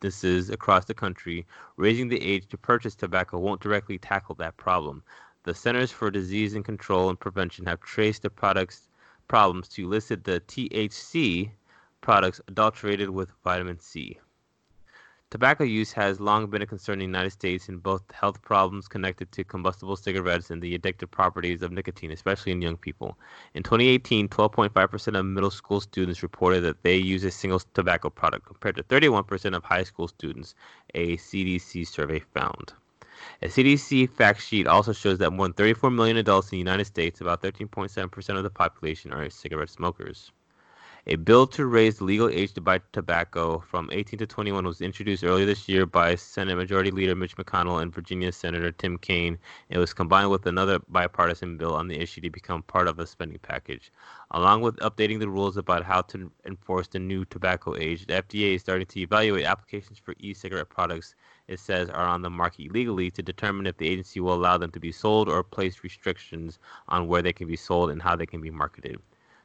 businesses 0.00 0.50
across 0.50 0.84
the 0.86 0.94
country, 0.94 1.46
raising 1.76 2.08
the 2.08 2.20
age 2.20 2.48
to 2.48 2.58
purchase 2.58 2.94
tobacco 2.94 3.38
won't 3.38 3.60
directly 3.60 3.98
tackle 3.98 4.34
that 4.36 4.56
problem. 4.56 5.02
The 5.44 5.54
Centers 5.54 5.92
for 5.92 6.10
Disease 6.10 6.54
and 6.54 6.64
Control 6.64 7.08
and 7.08 7.20
Prevention 7.20 7.66
have 7.66 7.80
traced 7.80 8.22
the 8.22 8.30
product's 8.30 8.88
problems 9.28 9.68
to 9.68 9.86
listed 9.86 10.24
the 10.24 10.40
THC 10.40 11.50
products 12.00 12.40
adulterated 12.48 13.10
with 13.10 13.30
vitamin 13.44 13.78
C. 13.78 14.18
Tobacco 15.30 15.62
use 15.62 15.92
has 15.92 16.18
long 16.18 16.48
been 16.48 16.60
a 16.60 16.66
concern 16.66 16.94
in 16.94 16.98
the 16.98 17.04
United 17.04 17.30
States 17.30 17.68
in 17.68 17.78
both 17.78 18.02
health 18.10 18.42
problems 18.42 18.88
connected 18.88 19.30
to 19.30 19.44
combustible 19.44 19.94
cigarettes 19.94 20.50
and 20.50 20.60
the 20.60 20.76
addictive 20.76 21.08
properties 21.08 21.62
of 21.62 21.70
nicotine, 21.70 22.10
especially 22.10 22.50
in 22.50 22.60
young 22.60 22.76
people. 22.76 23.16
In 23.54 23.62
2018, 23.62 24.28
12.5% 24.28 25.16
of 25.16 25.24
middle 25.24 25.52
school 25.52 25.80
students 25.80 26.24
reported 26.24 26.62
that 26.62 26.82
they 26.82 26.96
use 26.96 27.22
a 27.22 27.30
single 27.30 27.60
tobacco 27.74 28.10
product, 28.10 28.44
compared 28.44 28.74
to 28.74 28.82
31% 28.82 29.54
of 29.54 29.62
high 29.62 29.84
school 29.84 30.08
students, 30.08 30.56
a 30.94 31.16
CDC 31.16 31.86
survey 31.86 32.18
found. 32.34 32.72
A 33.40 33.46
CDC 33.46 34.10
fact 34.10 34.42
sheet 34.42 34.66
also 34.66 34.92
shows 34.92 35.18
that 35.18 35.30
more 35.30 35.46
than 35.46 35.52
34 35.52 35.90
million 35.90 36.16
adults 36.16 36.48
in 36.48 36.56
the 36.56 36.58
United 36.58 36.86
States, 36.86 37.20
about 37.20 37.40
13.7% 37.40 38.36
of 38.36 38.42
the 38.42 38.50
population, 38.50 39.12
are 39.12 39.30
cigarette 39.30 39.70
smokers. 39.70 40.32
A 41.06 41.16
bill 41.16 41.46
to 41.46 41.64
raise 41.64 41.96
the 41.96 42.04
legal 42.04 42.28
age 42.28 42.52
to 42.52 42.60
buy 42.60 42.78
tobacco 42.92 43.58
from 43.60 43.88
18 43.90 44.18
to 44.18 44.26
21 44.26 44.66
was 44.66 44.82
introduced 44.82 45.24
earlier 45.24 45.46
this 45.46 45.66
year 45.66 45.86
by 45.86 46.14
Senate 46.14 46.56
Majority 46.56 46.90
Leader 46.90 47.14
Mitch 47.14 47.38
McConnell 47.38 47.80
and 47.80 47.90
Virginia 47.90 48.30
Senator 48.30 48.70
Tim 48.70 48.98
Kaine. 48.98 49.38
It 49.70 49.78
was 49.78 49.94
combined 49.94 50.30
with 50.30 50.44
another 50.44 50.78
bipartisan 50.90 51.56
bill 51.56 51.74
on 51.74 51.88
the 51.88 51.98
issue 51.98 52.20
to 52.20 52.28
become 52.28 52.62
part 52.64 52.86
of 52.86 52.98
a 52.98 53.06
spending 53.06 53.38
package. 53.38 53.90
Along 54.32 54.60
with 54.60 54.76
updating 54.80 55.20
the 55.20 55.30
rules 55.30 55.56
about 55.56 55.84
how 55.84 56.02
to 56.02 56.30
enforce 56.44 56.86
the 56.88 56.98
new 56.98 57.24
tobacco 57.24 57.74
age, 57.76 58.04
the 58.04 58.22
FDA 58.22 58.56
is 58.56 58.60
starting 58.60 58.86
to 58.88 59.00
evaluate 59.00 59.46
applications 59.46 59.98
for 59.98 60.14
e 60.18 60.34
cigarette 60.34 60.68
products 60.68 61.14
it 61.48 61.60
says 61.60 61.88
are 61.88 62.06
on 62.06 62.20
the 62.20 62.28
market 62.28 62.66
illegally 62.66 63.10
to 63.12 63.22
determine 63.22 63.66
if 63.66 63.78
the 63.78 63.88
agency 63.88 64.20
will 64.20 64.34
allow 64.34 64.58
them 64.58 64.70
to 64.72 64.80
be 64.80 64.92
sold 64.92 65.30
or 65.30 65.42
place 65.42 65.82
restrictions 65.82 66.58
on 66.88 67.08
where 67.08 67.22
they 67.22 67.32
can 67.32 67.46
be 67.46 67.56
sold 67.56 67.90
and 67.90 68.02
how 68.02 68.14
they 68.14 68.26
can 68.26 68.42
be 68.42 68.50
marketed. 68.50 69.00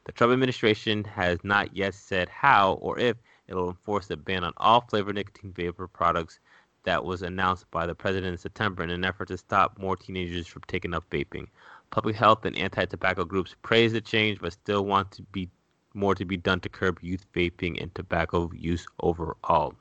The 0.06 0.12
Trump 0.12 0.32
administration 0.32 1.02
has 1.02 1.42
not 1.42 1.76
yet 1.76 1.92
said 1.92 2.28
how 2.28 2.74
or 2.74 2.96
if 2.96 3.16
it 3.48 3.54
will 3.54 3.70
enforce 3.70 4.06
the 4.06 4.16
ban 4.16 4.44
on 4.44 4.52
all 4.56 4.80
flavored 4.80 5.16
nicotine 5.16 5.52
vapor 5.52 5.88
products 5.88 6.38
that 6.84 7.04
was 7.04 7.22
announced 7.22 7.68
by 7.72 7.86
the 7.86 7.94
president 7.94 8.30
in 8.32 8.38
September 8.38 8.84
in 8.84 8.90
an 8.90 9.04
effort 9.04 9.26
to 9.28 9.36
stop 9.36 9.76
more 9.80 9.96
teenagers 9.96 10.46
from 10.46 10.62
taking 10.68 10.94
up 10.94 11.04
vaping. 11.10 11.48
Public 11.90 12.14
health 12.14 12.44
and 12.44 12.56
anti-tobacco 12.56 13.24
groups 13.24 13.56
praise 13.62 13.92
the 13.92 14.00
change, 14.00 14.38
but 14.40 14.52
still 14.52 14.84
want 14.84 15.10
to 15.10 15.22
be 15.32 15.50
more 15.92 16.14
to 16.14 16.24
be 16.24 16.36
done 16.36 16.60
to 16.60 16.68
curb 16.68 17.00
youth 17.02 17.26
vaping 17.34 17.82
and 17.82 17.92
tobacco 17.94 18.48
use 18.54 18.86
overall. 19.00 19.74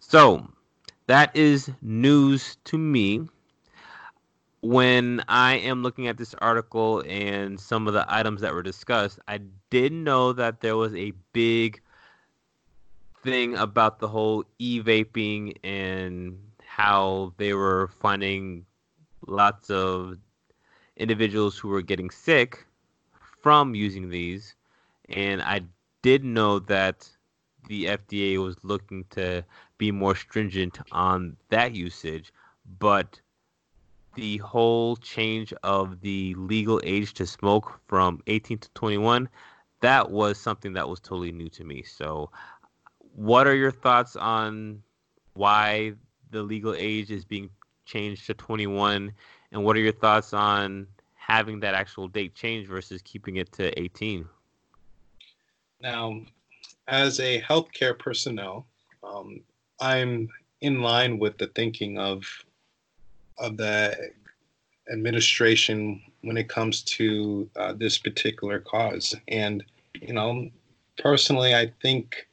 So 0.00 0.50
that 1.06 1.34
is 1.36 1.70
news 1.80 2.56
to 2.64 2.76
me 2.76 3.28
when 4.64 5.22
I 5.28 5.56
am 5.56 5.82
looking 5.82 6.08
at 6.08 6.16
this 6.16 6.34
article 6.40 7.04
and 7.06 7.60
some 7.60 7.86
of 7.86 7.92
the 7.92 8.06
items 8.08 8.40
that 8.40 8.54
were 8.54 8.62
discussed, 8.62 9.18
I 9.28 9.40
didn't 9.68 10.02
know 10.02 10.32
that 10.32 10.62
there 10.62 10.74
was 10.74 10.94
a 10.94 11.12
big 11.34 11.82
thing 13.22 13.56
about 13.56 13.98
the 13.98 14.08
whole 14.08 14.46
e 14.58 14.80
vaping 14.80 15.58
and 15.62 16.38
how 16.64 17.34
they 17.36 17.52
were 17.52 17.90
finding 18.00 18.64
lots 19.26 19.68
of 19.68 20.16
individuals 20.96 21.58
who 21.58 21.68
were 21.68 21.82
getting 21.82 22.08
sick 22.08 22.66
from 23.42 23.74
using 23.74 24.08
these. 24.08 24.54
And 25.10 25.42
I 25.42 25.60
did 26.00 26.24
know 26.24 26.58
that 26.60 27.06
the 27.68 27.84
FDA 27.84 28.42
was 28.42 28.56
looking 28.62 29.04
to 29.10 29.44
be 29.76 29.92
more 29.92 30.16
stringent 30.16 30.78
on 30.90 31.36
that 31.50 31.74
usage, 31.74 32.32
but 32.78 33.20
the 34.14 34.38
whole 34.38 34.96
change 34.96 35.52
of 35.62 36.00
the 36.00 36.34
legal 36.34 36.80
age 36.84 37.14
to 37.14 37.26
smoke 37.26 37.80
from 37.86 38.20
18 38.26 38.58
to 38.58 38.68
21, 38.74 39.28
that 39.80 40.10
was 40.10 40.38
something 40.38 40.72
that 40.74 40.88
was 40.88 41.00
totally 41.00 41.32
new 41.32 41.48
to 41.50 41.64
me. 41.64 41.82
So, 41.82 42.30
what 43.14 43.46
are 43.46 43.54
your 43.54 43.70
thoughts 43.70 44.16
on 44.16 44.82
why 45.34 45.92
the 46.30 46.42
legal 46.42 46.74
age 46.74 47.10
is 47.10 47.24
being 47.24 47.50
changed 47.84 48.26
to 48.26 48.34
21? 48.34 49.12
And 49.52 49.64
what 49.64 49.76
are 49.76 49.80
your 49.80 49.92
thoughts 49.92 50.32
on 50.32 50.86
having 51.14 51.60
that 51.60 51.74
actual 51.74 52.08
date 52.08 52.34
change 52.34 52.66
versus 52.66 53.02
keeping 53.02 53.36
it 53.36 53.52
to 53.52 53.78
18? 53.78 54.26
Now, 55.80 56.20
as 56.88 57.20
a 57.20 57.40
healthcare 57.42 57.98
personnel, 57.98 58.66
um, 59.02 59.40
I'm 59.80 60.28
in 60.60 60.80
line 60.80 61.18
with 61.18 61.36
the 61.38 61.48
thinking 61.48 61.98
of 61.98 62.24
of 63.38 63.56
the 63.56 64.12
administration 64.92 66.02
when 66.22 66.36
it 66.36 66.48
comes 66.48 66.82
to 66.82 67.48
uh, 67.56 67.72
this 67.72 67.98
particular 67.98 68.60
cause. 68.60 69.14
And, 69.28 69.64
you 70.00 70.12
know, 70.12 70.48
personally, 70.98 71.54
I 71.54 71.72
think, 71.82 72.26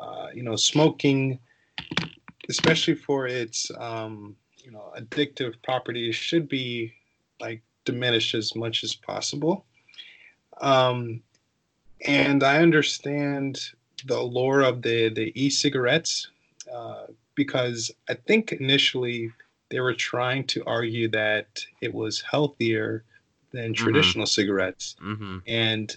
uh, 0.00 0.28
you 0.34 0.42
know, 0.42 0.56
smoking, 0.56 1.38
especially 2.48 2.94
for 2.94 3.26
its, 3.26 3.70
um, 3.78 4.36
you 4.64 4.70
know, 4.70 4.92
addictive 4.98 5.54
properties, 5.62 6.14
should 6.14 6.48
be 6.48 6.92
like 7.40 7.62
diminished 7.84 8.34
as 8.34 8.54
much 8.54 8.84
as 8.84 8.94
possible. 8.94 9.64
Um, 10.60 11.22
and 12.06 12.42
I 12.42 12.58
understand 12.62 13.60
the 14.06 14.18
allure 14.18 14.62
of 14.62 14.82
the 14.82 15.08
the 15.08 15.32
e-cigarettes 15.34 16.28
uh, 16.72 17.06
because 17.34 17.90
I 18.08 18.14
think 18.14 18.52
initially 18.52 19.32
they 19.70 19.80
were 19.80 19.94
trying 19.94 20.44
to 20.48 20.64
argue 20.64 21.08
that 21.08 21.64
it 21.80 21.92
was 21.92 22.22
healthier 22.22 23.04
than 23.52 23.72
mm-hmm. 23.72 23.84
traditional 23.84 24.24
mm-hmm. 24.24 24.40
cigarettes. 24.40 24.96
Mm-hmm. 25.02 25.38
And 25.46 25.96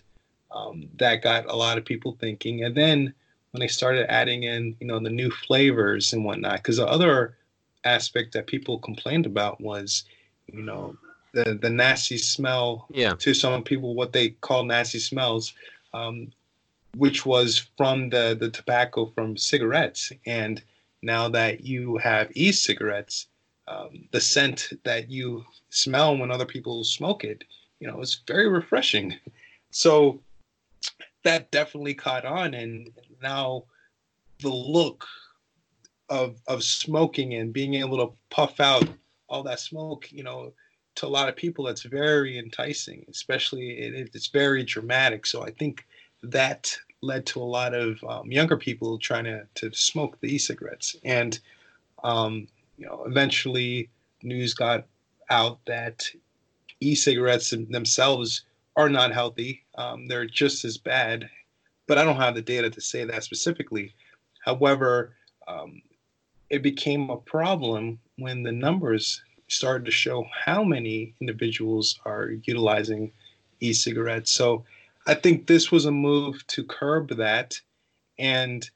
um, 0.52 0.90
that 0.98 1.22
got 1.22 1.46
a 1.46 1.56
lot 1.56 1.78
of 1.78 1.86
people 1.86 2.18
thinking. 2.20 2.64
And 2.64 2.76
then 2.76 3.14
when 3.52 3.60
they 3.60 3.68
started 3.68 4.12
adding 4.12 4.44
in, 4.44 4.76
you 4.80 4.88
know, 4.88 5.00
the 5.00 5.10
new 5.10 5.32
flavors 5.32 6.14
and 6.14 6.26
whatnot, 6.26 6.58
because 6.58 6.78
the 6.78 6.88
other 6.88 7.38
aspect 7.84 8.34
that 8.34 8.48
people 8.48 8.80
complained 8.80 9.26
about 9.26 9.62
was, 9.62 10.04
you 10.48 10.62
know, 10.62 10.96
the 11.34 11.58
the 11.62 11.70
nasty 11.70 12.18
smell. 12.18 12.88
Yeah. 12.90 13.14
To 13.14 13.34
some 13.34 13.64
people, 13.64 13.96
what 13.96 14.14
they 14.14 14.30
call 14.30 14.64
nasty 14.66 15.00
smells, 15.00 15.54
um, 15.94 16.32
which 16.96 17.26
was 17.26 17.70
from 17.78 18.10
the 18.10 18.36
the 18.38 18.50
tobacco 18.50 19.12
from 19.16 19.38
cigarettes. 19.38 20.12
And 20.26 20.62
now 21.02 21.30
that 21.30 21.62
you 21.62 21.98
have 21.98 22.32
e-cigarettes, 22.36 23.28
um, 23.72 24.08
the 24.12 24.22
scent 24.22 24.70
that 24.84 25.10
you 25.10 25.46
smell 25.70 26.18
when 26.18 26.32
other 26.32 26.46
people 26.46 26.84
smoke 26.84 27.24
it, 27.24 27.44
you 27.80 27.88
know, 27.88 28.02
it's 28.02 28.22
very 28.28 28.50
refreshing. 28.50 29.16
So 29.72 30.20
that 31.24 31.52
definitely 31.52 31.94
caught 31.94 32.26
on, 32.26 32.54
and 32.54 32.90
now 33.22 33.64
the 34.42 34.50
look 34.50 35.06
of 36.10 36.42
of 36.48 36.64
smoking 36.64 37.36
and 37.36 37.54
being 37.54 37.76
able 37.76 37.98
to 37.98 38.14
puff 38.30 38.60
out 38.60 38.88
all 39.30 39.44
that 39.44 39.60
smoke, 39.60 40.12
you 40.12 40.24
know, 40.24 40.52
to 40.96 41.06
a 41.06 41.16
lot 41.18 41.30
of 41.30 41.36
people, 41.36 41.66
that's 41.66 41.84
very 41.84 42.38
enticing. 42.38 43.06
Especially 43.10 43.70
it, 43.72 44.10
it's 44.14 44.28
very 44.28 44.64
dramatic. 44.64 45.26
So 45.26 45.44
I 45.44 45.52
think 45.52 45.86
that 46.24 46.76
led 47.02 47.26
to 47.28 47.42
a 47.42 47.52
lot 47.60 47.74
of 47.74 48.04
um, 48.04 48.32
younger 48.32 48.58
people 48.58 48.98
trying 48.98 49.26
to 49.26 49.48
to 49.56 49.72
smoke 49.74 50.20
the 50.20 50.36
e-cigarettes 50.36 50.96
and. 51.04 51.40
Um, 52.04 52.48
you 52.82 52.88
know, 52.88 53.04
eventually 53.06 53.90
news 54.24 54.56
got 54.56 54.88
out 55.30 55.60
that 55.68 56.10
e-cigarettes 56.80 57.54
themselves 57.70 58.44
are 58.76 58.90
not 58.90 59.14
healthy. 59.14 59.62
Um, 59.76 60.08
they're 60.08 60.26
just 60.26 60.66
as 60.66 60.80
bad, 60.80 61.30
but 61.86 62.00
I 62.00 62.04
don't 62.04 62.16
have 62.16 62.34
the 62.34 62.42
data 62.42 62.72
to 62.72 62.82
say 62.82 63.06
that 63.06 63.24
specifically. 63.24 63.94
However, 64.44 65.14
um, 65.48 65.84
it 66.50 66.64
became 66.64 67.12
a 67.12 67.18
problem 67.18 68.00
when 68.18 68.42
the 68.42 68.52
numbers 68.52 69.22
started 69.48 69.86
to 69.86 69.92
show 69.92 70.26
how 70.34 70.64
many 70.64 71.14
individuals 71.22 72.00
are 72.04 72.32
utilizing 72.46 73.12
e-cigarettes. 73.60 74.32
So 74.32 74.66
I 75.06 75.14
think 75.14 75.46
this 75.46 75.72
was 75.72 75.86
a 75.86 75.92
move 75.92 76.46
to 76.48 76.64
curb 76.64 77.10
that 77.18 77.62
and 78.18 78.68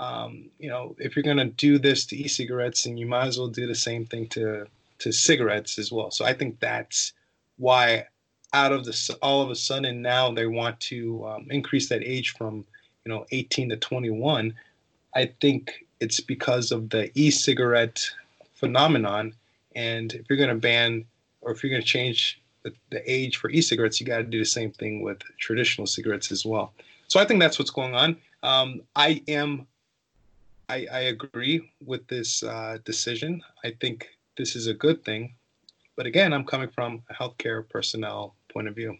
um, 0.00 0.48
you 0.58 0.70
know, 0.70 0.96
if 0.98 1.14
you're 1.14 1.22
going 1.22 1.36
to 1.36 1.44
do 1.44 1.78
this 1.78 2.06
to 2.06 2.16
e-cigarettes, 2.16 2.84
then 2.84 2.96
you 2.96 3.06
might 3.06 3.26
as 3.26 3.38
well 3.38 3.48
do 3.48 3.66
the 3.66 3.74
same 3.74 4.06
thing 4.06 4.26
to 4.28 4.66
to 4.98 5.12
cigarettes 5.12 5.78
as 5.78 5.90
well. 5.90 6.10
So 6.10 6.24
I 6.24 6.34
think 6.34 6.60
that's 6.60 7.12
why, 7.56 8.06
out 8.52 8.72
of 8.72 8.84
the 8.84 9.18
all 9.22 9.42
of 9.42 9.50
a 9.50 9.54
sudden 9.54 10.02
now 10.02 10.32
they 10.32 10.46
want 10.46 10.80
to 10.80 11.24
um, 11.26 11.46
increase 11.50 11.88
that 11.90 12.02
age 12.02 12.30
from 12.30 12.64
you 13.04 13.12
know 13.12 13.26
18 13.30 13.68
to 13.70 13.76
21. 13.76 14.54
I 15.14 15.26
think 15.40 15.86
it's 16.00 16.20
because 16.20 16.72
of 16.72 16.88
the 16.88 17.10
e-cigarette 17.14 18.10
phenomenon. 18.54 19.34
And 19.76 20.12
if 20.14 20.26
you're 20.28 20.38
going 20.38 20.48
to 20.48 20.54
ban 20.54 21.04
or 21.42 21.52
if 21.52 21.62
you're 21.62 21.70
going 21.70 21.82
to 21.82 21.88
change 21.88 22.40
the, 22.62 22.72
the 22.90 23.02
age 23.10 23.36
for 23.36 23.50
e-cigarettes, 23.50 24.00
you 24.00 24.06
got 24.06 24.18
to 24.18 24.24
do 24.24 24.38
the 24.38 24.44
same 24.44 24.70
thing 24.70 25.02
with 25.02 25.18
traditional 25.38 25.86
cigarettes 25.86 26.32
as 26.32 26.46
well. 26.46 26.72
So 27.08 27.20
I 27.20 27.24
think 27.24 27.40
that's 27.40 27.58
what's 27.58 27.70
going 27.70 27.94
on. 27.94 28.16
Um, 28.42 28.82
I 28.96 29.22
am 29.28 29.66
I, 30.70 30.86
I 30.92 31.00
agree 31.00 31.68
with 31.84 32.06
this 32.06 32.44
uh, 32.44 32.78
decision. 32.84 33.42
I 33.64 33.72
think 33.80 34.08
this 34.36 34.54
is 34.54 34.68
a 34.68 34.74
good 34.74 35.04
thing. 35.04 35.34
But 35.96 36.06
again, 36.06 36.32
I'm 36.32 36.44
coming 36.44 36.68
from 36.68 37.02
a 37.10 37.14
healthcare 37.14 37.68
personnel 37.68 38.36
point 38.52 38.68
of 38.68 38.76
view. 38.76 38.96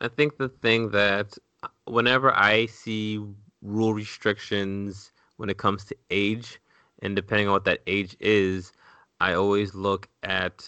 I 0.00 0.08
think 0.08 0.38
the 0.38 0.48
thing 0.48 0.90
that 0.90 1.36
whenever 1.84 2.34
I 2.34 2.64
see 2.64 3.22
rule 3.60 3.92
restrictions 3.92 5.12
when 5.36 5.50
it 5.50 5.58
comes 5.58 5.84
to 5.84 5.96
age, 6.10 6.60
and 7.02 7.14
depending 7.14 7.48
on 7.48 7.52
what 7.52 7.64
that 7.64 7.80
age 7.86 8.16
is, 8.18 8.72
I 9.20 9.34
always 9.34 9.74
look 9.74 10.08
at 10.22 10.66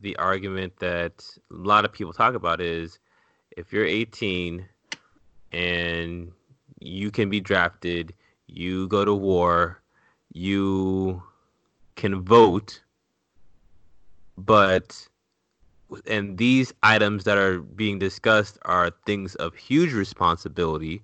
the 0.00 0.16
argument 0.16 0.76
that 0.80 1.24
a 1.52 1.54
lot 1.54 1.84
of 1.84 1.92
people 1.92 2.12
talk 2.12 2.34
about 2.34 2.60
is 2.60 2.98
if 3.56 3.72
you're 3.72 3.86
18 3.86 4.66
and 5.52 6.32
you 6.80 7.12
can 7.12 7.30
be 7.30 7.40
drafted, 7.40 8.12
you 8.48 8.88
go 8.88 9.04
to 9.04 9.14
war, 9.14 9.82
you 10.32 11.22
can 11.96 12.22
vote, 12.22 12.82
but 14.36 15.08
and 16.06 16.38
these 16.38 16.72
items 16.82 17.24
that 17.24 17.38
are 17.38 17.60
being 17.60 17.98
discussed 17.98 18.58
are 18.64 18.90
things 19.06 19.34
of 19.36 19.54
huge 19.56 19.92
responsibility. 19.94 21.02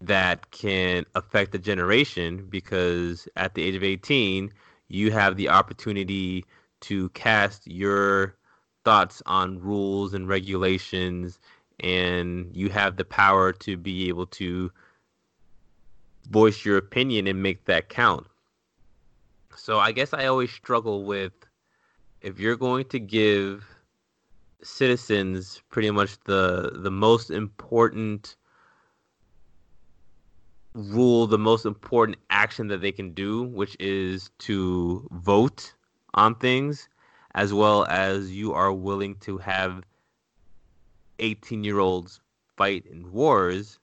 that 0.00 0.50
can 0.50 1.04
affect 1.14 1.52
the 1.52 1.58
generation 1.58 2.46
because 2.48 3.28
at 3.36 3.54
the 3.54 3.62
age 3.62 3.74
of 3.76 3.84
18, 3.84 4.52
you 4.88 5.10
have 5.12 5.36
the 5.36 5.48
opportunity 5.48 6.44
to 6.80 7.08
cast 7.10 7.66
your 7.66 8.36
thoughts 8.84 9.22
on 9.26 9.60
rules 9.60 10.14
and 10.14 10.28
regulations, 10.28 11.38
and 11.80 12.54
you 12.56 12.70
have 12.70 12.96
the 12.96 13.04
power 13.04 13.52
to 13.52 13.76
be 13.76 14.08
able 14.08 14.26
to 14.26 14.70
voice 16.30 16.64
your 16.64 16.76
opinion 16.76 17.26
and 17.26 17.42
make 17.42 17.64
that 17.66 17.88
count. 17.88 18.26
So 19.56 19.78
I 19.78 19.92
guess 19.92 20.14
I 20.14 20.26
always 20.26 20.50
struggle 20.50 21.04
with 21.04 21.32
if 22.22 22.38
you're 22.38 22.56
going 22.56 22.84
to 22.86 22.98
give 22.98 23.64
citizens 24.62 25.62
pretty 25.70 25.90
much 25.90 26.18
the 26.24 26.72
the 26.74 26.90
most 26.90 27.30
important 27.30 28.36
rule, 30.74 31.26
the 31.26 31.38
most 31.38 31.66
important 31.66 32.16
action 32.30 32.68
that 32.68 32.80
they 32.80 32.92
can 32.92 33.12
do, 33.12 33.42
which 33.42 33.76
is 33.80 34.30
to 34.38 35.08
vote 35.10 35.74
on 36.14 36.34
things, 36.36 36.88
as 37.34 37.52
well 37.52 37.84
as 37.86 38.30
you 38.30 38.52
are 38.52 38.72
willing 38.72 39.16
to 39.16 39.38
have 39.38 39.82
18 41.18 41.64
year 41.64 41.78
olds 41.78 42.20
fight 42.56 42.86
in 42.86 43.10
wars, 43.12 43.78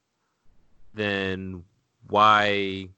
then 0.94 1.64
why 2.10 2.90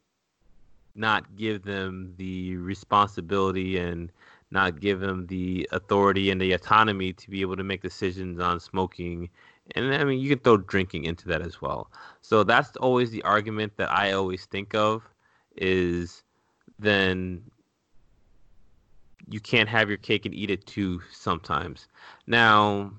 not 0.95 1.35
give 1.35 1.63
them 1.63 2.13
the 2.17 2.55
responsibility 2.57 3.77
and 3.77 4.11
not 4.51 4.79
give 4.79 4.99
them 4.99 5.27
the 5.27 5.67
authority 5.71 6.31
and 6.31 6.41
the 6.41 6.53
autonomy 6.53 7.13
to 7.13 7.29
be 7.29 7.41
able 7.41 7.55
to 7.55 7.63
make 7.63 7.81
decisions 7.81 8.39
on 8.39 8.59
smoking 8.59 9.29
and 9.75 9.93
I 9.93 10.03
mean 10.03 10.19
you 10.19 10.29
can 10.29 10.39
throw 10.39 10.57
drinking 10.57 11.05
into 11.05 11.27
that 11.27 11.41
as 11.41 11.61
well. 11.61 11.91
So 12.21 12.43
that's 12.43 12.75
always 12.77 13.11
the 13.11 13.21
argument 13.23 13.73
that 13.77 13.91
I 13.91 14.13
always 14.13 14.45
think 14.45 14.73
of 14.73 15.03
is 15.55 16.23
then 16.79 17.43
you 19.29 19.39
can't 19.39 19.69
have 19.69 19.89
your 19.89 19.97
cake 19.97 20.25
and 20.25 20.33
eat 20.33 20.49
it 20.49 20.65
too 20.65 21.01
sometimes. 21.11 21.87
Now, 22.25 22.91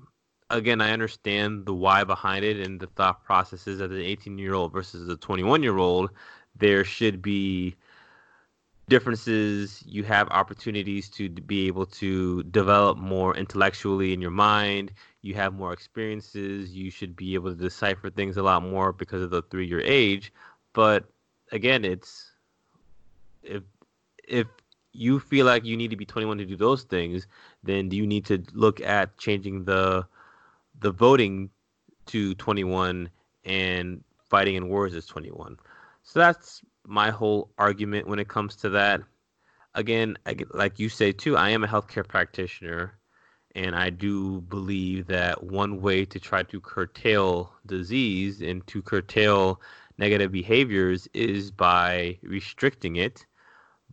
again, 0.51 0.81
I 0.81 0.91
understand 0.91 1.65
the 1.65 1.73
why 1.73 2.03
behind 2.03 2.45
it 2.45 2.57
and 2.57 2.79
the 2.79 2.87
thought 2.87 3.23
processes 3.23 3.79
of 3.79 3.91
an 3.91 4.01
18 4.01 4.37
year 4.37 4.53
old 4.53 4.71
versus 4.71 5.09
a 5.09 5.17
21 5.17 5.63
year 5.63 5.77
old. 5.77 6.11
There 6.55 6.83
should 6.83 7.21
be 7.21 7.75
differences. 8.89 9.83
You 9.87 10.03
have 10.03 10.27
opportunities 10.29 11.09
to 11.11 11.29
be 11.29 11.67
able 11.67 11.85
to 11.85 12.43
develop 12.43 12.97
more 12.97 13.35
intellectually 13.35 14.13
in 14.13 14.21
your 14.21 14.31
mind. 14.31 14.91
You 15.21 15.33
have 15.35 15.53
more 15.53 15.71
experiences. 15.71 16.73
You 16.73 16.91
should 16.91 17.15
be 17.15 17.33
able 17.35 17.51
to 17.51 17.55
decipher 17.55 18.09
things 18.09 18.37
a 18.37 18.43
lot 18.43 18.63
more 18.63 18.91
because 18.91 19.21
of 19.21 19.29
the 19.29 19.43
three 19.43 19.67
year 19.67 19.81
age. 19.81 20.33
But 20.73 21.05
again, 21.51 21.85
it's 21.85 22.31
if 23.43 23.63
if 24.27 24.47
you 24.93 25.19
feel 25.19 25.45
like 25.45 25.63
you 25.63 25.77
need 25.77 25.89
to 25.91 25.95
be 25.95 26.05
21 26.05 26.37
to 26.39 26.45
do 26.45 26.57
those 26.57 26.83
things, 26.83 27.27
then 27.63 27.87
do 27.87 27.95
you 27.95 28.05
need 28.05 28.25
to 28.25 28.43
look 28.53 28.81
at 28.81 29.17
changing 29.17 29.63
the 29.63 30.05
the 30.81 30.91
voting 30.91 31.49
to 32.07 32.35
21 32.35 33.09
and 33.45 34.03
fighting 34.29 34.55
in 34.55 34.67
wars 34.67 34.93
is 34.93 35.05
21? 35.05 35.57
So 36.03 36.19
that's 36.19 36.61
my 36.85 37.11
whole 37.11 37.51
argument 37.57 38.07
when 38.07 38.19
it 38.19 38.27
comes 38.27 38.55
to 38.57 38.69
that. 38.69 39.01
Again, 39.73 40.17
like 40.53 40.79
you 40.79 40.89
say 40.89 41.13
too, 41.13 41.37
I 41.37 41.49
am 41.51 41.63
a 41.63 41.67
healthcare 41.67 42.05
practitioner, 42.05 42.97
and 43.55 43.75
I 43.75 43.89
do 43.89 44.41
believe 44.41 45.07
that 45.07 45.43
one 45.43 45.81
way 45.81 46.03
to 46.05 46.19
try 46.19 46.43
to 46.43 46.59
curtail 46.59 47.53
disease 47.65 48.41
and 48.41 48.65
to 48.67 48.81
curtail 48.81 49.61
negative 49.97 50.31
behaviors 50.31 51.07
is 51.13 51.51
by 51.51 52.17
restricting 52.23 52.97
it. 52.97 53.25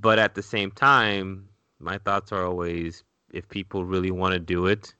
But 0.00 0.18
at 0.18 0.34
the 0.34 0.42
same 0.42 0.70
time, 0.70 1.48
my 1.78 1.98
thoughts 1.98 2.32
are 2.32 2.44
always 2.44 3.04
if 3.32 3.48
people 3.48 3.84
really 3.84 4.10
want 4.10 4.32
to 4.32 4.40
do 4.40 4.66
it, 4.66 4.94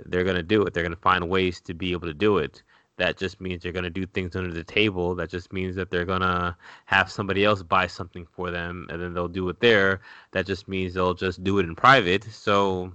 they're 0.00 0.24
going 0.24 0.36
to 0.36 0.42
do 0.42 0.62
it. 0.62 0.74
They're 0.74 0.82
going 0.82 0.94
to 0.94 1.00
find 1.00 1.28
ways 1.28 1.60
to 1.62 1.74
be 1.74 1.92
able 1.92 2.08
to 2.08 2.14
do 2.14 2.38
it 2.38 2.62
that 3.02 3.16
just 3.16 3.40
means 3.40 3.62
they're 3.62 3.72
going 3.72 3.84
to 3.84 3.90
do 3.90 4.06
things 4.06 4.36
under 4.36 4.52
the 4.52 4.64
table. 4.64 5.14
That 5.14 5.30
just 5.30 5.52
means 5.52 5.74
that 5.76 5.90
they're 5.90 6.04
going 6.04 6.20
to 6.20 6.56
have 6.86 7.10
somebody 7.10 7.44
else 7.44 7.62
buy 7.62 7.86
something 7.86 8.26
for 8.26 8.50
them 8.50 8.86
and 8.90 9.00
then 9.02 9.14
they'll 9.14 9.28
do 9.28 9.48
it 9.48 9.60
there. 9.60 10.00
That 10.32 10.46
just 10.46 10.68
means 10.68 10.94
they'll 10.94 11.14
just 11.14 11.42
do 11.42 11.58
it 11.58 11.64
in 11.64 11.74
private. 11.74 12.24
So 12.24 12.94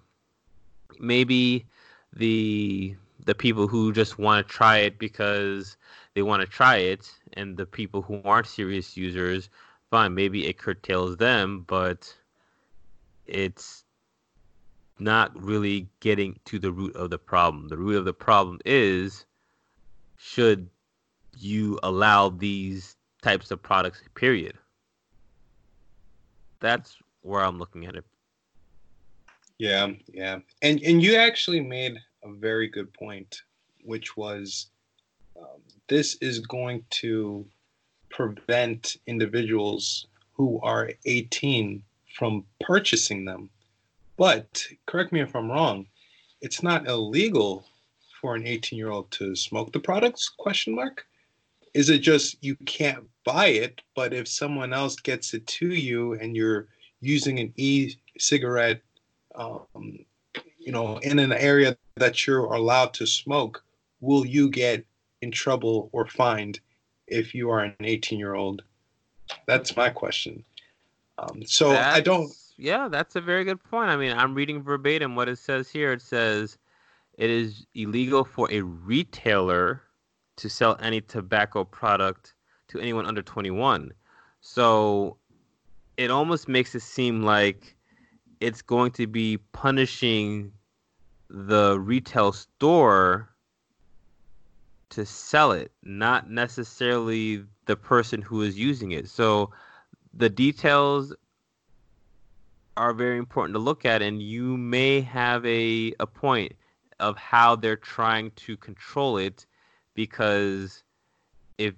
maybe 1.00 1.66
the 2.14 2.96
the 3.26 3.36
people 3.36 3.68
who 3.68 3.92
just 3.92 4.18
want 4.18 4.48
to 4.48 4.54
try 4.54 4.78
it 4.78 4.98
because 4.98 5.76
they 6.14 6.22
want 6.22 6.42
to 6.42 6.48
try 6.48 6.78
it 6.78 7.12
and 7.34 7.58
the 7.58 7.66
people 7.66 8.02
who 8.02 8.22
aren't 8.24 8.48
serious 8.48 8.96
users, 8.96 9.50
fine, 9.92 10.14
maybe 10.14 10.48
it 10.48 10.58
curtails 10.58 11.18
them, 11.18 11.66
but 11.68 12.16
it's 13.26 13.84
not 15.00 15.32
really 15.42 15.88
getting 16.00 16.40
to 16.46 16.60
the 16.60 16.72
root 16.72 16.96
of 16.96 17.10
the 17.10 17.18
problem. 17.18 17.68
The 17.68 17.78
root 17.78 17.98
of 17.98 18.06
the 18.06 18.14
problem 18.14 18.60
is 18.66 19.26
should 20.18 20.70
you 21.38 21.80
allow 21.84 22.30
these 22.30 22.96
types 23.22 23.52
of 23.52 23.62
products, 23.62 24.02
period. 24.16 24.58
That's 26.60 26.98
where 27.22 27.44
I'm 27.44 27.60
looking 27.60 27.86
at 27.86 27.96
it. 27.96 28.06
Yeah, 29.60 29.92
yeah. 30.14 30.40
And 30.62 30.82
and 30.84 31.02
you 31.02 31.16
actually 31.16 31.62
made 31.62 31.98
a 32.24 32.32
very 32.32 32.68
good 32.68 32.94
point, 32.94 33.42
which 33.84 34.16
was 34.16 34.68
um, 35.40 35.62
this 35.88 36.16
is 36.22 36.40
going 36.40 36.84
to 37.02 37.46
prevent 38.10 38.98
individuals 39.08 40.08
who 40.34 40.60
are 40.62 40.92
18 41.06 41.84
from 42.16 42.46
purchasing 42.62 43.26
them. 43.26 43.50
But 44.18 44.66
correct 44.86 45.12
me 45.12 45.22
if 45.22 45.36
I'm 45.36 45.52
wrong, 45.52 45.86
it's 46.42 46.64
not 46.64 46.88
illegal 46.88 47.66
for 48.20 48.36
an 48.36 48.48
18 48.48 48.78
year 48.78 48.90
old 48.90 49.12
to 49.12 49.36
smoke 49.36 49.72
the 49.72 49.80
products 49.80 50.30
question 50.30 50.76
mark? 50.76 51.06
Is 51.74 51.90
it 51.90 52.00
just 52.00 52.44
you 52.44 52.56
can't 52.66 53.06
buy 53.24 53.48
it 53.48 53.82
but 53.94 54.14
if 54.14 54.28
someone 54.28 54.74
else 54.74 54.96
gets 54.96 55.34
it 55.34 55.46
to 55.46 55.68
you 55.68 56.14
and 56.14 56.36
you're 56.36 56.68
using 57.02 57.40
an 57.40 57.54
e-cigarette 57.58 58.82
um, 59.36 60.00
you 60.58 60.72
know 60.72 60.98
in 61.00 61.20
an 61.20 61.34
area 61.34 61.78
that 61.96 62.26
you're 62.26 62.46
allowed 62.46 62.94
to 62.94 63.06
smoke 63.06 63.64
will 64.00 64.26
you 64.26 64.50
get 64.50 64.86
in 65.22 65.30
trouble 65.30 65.90
or 65.92 66.08
fined 66.08 66.62
if 67.08 67.36
you 67.36 67.50
are 67.50 67.60
an 67.60 67.76
18 67.82 68.18
year 68.18 68.36
old 68.36 68.64
that's 69.46 69.76
my 69.76 69.90
question. 69.90 70.44
Um, 71.18 71.44
so 71.46 71.72
that's, 71.72 71.98
i 71.98 72.00
don't 72.00 72.32
yeah 72.58 72.88
that's 72.88 73.16
a 73.16 73.22
very 73.22 73.44
good 73.44 73.64
point 73.64 73.90
i 73.90 73.96
mean 73.96 74.12
i'm 74.12 74.34
reading 74.34 74.62
verbatim 74.62 75.16
what 75.16 75.30
it 75.30 75.38
says 75.38 75.70
here 75.70 75.92
it 75.94 76.02
says 76.02 76.58
it 77.18 77.30
is 77.32 77.66
illegal 77.74 78.24
for 78.24 78.48
a 78.52 78.62
retailer 78.62 79.82
to 80.38 80.50
sell 80.50 80.78
any 80.80 81.02
tobacco 81.02 81.64
product 81.64 82.36
to 82.70 82.80
anyone 82.80 83.06
under 83.06 83.22
21. 83.22 83.92
So 84.42 85.18
it 85.98 86.12
almost 86.12 86.48
makes 86.48 86.76
it 86.76 86.82
seem 86.82 87.24
like 87.24 87.76
it's 88.40 88.62
going 88.62 88.92
to 88.92 89.08
be 89.08 89.38
punishing 89.52 90.52
the 91.30 91.80
retail 91.80 92.32
store 92.32 93.30
to 94.90 95.06
sell 95.06 95.52
it, 95.52 95.72
not 95.84 96.30
necessarily 96.30 97.44
the 97.66 97.76
person 97.76 98.22
who 98.22 98.44
is 98.44 98.58
using 98.58 98.92
it. 98.92 99.10
So 99.10 99.50
the 100.14 100.30
details 100.30 101.14
are 102.78 102.94
very 102.94 103.18
important 103.18 103.56
to 103.56 103.60
look 103.60 103.86
at, 103.86 104.02
and 104.02 104.22
you 104.22 104.56
may 104.56 105.02
have 105.02 105.46
a, 105.46 105.94
a 106.00 106.08
point 106.08 106.54
of 107.00 107.18
how 107.18 107.56
they're 107.56 107.76
trying 107.76 108.32
to 108.32 108.56
control 108.58 109.18
it 109.18 109.46
because 109.94 110.84
if 111.58 111.74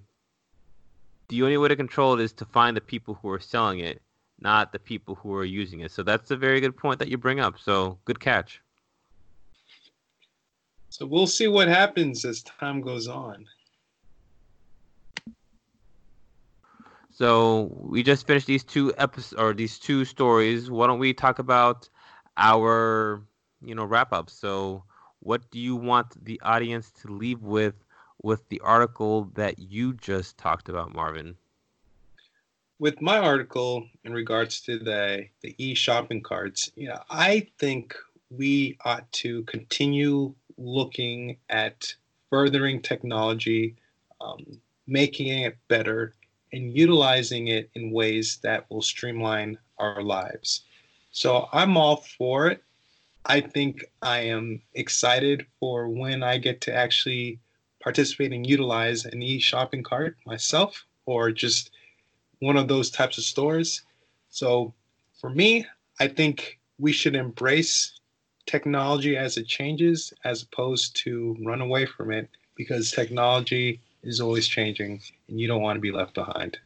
the 1.28 1.42
only 1.42 1.56
way 1.56 1.68
to 1.68 1.76
control 1.76 2.18
it 2.18 2.22
is 2.22 2.32
to 2.34 2.44
find 2.44 2.76
the 2.76 2.80
people 2.80 3.18
who 3.20 3.30
are 3.30 3.40
selling 3.40 3.80
it, 3.80 4.02
not 4.40 4.72
the 4.72 4.78
people 4.78 5.14
who 5.14 5.34
are 5.34 5.44
using 5.44 5.80
it. 5.80 5.90
So 5.90 6.02
that's 6.02 6.30
a 6.30 6.36
very 6.36 6.60
good 6.60 6.76
point 6.76 6.98
that 6.98 7.08
you 7.08 7.18
bring 7.18 7.40
up. 7.40 7.58
So 7.58 7.98
good 8.04 8.20
catch. 8.20 8.60
So 10.90 11.06
we'll 11.06 11.26
see 11.26 11.48
what 11.48 11.68
happens 11.68 12.24
as 12.24 12.42
time 12.42 12.80
goes 12.80 13.06
on. 13.06 13.46
So 17.20 17.68
we 17.78 18.02
just 18.02 18.26
finished 18.26 18.46
these 18.46 18.64
two 18.64 18.94
episodes 18.96 19.38
or 19.38 19.52
these 19.52 19.78
two 19.78 20.06
stories. 20.06 20.70
Why 20.70 20.86
don't 20.86 20.98
we 20.98 21.12
talk 21.12 21.38
about 21.38 21.86
our 22.38 23.20
you 23.60 23.74
know 23.74 23.84
wrap 23.84 24.14
up? 24.14 24.30
So 24.30 24.84
what 25.18 25.50
do 25.50 25.58
you 25.58 25.76
want 25.76 26.24
the 26.24 26.40
audience 26.40 26.90
to 27.02 27.08
leave 27.08 27.42
with 27.42 27.74
with 28.22 28.48
the 28.48 28.58
article 28.60 29.24
that 29.34 29.58
you 29.58 29.92
just 29.92 30.38
talked 30.38 30.70
about, 30.70 30.94
Marvin? 30.94 31.36
With 32.78 33.02
my 33.02 33.18
article 33.18 33.86
in 34.02 34.14
regards 34.14 34.62
to 34.62 34.78
the 34.78 35.26
the 35.42 35.54
e 35.58 35.74
shopping 35.74 36.22
carts, 36.22 36.72
you 36.74 36.88
know, 36.88 37.02
I 37.10 37.48
think 37.58 37.94
we 38.30 38.78
ought 38.86 39.12
to 39.24 39.42
continue 39.42 40.34
looking 40.56 41.36
at 41.50 41.94
furthering 42.30 42.80
technology, 42.80 43.76
um, 44.22 44.62
making 44.86 45.28
it 45.28 45.58
better, 45.68 46.14
and 46.52 46.76
utilizing 46.76 47.48
it 47.48 47.70
in 47.74 47.90
ways 47.90 48.38
that 48.42 48.68
will 48.70 48.82
streamline 48.82 49.58
our 49.78 50.02
lives. 50.02 50.62
So 51.12 51.48
I'm 51.52 51.76
all 51.76 51.96
for 52.18 52.48
it. 52.48 52.62
I 53.26 53.40
think 53.40 53.84
I 54.02 54.20
am 54.20 54.62
excited 54.74 55.46
for 55.58 55.88
when 55.88 56.22
I 56.22 56.38
get 56.38 56.60
to 56.62 56.74
actually 56.74 57.38
participate 57.80 58.32
and 58.32 58.46
utilize 58.46 59.04
an 59.04 59.22
e 59.22 59.38
shopping 59.38 59.82
cart 59.82 60.16
myself 60.26 60.84
or 61.06 61.30
just 61.30 61.70
one 62.40 62.56
of 62.56 62.68
those 62.68 62.90
types 62.90 63.18
of 63.18 63.24
stores. 63.24 63.82
So 64.30 64.74
for 65.20 65.30
me, 65.30 65.66
I 65.98 66.08
think 66.08 66.58
we 66.78 66.92
should 66.92 67.14
embrace 67.14 68.00
technology 68.46 69.16
as 69.16 69.36
it 69.36 69.46
changes 69.46 70.12
as 70.24 70.42
opposed 70.42 70.96
to 70.96 71.36
run 71.42 71.60
away 71.60 71.86
from 71.86 72.10
it 72.10 72.28
because 72.56 72.90
technology 72.90 73.80
is 74.02 74.20
always 74.20 74.46
changing 74.46 75.00
and 75.28 75.40
you 75.40 75.46
don't 75.46 75.62
want 75.62 75.76
to 75.76 75.80
be 75.80 75.92
left 75.92 76.14
behind. 76.14 76.58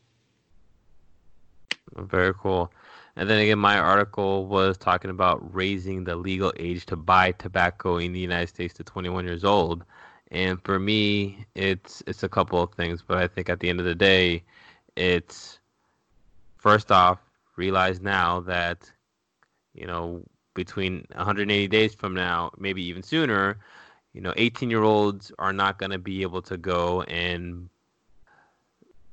Very 1.96 2.34
cool. 2.34 2.72
And 3.16 3.30
then 3.30 3.38
again, 3.38 3.58
my 3.58 3.78
article 3.78 4.46
was 4.46 4.76
talking 4.76 5.10
about 5.10 5.54
raising 5.54 6.04
the 6.04 6.16
legal 6.16 6.52
age 6.58 6.86
to 6.86 6.96
buy 6.96 7.32
tobacco 7.32 7.98
in 7.98 8.12
the 8.12 8.18
United 8.18 8.48
States 8.48 8.74
to 8.74 8.84
21 8.84 9.24
years 9.24 9.44
old. 9.44 9.84
And 10.30 10.60
for 10.64 10.80
me, 10.80 11.46
it's 11.54 12.02
it's 12.08 12.24
a 12.24 12.28
couple 12.28 12.60
of 12.60 12.72
things, 12.72 13.02
but 13.06 13.18
I 13.18 13.28
think 13.28 13.48
at 13.48 13.60
the 13.60 13.68
end 13.68 13.78
of 13.78 13.86
the 13.86 13.94
day, 13.94 14.42
it's 14.96 15.60
first 16.56 16.90
off 16.90 17.20
realize 17.56 18.00
now 18.00 18.40
that 18.40 18.90
you 19.74 19.86
know 19.86 20.24
between 20.54 21.06
180 21.14 21.68
days 21.68 21.94
from 21.94 22.14
now, 22.14 22.50
maybe 22.58 22.82
even 22.82 23.02
sooner, 23.02 23.58
you 24.14 24.20
know, 24.20 24.32
18 24.36 24.70
year 24.70 24.82
olds 24.82 25.32
are 25.38 25.52
not 25.52 25.78
going 25.78 25.90
to 25.90 25.98
be 25.98 26.22
able 26.22 26.40
to 26.42 26.56
go 26.56 27.02
and 27.02 27.68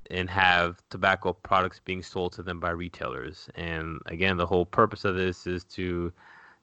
and 0.09 0.29
have 0.29 0.81
tobacco 0.89 1.33
products 1.33 1.79
being 1.83 2.03
sold 2.03 2.33
to 2.33 2.43
them 2.43 2.59
by 2.59 2.69
retailers. 2.69 3.49
And 3.55 3.99
again, 4.07 4.37
the 4.37 4.45
whole 4.45 4.65
purpose 4.65 5.05
of 5.05 5.15
this 5.15 5.47
is 5.47 5.63
to 5.65 6.11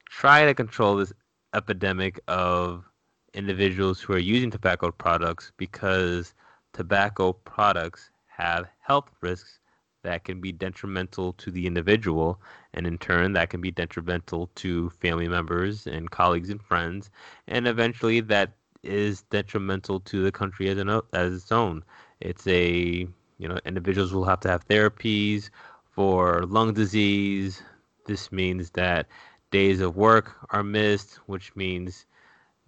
try 0.08 0.44
to 0.44 0.54
control 0.54 0.96
this 0.96 1.12
epidemic 1.54 2.20
of 2.28 2.84
individuals 3.32 4.00
who 4.00 4.12
are 4.12 4.18
using 4.18 4.50
tobacco 4.50 4.90
products 4.90 5.50
because 5.56 6.34
tobacco 6.74 7.32
products 7.32 8.10
have 8.26 8.68
health 8.80 9.08
risks 9.22 9.60
that 10.08 10.24
can 10.24 10.40
be 10.40 10.52
detrimental 10.52 11.34
to 11.34 11.50
the 11.50 11.66
individual, 11.66 12.40
and 12.72 12.86
in 12.86 12.96
turn, 12.96 13.34
that 13.34 13.50
can 13.50 13.60
be 13.60 13.70
detrimental 13.70 14.48
to 14.54 14.88
family 14.88 15.28
members 15.28 15.86
and 15.86 16.10
colleagues 16.10 16.48
and 16.48 16.62
friends, 16.62 17.10
and 17.46 17.68
eventually, 17.68 18.20
that 18.20 18.52
is 18.82 19.20
detrimental 19.22 20.00
to 20.00 20.22
the 20.22 20.32
country 20.32 20.70
as, 20.70 20.78
an, 20.78 20.88
as 21.12 21.34
its 21.34 21.52
own. 21.52 21.84
It's 22.20 22.46
a 22.46 23.06
you 23.36 23.48
know 23.48 23.58
individuals 23.66 24.14
will 24.14 24.24
have 24.24 24.40
to 24.40 24.48
have 24.48 24.66
therapies 24.66 25.50
for 25.90 26.46
lung 26.46 26.72
disease. 26.72 27.62
This 28.06 28.32
means 28.32 28.70
that 28.70 29.08
days 29.50 29.82
of 29.82 29.96
work 29.96 30.36
are 30.50 30.64
missed, 30.64 31.16
which 31.26 31.54
means 31.54 32.06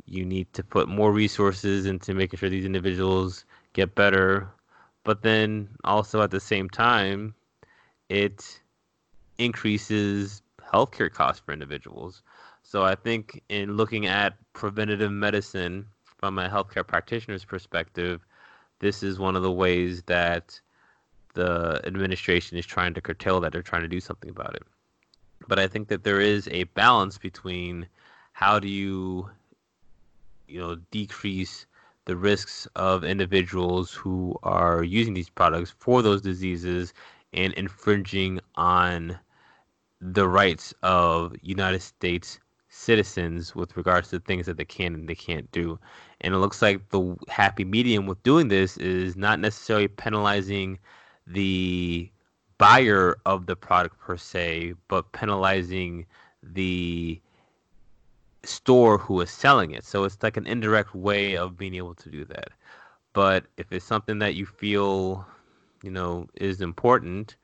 you 0.04 0.26
need 0.26 0.52
to 0.52 0.62
put 0.62 0.88
more 0.88 1.10
resources 1.10 1.86
into 1.86 2.12
making 2.12 2.38
sure 2.38 2.50
these 2.50 2.66
individuals 2.66 3.46
get 3.72 3.94
better 3.94 4.50
but 5.04 5.22
then 5.22 5.68
also 5.84 6.22
at 6.22 6.30
the 6.30 6.40
same 6.40 6.68
time, 6.68 7.34
it 8.08 8.60
increases 9.38 10.42
healthcare 10.62 11.12
costs 11.12 11.42
for 11.44 11.52
individuals. 11.52 12.22
So 12.62 12.84
I 12.84 12.94
think 12.94 13.42
in 13.48 13.76
looking 13.76 14.06
at 14.06 14.34
preventative 14.52 15.10
medicine 15.10 15.86
from 16.04 16.38
a 16.38 16.48
healthcare 16.48 16.86
practitioner's 16.86 17.44
perspective, 17.44 18.24
this 18.78 19.02
is 19.02 19.18
one 19.18 19.36
of 19.36 19.42
the 19.42 19.50
ways 19.50 20.02
that 20.06 20.60
the 21.34 21.80
administration 21.84 22.58
is 22.58 22.66
trying 22.66 22.94
to 22.94 23.00
curtail 23.00 23.40
that. 23.40 23.52
They're 23.52 23.62
trying 23.62 23.82
to 23.82 23.88
do 23.88 24.00
something 24.00 24.30
about 24.30 24.54
it. 24.54 24.62
But 25.48 25.58
I 25.58 25.66
think 25.66 25.88
that 25.88 26.04
there 26.04 26.20
is 26.20 26.48
a 26.48 26.64
balance 26.64 27.18
between 27.18 27.86
how 28.32 28.58
do 28.58 28.68
you, 28.68 29.30
you 30.46 30.60
know, 30.60 30.76
decrease 30.90 31.66
the 32.06 32.16
risks 32.16 32.66
of 32.76 33.04
individuals 33.04 33.92
who 33.92 34.36
are 34.42 34.82
using 34.82 35.14
these 35.14 35.28
products 35.28 35.74
for 35.78 36.02
those 36.02 36.22
diseases 36.22 36.92
and 37.32 37.52
infringing 37.54 38.40
on 38.56 39.18
the 40.00 40.26
rights 40.26 40.74
of 40.82 41.34
United 41.42 41.82
States 41.82 42.40
citizens 42.68 43.54
with 43.54 43.76
regards 43.76 44.08
to 44.08 44.20
things 44.20 44.46
that 44.46 44.56
they 44.56 44.64
can 44.64 44.94
and 44.94 45.08
they 45.08 45.14
can't 45.14 45.50
do. 45.52 45.78
And 46.22 46.34
it 46.34 46.38
looks 46.38 46.62
like 46.62 46.88
the 46.90 47.16
happy 47.28 47.64
medium 47.64 48.06
with 48.06 48.22
doing 48.22 48.48
this 48.48 48.76
is 48.78 49.16
not 49.16 49.40
necessarily 49.40 49.88
penalizing 49.88 50.78
the 51.26 52.10
buyer 52.58 53.16
of 53.26 53.46
the 53.46 53.56
product 53.56 53.98
per 53.98 54.16
se, 54.16 54.74
but 54.88 55.12
penalizing 55.12 56.06
the 56.42 57.20
store 58.44 58.98
who 58.98 59.20
is 59.20 59.30
selling 59.30 59.72
it. 59.72 59.84
So 59.84 60.04
it's 60.04 60.22
like 60.22 60.36
an 60.36 60.46
indirect 60.46 60.94
way 60.94 61.36
of 61.36 61.56
being 61.56 61.74
able 61.74 61.94
to 61.96 62.10
do 62.10 62.24
that. 62.26 62.50
But 63.12 63.46
if 63.56 63.72
it's 63.72 63.84
something 63.84 64.18
that 64.20 64.34
you 64.34 64.46
feel, 64.46 65.26
you 65.82 65.90
know, 65.90 66.28
is 66.36 66.60
important, 66.60 67.36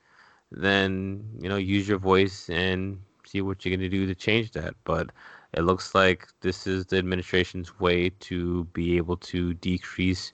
then, 0.51 1.23
you 1.39 1.49
know, 1.49 1.57
use 1.57 1.87
your 1.87 1.97
voice 1.97 2.49
and 2.49 2.99
see 3.25 3.41
what 3.41 3.65
you're 3.65 3.75
going 3.75 3.89
to 3.89 3.97
do 3.97 4.07
to 4.07 4.15
change 4.15 4.51
that. 4.53 4.75
But 4.85 5.09
it 5.53 5.61
looks 5.61 5.93
like 5.93 6.27
this 6.41 6.67
is 6.67 6.85
the 6.85 6.97
administration's 6.97 7.79
way 7.79 8.09
to 8.21 8.63
be 8.65 8.97
able 8.97 9.17
to 9.17 9.53
decrease, 9.55 10.33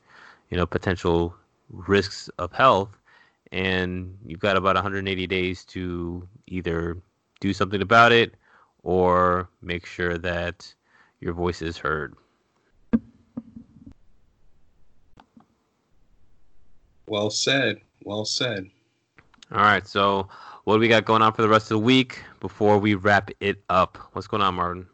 you 0.49 0.57
know, 0.57 0.65
potential 0.65 1.35
risks 1.69 2.29
of 2.37 2.51
health. 2.51 2.89
And 3.51 4.17
you've 4.25 4.39
got 4.39 4.57
about 4.57 4.75
180 4.75 5.27
days 5.27 5.65
to 5.65 6.27
either 6.47 6.97
do 7.39 7.53
something 7.53 7.81
about 7.81 8.11
it 8.11 8.35
or 8.83 9.49
make 9.61 9.85
sure 9.85 10.17
that 10.17 10.73
your 11.19 11.33
voice 11.33 11.61
is 11.61 11.77
heard. 11.77 12.15
Well 17.07 17.29
said. 17.29 17.81
Well 18.03 18.25
said. 18.25 18.69
All 19.51 19.61
right. 19.61 19.87
So, 19.87 20.27
what 20.63 20.75
do 20.75 20.79
we 20.79 20.87
got 20.87 21.05
going 21.05 21.21
on 21.21 21.33
for 21.33 21.41
the 21.41 21.49
rest 21.49 21.65
of 21.65 21.79
the 21.79 21.79
week 21.79 22.21
before 22.39 22.77
we 22.77 22.95
wrap 22.95 23.31
it 23.39 23.63
up? 23.69 23.97
What's 24.13 24.27
going 24.27 24.41
on, 24.41 24.55
Martin? 24.55 24.87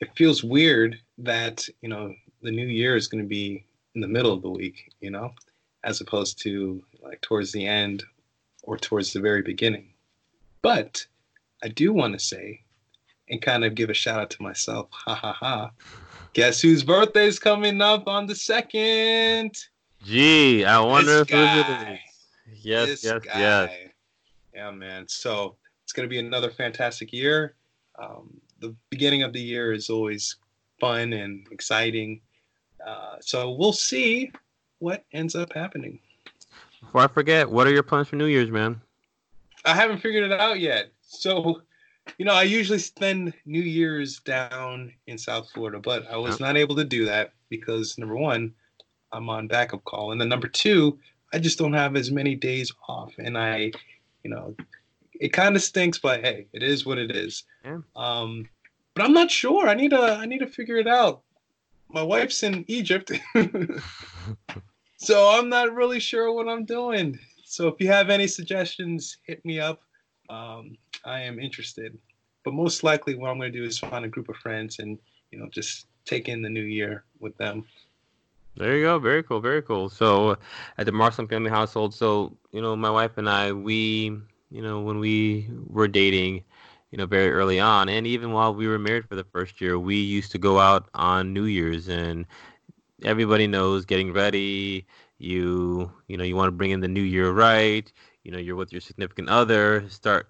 It 0.00 0.10
feels 0.16 0.42
weird 0.42 0.98
that, 1.18 1.68
you 1.80 1.88
know, 1.88 2.14
the 2.42 2.50
new 2.50 2.66
year 2.66 2.96
is 2.96 3.08
going 3.08 3.22
to 3.22 3.28
be 3.28 3.64
in 3.94 4.00
the 4.00 4.08
middle 4.08 4.32
of 4.32 4.42
the 4.42 4.50
week, 4.50 4.92
you 5.00 5.10
know, 5.10 5.32
as 5.84 6.00
opposed 6.00 6.40
to 6.42 6.82
like 7.02 7.20
towards 7.20 7.52
the 7.52 7.66
end 7.66 8.04
or 8.62 8.76
towards 8.78 9.12
the 9.12 9.20
very 9.20 9.42
beginning. 9.42 9.92
But 10.62 11.04
I 11.62 11.68
do 11.68 11.92
want 11.92 12.14
to 12.14 12.18
say 12.18 12.62
and 13.32 13.40
kind 13.40 13.64
of 13.64 13.74
give 13.74 13.88
a 13.88 13.94
shout 13.94 14.20
out 14.20 14.30
to 14.30 14.42
myself. 14.42 14.88
Ha 14.92 15.14
ha 15.14 15.32
ha. 15.32 15.70
Guess 16.34 16.60
whose 16.60 16.84
birthday 16.84 17.26
is 17.26 17.38
coming 17.38 17.80
up 17.80 18.06
on 18.06 18.26
the 18.26 18.34
second? 18.34 19.56
Gee, 20.04 20.64
I 20.64 20.78
wonder 20.78 21.24
this 21.24 21.30
who 21.30 21.36
it 21.38 21.92
is. 21.92 22.64
Yes, 22.64 22.88
this 22.88 23.04
yes, 23.04 23.22
guy. 23.22 23.40
yes. 23.40 23.70
Yeah, 24.54 24.70
man. 24.70 25.08
So 25.08 25.56
it's 25.82 25.92
going 25.92 26.06
to 26.06 26.10
be 26.10 26.18
another 26.18 26.50
fantastic 26.50 27.12
year. 27.12 27.54
Um, 27.98 28.40
the 28.60 28.74
beginning 28.90 29.22
of 29.22 29.32
the 29.32 29.40
year 29.40 29.72
is 29.72 29.90
always 29.90 30.36
fun 30.78 31.12
and 31.12 31.46
exciting. 31.50 32.20
Uh, 32.86 33.16
so 33.20 33.52
we'll 33.52 33.72
see 33.72 34.30
what 34.78 35.04
ends 35.12 35.34
up 35.34 35.52
happening. 35.52 35.98
Before 36.80 37.02
I 37.02 37.08
forget, 37.08 37.50
what 37.50 37.66
are 37.66 37.72
your 37.72 37.82
plans 37.82 38.08
for 38.08 38.16
New 38.16 38.26
Year's, 38.26 38.50
man? 38.50 38.80
I 39.64 39.74
haven't 39.74 39.98
figured 39.98 40.30
it 40.30 40.38
out 40.38 40.60
yet. 40.60 40.90
So 41.02 41.62
you 42.18 42.24
know, 42.24 42.34
I 42.34 42.42
usually 42.42 42.78
spend 42.78 43.34
New 43.46 43.60
Year's 43.60 44.20
down 44.20 44.92
in 45.06 45.18
South 45.18 45.50
Florida, 45.50 45.78
but 45.78 46.06
I 46.10 46.16
was 46.16 46.40
not 46.40 46.56
able 46.56 46.76
to 46.76 46.84
do 46.84 47.04
that 47.06 47.32
because 47.48 47.98
number 47.98 48.16
one, 48.16 48.52
I'm 49.12 49.28
on 49.28 49.46
backup 49.46 49.84
call, 49.84 50.12
and 50.12 50.20
then 50.20 50.28
number 50.28 50.48
two, 50.48 50.98
I 51.32 51.38
just 51.38 51.58
don't 51.58 51.72
have 51.72 51.96
as 51.96 52.10
many 52.10 52.34
days 52.34 52.72
off, 52.88 53.12
and 53.18 53.36
I, 53.36 53.72
you 54.24 54.30
know, 54.30 54.54
it 55.20 55.32
kind 55.32 55.54
of 55.54 55.62
stinks, 55.62 55.98
but 55.98 56.20
hey, 56.20 56.46
it 56.52 56.62
is 56.62 56.84
what 56.84 56.98
it 56.98 57.14
is. 57.14 57.44
Yeah. 57.64 57.78
Um, 57.94 58.48
but 58.94 59.04
I'm 59.04 59.12
not 59.12 59.30
sure. 59.30 59.68
I 59.68 59.74
need 59.74 59.90
to 59.90 60.00
I 60.00 60.26
need 60.26 60.40
to 60.40 60.46
figure 60.46 60.76
it 60.76 60.88
out. 60.88 61.22
My 61.88 62.02
wife's 62.02 62.42
in 62.42 62.64
Egypt, 62.68 63.12
so 64.96 65.28
I'm 65.28 65.48
not 65.48 65.74
really 65.74 66.00
sure 66.00 66.32
what 66.32 66.48
I'm 66.48 66.64
doing. 66.64 67.18
So 67.44 67.68
if 67.68 67.74
you 67.80 67.88
have 67.88 68.08
any 68.08 68.26
suggestions, 68.26 69.18
hit 69.26 69.44
me 69.44 69.60
up. 69.60 69.82
Um, 70.30 70.76
I 71.04 71.20
am 71.20 71.38
interested. 71.38 71.96
But 72.44 72.54
most 72.54 72.82
likely, 72.82 73.14
what 73.14 73.30
I'm 73.30 73.38
going 73.38 73.52
to 73.52 73.58
do 73.58 73.64
is 73.64 73.78
find 73.78 74.04
a 74.04 74.08
group 74.08 74.28
of 74.28 74.36
friends 74.36 74.78
and 74.78 74.98
you 75.30 75.38
know 75.38 75.48
just 75.50 75.86
take 76.04 76.28
in 76.28 76.42
the 76.42 76.48
new 76.48 76.62
year 76.62 77.04
with 77.20 77.36
them. 77.36 77.64
There 78.56 78.76
you 78.76 78.84
go. 78.84 78.98
Very 78.98 79.22
cool. 79.22 79.40
Very 79.40 79.62
cool. 79.62 79.88
So, 79.88 80.30
uh, 80.30 80.36
at 80.76 80.86
the 80.86 80.92
Marksman 80.92 81.28
family 81.28 81.50
household, 81.50 81.94
so 81.94 82.36
you 82.50 82.60
know, 82.60 82.76
my 82.76 82.90
wife 82.90 83.16
and 83.16 83.28
I, 83.28 83.52
we, 83.52 84.12
you 84.50 84.62
know, 84.62 84.80
when 84.80 84.98
we 84.98 85.48
were 85.68 85.88
dating, 85.88 86.44
you 86.90 86.98
know, 86.98 87.06
very 87.06 87.30
early 87.32 87.58
on, 87.60 87.88
and 87.88 88.06
even 88.06 88.32
while 88.32 88.54
we 88.54 88.68
were 88.68 88.78
married 88.78 89.08
for 89.08 89.14
the 89.14 89.24
first 89.24 89.60
year, 89.60 89.78
we 89.78 89.96
used 89.96 90.32
to 90.32 90.38
go 90.38 90.58
out 90.58 90.88
on 90.94 91.32
New 91.32 91.44
Year's, 91.44 91.88
and 91.88 92.26
everybody 93.04 93.46
knows 93.46 93.84
getting 93.86 94.12
ready. 94.12 94.86
You 95.18 95.92
you 96.08 96.16
know 96.16 96.24
you 96.24 96.34
want 96.36 96.48
to 96.48 96.52
bring 96.52 96.72
in 96.72 96.80
the 96.80 96.88
new 96.88 97.02
year 97.02 97.30
right. 97.30 97.90
You 98.24 98.32
know 98.32 98.38
you're 98.38 98.56
with 98.56 98.72
your 98.72 98.80
significant 98.80 99.28
other. 99.28 99.88
Start 99.88 100.28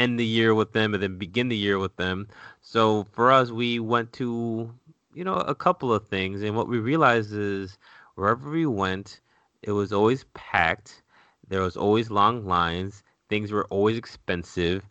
end 0.00 0.18
the 0.18 0.24
year 0.26 0.54
with 0.54 0.72
them 0.72 0.94
and 0.94 1.02
then 1.02 1.18
begin 1.18 1.48
the 1.48 1.56
year 1.56 1.78
with 1.78 1.94
them. 1.96 2.26
So 2.62 3.04
for 3.12 3.30
us, 3.30 3.50
we 3.50 3.78
went 3.78 4.12
to 4.14 4.72
you 5.14 5.24
know 5.24 5.34
a 5.34 5.54
couple 5.54 5.92
of 5.92 6.08
things, 6.08 6.42
and 6.42 6.56
what 6.56 6.68
we 6.68 6.78
realized 6.78 7.32
is 7.34 7.78
wherever 8.14 8.50
we 8.50 8.66
went, 8.66 9.20
it 9.62 9.72
was 9.72 9.92
always 9.92 10.24
packed. 10.34 11.02
There 11.48 11.62
was 11.62 11.76
always 11.76 12.10
long 12.10 12.46
lines. 12.46 13.02
Things 13.28 13.52
were 13.52 13.66
always 13.66 13.96
expensive, 13.98 14.88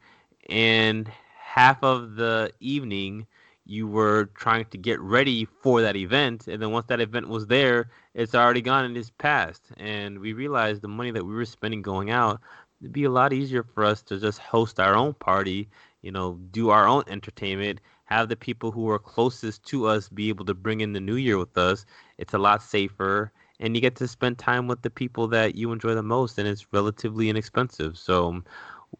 and 0.50 1.12
half 1.40 1.84
of 1.84 2.16
the 2.16 2.52
evening 2.60 3.26
you 3.66 3.88
were 3.88 4.26
trying 4.36 4.66
to 4.66 4.78
get 4.78 5.00
ready 5.00 5.46
for 5.62 5.82
that 5.82 5.96
event 5.96 6.48
and 6.48 6.62
then 6.62 6.72
once 6.72 6.88
that 6.88 7.00
event 7.00 7.28
was 7.28 7.46
there 7.48 7.90
it's 8.16 8.34
already 8.34 8.62
gone 8.62 8.86
and 8.86 8.98
it's 8.98 9.12
past 9.20 9.64
and 9.78 10.18
we 10.20 10.34
realized 10.34 10.82
the 10.82 10.88
money 10.88 11.12
that 11.12 11.24
we 11.24 11.34
were 11.34 11.46
spending 11.46 11.82
going 11.82 12.10
out 12.10 12.42
it'd 12.82 12.94
be 12.94 13.04
a 13.04 13.10
lot 13.10 13.34
easier 13.34 13.64
for 13.64 13.84
us 13.84 14.02
to 14.02 14.20
just 14.20 14.40
host 14.40 14.80
our 14.80 14.96
own 14.96 15.14
party 15.16 15.70
you 16.02 16.12
know 16.12 16.40
do 16.52 16.70
our 16.70 16.88
own 16.88 17.04
entertainment 17.08 17.80
have 18.06 18.30
the 18.30 18.36
people 18.36 18.72
who 18.72 18.90
are 18.90 19.00
closest 19.00 19.64
to 19.66 19.86
us 19.86 20.10
be 20.10 20.30
able 20.30 20.46
to 20.46 20.54
bring 20.54 20.82
in 20.82 20.94
the 20.94 21.00
new 21.00 21.16
year 21.16 21.38
with 21.38 21.58
us 21.58 21.86
it's 22.18 22.34
a 22.34 22.38
lot 22.40 22.62
safer 22.62 23.32
and 23.60 23.76
you 23.76 23.82
get 23.82 23.96
to 23.96 24.08
spend 24.08 24.38
time 24.38 24.68
with 24.68 24.82
the 24.82 24.90
people 24.90 25.28
that 25.28 25.56
you 25.56 25.72
enjoy 25.72 25.94
the 25.94 26.04
most 26.04 26.38
and 26.38 26.48
it's 26.48 26.72
relatively 26.72 27.30
inexpensive 27.30 27.98
so 27.98 28.42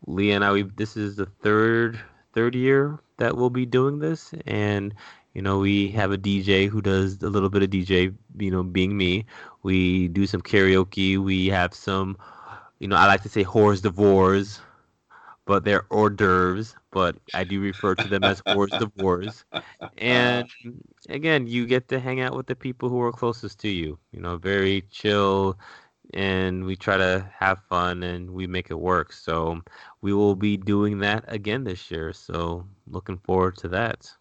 Leah 0.06 0.36
and 0.36 0.46
I, 0.46 0.64
this 0.76 0.96
is 0.96 1.16
the 1.16 1.26
third 1.26 2.00
third 2.34 2.56
year 2.56 3.00
that 3.18 3.36
we'll 3.36 3.50
be 3.50 3.66
doing 3.66 4.00
this, 4.00 4.34
and 4.46 4.94
you 5.34 5.42
know 5.42 5.60
we 5.60 5.90
have 5.90 6.12
a 6.12 6.18
DJ 6.18 6.70
who 6.70 6.82
does 6.82 7.22
a 7.22 7.30
little 7.30 7.50
bit 7.50 7.64
of 7.64 7.70
DJ, 7.70 8.14
you 8.38 8.52
know, 8.52 8.64
being 8.64 8.98
me. 8.98 9.26
We 9.64 10.08
do 10.10 10.26
some 10.26 10.42
karaoke. 10.42 11.18
We 11.18 11.48
have 11.48 11.74
some, 11.74 12.18
you 12.80 12.88
know, 12.88 12.96
I 12.96 13.08
like 13.08 13.24
to 13.24 13.30
say 13.30 13.44
hors 13.44 13.82
d'oeuvres, 13.82 14.62
but 15.46 15.64
they're 15.64 15.86
hors 15.90 16.10
d'oeuvres. 16.10 16.76
But 16.92 17.18
I 17.34 17.44
do 17.44 17.62
refer 17.62 17.96
to 17.96 18.08
them 18.08 18.24
as 18.24 18.42
hors 18.46 18.72
d'oeuvres. 18.72 19.46
And 19.98 20.50
again, 21.10 21.46
you 21.48 21.66
get 21.66 21.90
to 21.90 22.00
hang 22.00 22.22
out 22.22 22.36
with 22.36 22.48
the 22.48 22.56
people 22.56 22.90
who 22.90 23.02
are 23.02 23.12
closest 23.12 23.60
to 23.60 23.70
you. 23.70 24.00
You 24.12 24.22
know, 24.22 24.38
very 24.38 24.84
chill 24.90 25.58
and 26.14 26.66
we 26.66 26.76
try 26.76 26.98
to 26.98 27.30
have 27.38 27.64
fun 27.70 28.04
and 28.04 28.32
we 28.32 28.48
make 28.48 28.72
it 28.72 28.80
work. 28.80 29.14
So 29.14 29.62
we 30.02 30.14
will 30.14 30.36
be 30.36 30.58
doing 30.58 31.00
that 31.00 31.26
again 31.28 31.64
this 31.64 31.92
year. 31.92 32.14
So 32.14 32.66
looking 32.88 33.18
forward 33.18 33.58
to 33.58 33.68
that. 33.70 34.12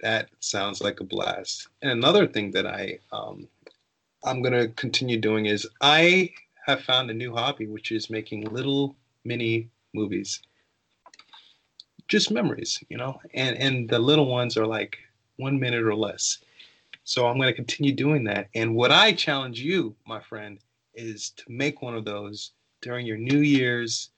That 0.00 0.28
sounds 0.40 0.80
like 0.80 1.00
a 1.00 1.04
blast. 1.04 1.68
And 1.82 1.90
another 1.90 2.26
thing 2.26 2.50
that 2.52 2.66
I 2.66 2.98
um, 3.12 3.48
I'm 4.24 4.42
gonna 4.42 4.68
continue 4.68 5.18
doing 5.18 5.46
is 5.46 5.66
I 5.80 6.30
have 6.66 6.82
found 6.82 7.10
a 7.10 7.14
new 7.14 7.32
hobby, 7.32 7.66
which 7.68 7.92
is 7.92 8.10
making 8.10 8.44
little 8.44 8.96
mini 9.24 9.70
movies. 9.94 10.42
Just 12.08 12.30
memories, 12.30 12.82
you 12.88 12.96
know, 12.96 13.20
and 13.34 13.56
and 13.56 13.88
the 13.88 13.98
little 13.98 14.26
ones 14.26 14.56
are 14.56 14.66
like 14.66 14.98
one 15.36 15.58
minute 15.58 15.84
or 15.84 15.94
less. 15.94 16.38
So 17.04 17.26
I'm 17.26 17.36
going 17.36 17.48
to 17.48 17.54
continue 17.54 17.92
doing 17.92 18.24
that. 18.24 18.48
And 18.54 18.74
what 18.74 18.90
I 18.90 19.12
challenge 19.12 19.60
you, 19.60 19.94
my 20.06 20.20
friend, 20.20 20.58
is 20.94 21.30
to 21.36 21.44
make 21.48 21.82
one 21.82 21.94
of 21.94 22.04
those 22.04 22.50
during 22.82 23.06
your 23.06 23.16
New 23.16 23.38
Year's 23.38 24.10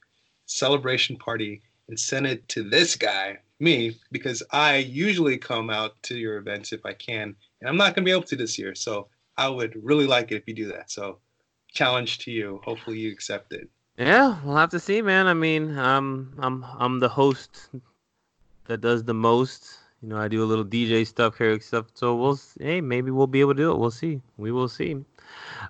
celebration 0.47 1.15
party 1.15 1.61
and 1.87 1.99
send 1.99 2.25
it 2.25 2.47
to 2.49 2.63
this 2.67 2.95
guy, 2.95 3.37
me, 3.59 3.95
because 4.11 4.41
I 4.51 4.77
usually 4.77 5.37
come 5.37 5.69
out 5.69 6.01
to 6.03 6.17
your 6.17 6.37
events 6.37 6.73
if 6.73 6.83
I 6.83 6.93
can, 6.93 7.35
and 7.61 7.69
I'm 7.69 7.77
not 7.77 7.93
going 7.95 8.03
to 8.03 8.09
be 8.09 8.11
able 8.11 8.23
to 8.23 8.35
this 8.35 8.57
year. 8.57 8.73
So 8.73 9.07
I 9.37 9.49
would 9.49 9.83
really 9.83 10.07
like 10.07 10.31
it 10.31 10.37
if 10.37 10.47
you 10.47 10.55
do 10.55 10.71
that. 10.71 10.89
So 10.89 11.19
challenge 11.71 12.19
to 12.19 12.31
you. 12.31 12.61
Hopefully 12.63 12.99
you 12.99 13.11
accept 13.11 13.53
it. 13.53 13.69
Yeah, 13.97 14.37
we'll 14.43 14.55
have 14.55 14.69
to 14.69 14.79
see, 14.79 15.01
man. 15.01 15.27
I 15.27 15.33
mean, 15.33 15.77
um, 15.77 16.33
I'm 16.39 16.65
I'm 16.77 16.99
the 16.99 17.09
host 17.09 17.69
that 18.65 18.81
does 18.81 19.03
the 19.03 19.13
most. 19.13 19.77
You 20.01 20.07
know, 20.07 20.17
I 20.17 20.29
do 20.29 20.41
a 20.41 20.45
little 20.45 20.63
DJ 20.63 21.05
stuff, 21.05 21.37
karaoke 21.37 21.63
stuff. 21.63 21.87
So 21.93 22.15
we'll 22.15 22.39
hey, 22.59 22.79
maybe 22.79 23.11
we'll 23.11 23.27
be 23.27 23.41
able 23.41 23.53
to 23.53 23.61
do 23.61 23.71
it. 23.71 23.77
We'll 23.77 23.91
see. 23.91 24.21
We 24.37 24.51
will 24.51 24.69
see. 24.69 25.03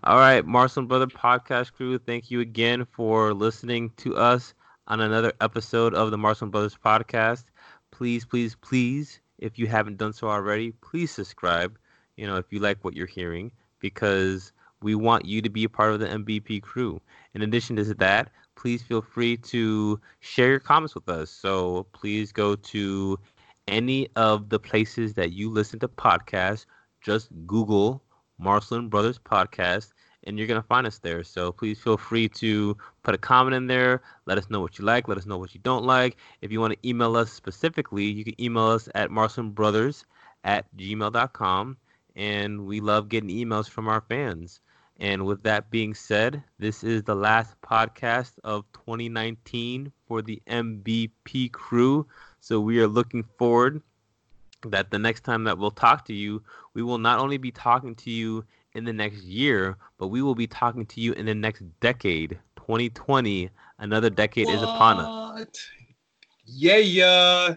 All 0.03 0.17
right, 0.17 0.45
Marcel 0.45 0.83
Brother 0.83 1.07
Podcast 1.07 1.73
crew, 1.73 1.97
thank 1.97 2.31
you 2.31 2.39
again 2.39 2.85
for 2.85 3.33
listening 3.33 3.91
to 3.97 4.15
us 4.15 4.53
on 4.87 5.01
another 5.01 5.33
episode 5.41 5.93
of 5.93 6.11
the 6.11 6.17
Marcel 6.17 6.47
Brothers 6.47 6.77
Podcast. 6.83 7.45
Please, 7.91 8.25
please, 8.25 8.55
please, 8.55 9.19
if 9.39 9.59
you 9.59 9.67
haven't 9.67 9.97
done 9.97 10.13
so 10.13 10.29
already, 10.29 10.71
please 10.81 11.11
subscribe. 11.11 11.77
You 12.15 12.27
know, 12.27 12.37
if 12.37 12.45
you 12.51 12.59
like 12.59 12.83
what 12.83 12.95
you're 12.95 13.07
hearing, 13.07 13.51
because 13.79 14.51
we 14.81 14.95
want 14.95 15.25
you 15.25 15.41
to 15.41 15.49
be 15.49 15.63
a 15.63 15.69
part 15.69 15.93
of 15.93 15.99
the 15.99 16.07
MVP 16.07 16.61
crew. 16.61 17.01
In 17.33 17.41
addition 17.41 17.75
to 17.77 17.93
that, 17.95 18.31
please 18.55 18.81
feel 18.81 19.01
free 19.01 19.37
to 19.37 19.99
share 20.19 20.49
your 20.49 20.59
comments 20.59 20.95
with 20.95 21.07
us. 21.09 21.29
So 21.29 21.87
please 21.93 22.31
go 22.31 22.55
to 22.55 23.19
any 23.67 24.09
of 24.15 24.49
the 24.49 24.59
places 24.59 25.13
that 25.13 25.31
you 25.31 25.49
listen 25.49 25.79
to 25.79 25.87
podcasts. 25.87 26.65
Just 27.01 27.29
Google 27.45 28.03
Marceline 28.39 28.89
Brothers 28.89 29.19
Podcast, 29.19 29.91
and 30.25 30.37
you're 30.37 30.47
going 30.47 30.61
to 30.61 30.67
find 30.67 30.87
us 30.87 30.99
there. 30.99 31.23
So 31.23 31.51
please 31.51 31.79
feel 31.79 31.97
free 31.97 32.27
to 32.29 32.75
put 33.03 33.15
a 33.15 33.17
comment 33.17 33.55
in 33.55 33.67
there. 33.67 34.01
Let 34.25 34.37
us 34.37 34.49
know 34.49 34.59
what 34.59 34.79
you 34.79 34.85
like. 34.85 35.07
Let 35.07 35.17
us 35.17 35.25
know 35.25 35.37
what 35.37 35.53
you 35.53 35.61
don't 35.63 35.85
like. 35.85 36.17
If 36.41 36.51
you 36.51 36.59
want 36.59 36.73
to 36.73 36.87
email 36.87 37.15
us 37.15 37.31
specifically, 37.31 38.05
you 38.05 38.23
can 38.23 38.39
email 38.41 38.67
us 38.67 38.89
at 38.95 39.09
marcelinbrothers 39.09 40.03
at 40.43 40.65
gmail.com. 40.77 41.77
And 42.15 42.65
we 42.65 42.81
love 42.81 43.07
getting 43.07 43.29
emails 43.29 43.69
from 43.69 43.87
our 43.87 44.01
fans. 44.01 44.59
And 44.99 45.25
with 45.25 45.43
that 45.43 45.71
being 45.71 45.93
said, 45.93 46.43
this 46.59 46.83
is 46.83 47.03
the 47.03 47.15
last 47.15 47.55
podcast 47.61 48.33
of 48.43 48.65
2019 48.73 49.91
for 50.05 50.21
the 50.21 50.41
MVP 50.47 51.51
crew. 51.53 52.05
So 52.41 52.59
we 52.59 52.81
are 52.81 52.87
looking 52.87 53.23
forward 53.37 53.81
that 54.65 54.91
the 54.91 54.99
next 54.99 55.23
time 55.23 55.45
that 55.45 55.57
we'll 55.57 55.71
talk 55.71 56.03
to 56.05 56.13
you, 56.13 56.43
we 56.73 56.83
will 56.83 56.97
not 56.97 57.19
only 57.19 57.37
be 57.37 57.51
talking 57.51 57.95
to 57.95 58.11
you 58.11 58.43
in 58.73 58.83
the 58.83 58.91
next 58.91 59.23
year, 59.23 59.77
but 59.97 60.07
we 60.07 60.21
will 60.21 60.35
be 60.35 60.47
talking 60.47 60.85
to 60.87 60.99
you 60.99 61.13
in 61.13 61.25
the 61.25 61.35
next 61.35 61.63
decade. 61.79 62.37
2020, 62.57 63.49
another 63.79 64.09
decade 64.09 64.47
what? 64.47 64.55
is 64.55 64.61
upon 64.61 64.99
us. 64.99 65.47
Yeah, 66.45 66.77
yeah. 66.77 67.55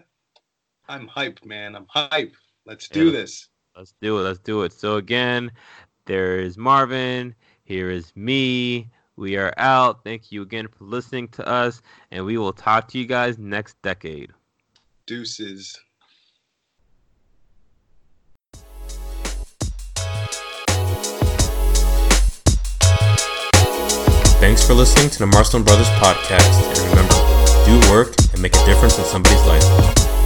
I'm 0.88 1.08
hyped, 1.08 1.44
man. 1.44 1.74
I'm 1.74 1.86
hyped. 1.86 2.34
Let's 2.66 2.88
do 2.88 3.06
yeah, 3.06 3.12
this. 3.12 3.48
Let's 3.76 3.94
do 4.00 4.18
it. 4.18 4.22
Let's 4.22 4.38
do 4.38 4.62
it. 4.62 4.72
So 4.72 4.96
again, 4.96 5.50
there 6.06 6.38
is 6.38 6.58
Marvin. 6.58 7.34
Here 7.64 7.90
is 7.90 8.14
me. 8.16 8.90
We 9.16 9.36
are 9.36 9.52
out. 9.56 10.02
Thank 10.04 10.32
you 10.32 10.42
again 10.42 10.68
for 10.68 10.84
listening 10.84 11.28
to 11.28 11.46
us, 11.46 11.82
and 12.10 12.24
we 12.24 12.38
will 12.38 12.52
talk 12.52 12.88
to 12.88 12.98
you 12.98 13.06
guys 13.06 13.38
next 13.38 13.80
decade. 13.82 14.32
Deuces. 15.06 15.78
Thanks 24.40 24.66
for 24.66 24.74
listening 24.74 25.08
to 25.10 25.18
the 25.20 25.26
Marston 25.26 25.62
Brothers 25.62 25.88
podcast. 26.00 26.68
And 26.70 26.90
remember, 26.90 27.14
do 27.64 27.92
work 27.92 28.14
and 28.32 28.42
make 28.42 28.56
a 28.56 28.66
difference 28.66 28.98
in 28.98 29.04
somebody's 29.04 29.44
life. 29.46 30.21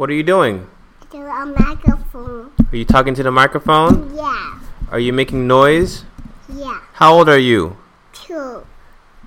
What 0.00 0.08
are 0.08 0.14
you 0.14 0.22
doing? 0.22 0.66
To 1.10 1.18
a 1.18 1.44
microphone. 1.44 2.52
Are 2.72 2.74
you 2.74 2.86
talking 2.86 3.12
to 3.16 3.22
the 3.22 3.30
microphone? 3.30 4.16
Yeah. 4.16 4.58
Are 4.90 4.98
you 4.98 5.12
making 5.12 5.46
noise? 5.46 6.06
Yeah. 6.48 6.80
How 6.94 7.12
old 7.12 7.28
are 7.28 7.36
you? 7.36 7.76
Two. 8.14 8.64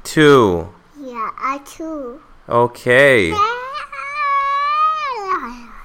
Two. 0.04 0.74
Yeah, 1.00 1.30
I 1.38 1.62
two. 1.64 2.20
Okay. 2.50 3.30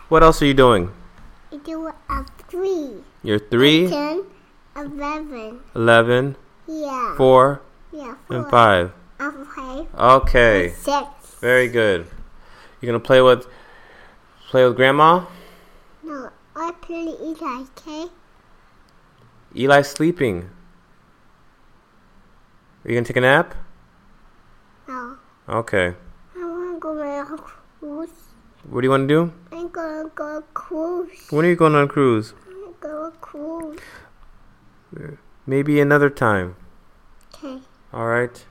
What 0.09 0.22
else 0.22 0.41
are 0.41 0.47
you 0.47 0.55
doing? 0.55 0.91
I 1.53 1.59
do 1.59 1.89
a 1.89 2.24
three. 2.49 3.05
You're 3.22 3.41
three. 3.41 3.89
Ten, 3.89 4.24
eleven. 4.74 5.61
Eleven. 5.76 6.36
Yeah. 6.66 7.14
Four. 7.14 7.61
Yeah. 7.93 8.14
Four. 8.26 8.36
And 8.39 8.51
five. 8.51 8.93
Okay. 9.20 9.86
Okay. 9.99 10.68
Six. 10.70 11.05
Very 11.43 11.68
good. 11.68 12.07
You're 12.80 12.91
gonna 12.91 13.05
play 13.05 13.20
with 13.20 13.47
play 14.49 14.64
with 14.64 14.76
grandma? 14.76 15.24
No, 16.03 16.30
I 16.57 16.72
play 16.80 17.05
with 17.05 17.20
Eli. 17.20 17.64
Okay. 17.76 18.07
Eli's 19.55 19.88
sleeping. 19.88 20.51
Are 22.84 22.90
you 22.90 22.94
gonna 22.94 23.07
take 23.07 23.16
a 23.16 23.20
nap? 23.20 23.55
No. 24.86 25.16
Okay. 25.49 25.94
I 26.36 26.44
want 26.44 26.76
to 26.76 26.80
go 26.80 27.01
on 27.01 27.32
a 27.34 27.36
cruise. 27.36 28.11
What 28.68 28.80
do 28.80 28.86
you 28.86 28.90
want 28.90 29.09
to 29.09 29.14
do? 29.14 29.32
I'm 29.53 29.68
going 29.68 30.05
to 30.05 30.11
go 30.14 30.24
on 30.24 30.36
a 30.38 30.42
cruise. 30.53 31.26
When 31.30 31.44
are 31.46 31.49
you 31.49 31.57
going 31.57 31.74
on 31.74 31.84
a 31.84 31.88
cruise? 31.88 32.34
I'm 32.46 32.55
going 32.55 32.74
to 32.74 32.80
go 32.80 33.05
on 33.05 33.12
a 33.12 33.16
cruise. 33.16 33.80
Maybe 35.46 35.80
another 35.80 36.11
time. 36.11 36.57
Okay. 37.34 37.59
All 37.92 38.07
right. 38.07 38.44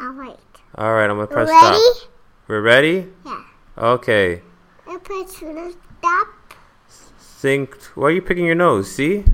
Alright. 0.00 0.38
All 0.76 0.94
right. 0.94 1.10
I'm 1.10 1.16
gonna 1.16 1.26
press 1.26 1.48
Ready? 1.48 1.78
stop. 1.78 2.10
We're 2.48 2.62
ready. 2.62 3.08
Yeah. 3.26 3.44
Okay. 3.76 4.42
I 4.86 4.98
press 4.98 5.38
the 5.40 5.74
stop. 5.98 6.28
Think. 7.18 7.74
Why 7.94 8.08
are 8.08 8.10
you 8.12 8.22
picking 8.22 8.46
your 8.46 8.54
nose? 8.54 8.90
See? 8.90 9.24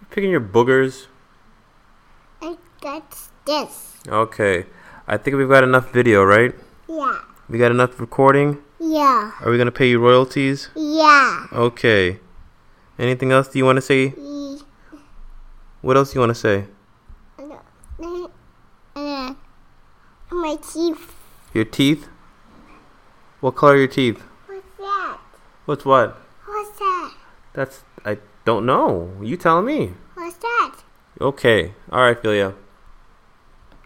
You're 0.00 0.10
picking 0.10 0.30
your 0.30 0.40
boogers. 0.40 1.06
I 2.42 2.56
got 2.80 3.16
this. 3.46 3.94
Okay. 4.06 4.66
I 5.06 5.16
think 5.16 5.36
we've 5.36 5.48
got 5.48 5.64
enough 5.64 5.90
video, 5.92 6.22
right? 6.24 6.54
Yeah. 6.88 7.18
We 7.48 7.58
got 7.58 7.70
enough 7.70 7.98
recording. 7.98 8.58
Yeah. 8.78 9.32
Are 9.40 9.50
we 9.50 9.56
gonna 9.58 9.72
pay 9.72 9.88
you 9.88 9.98
royalties? 10.00 10.68
Yeah. 10.76 11.46
Okay. 11.52 12.20
Anything 12.98 13.32
else 13.32 13.48
do 13.48 13.58
you 13.58 13.64
want 13.64 13.76
to 13.76 13.82
say? 13.82 14.08
What 15.80 15.96
else 15.96 16.12
do 16.12 16.16
you 16.16 16.20
want 16.20 16.30
to 16.30 16.34
say? 16.34 16.64
then- 17.98 18.26
uh, 18.96 19.34
my 20.30 20.56
teeth. 20.56 21.14
Your 21.54 21.64
teeth? 21.64 22.08
What 23.40 23.54
color 23.54 23.74
are 23.74 23.78
your 23.78 23.86
teeth? 23.86 24.20
What's 24.46 24.66
that? 24.78 25.18
What's 25.64 25.84
what? 25.84 26.18
What's 26.44 26.78
that? 26.80 27.14
That's 27.52 27.84
I 28.04 28.18
don't 28.44 28.66
know. 28.66 29.12
You 29.22 29.36
tell 29.36 29.62
me. 29.62 29.92
What's 30.14 30.38
that? 30.38 30.78
Okay. 31.20 31.74
All 31.92 32.00
right, 32.00 32.20
Philia. 32.20 32.54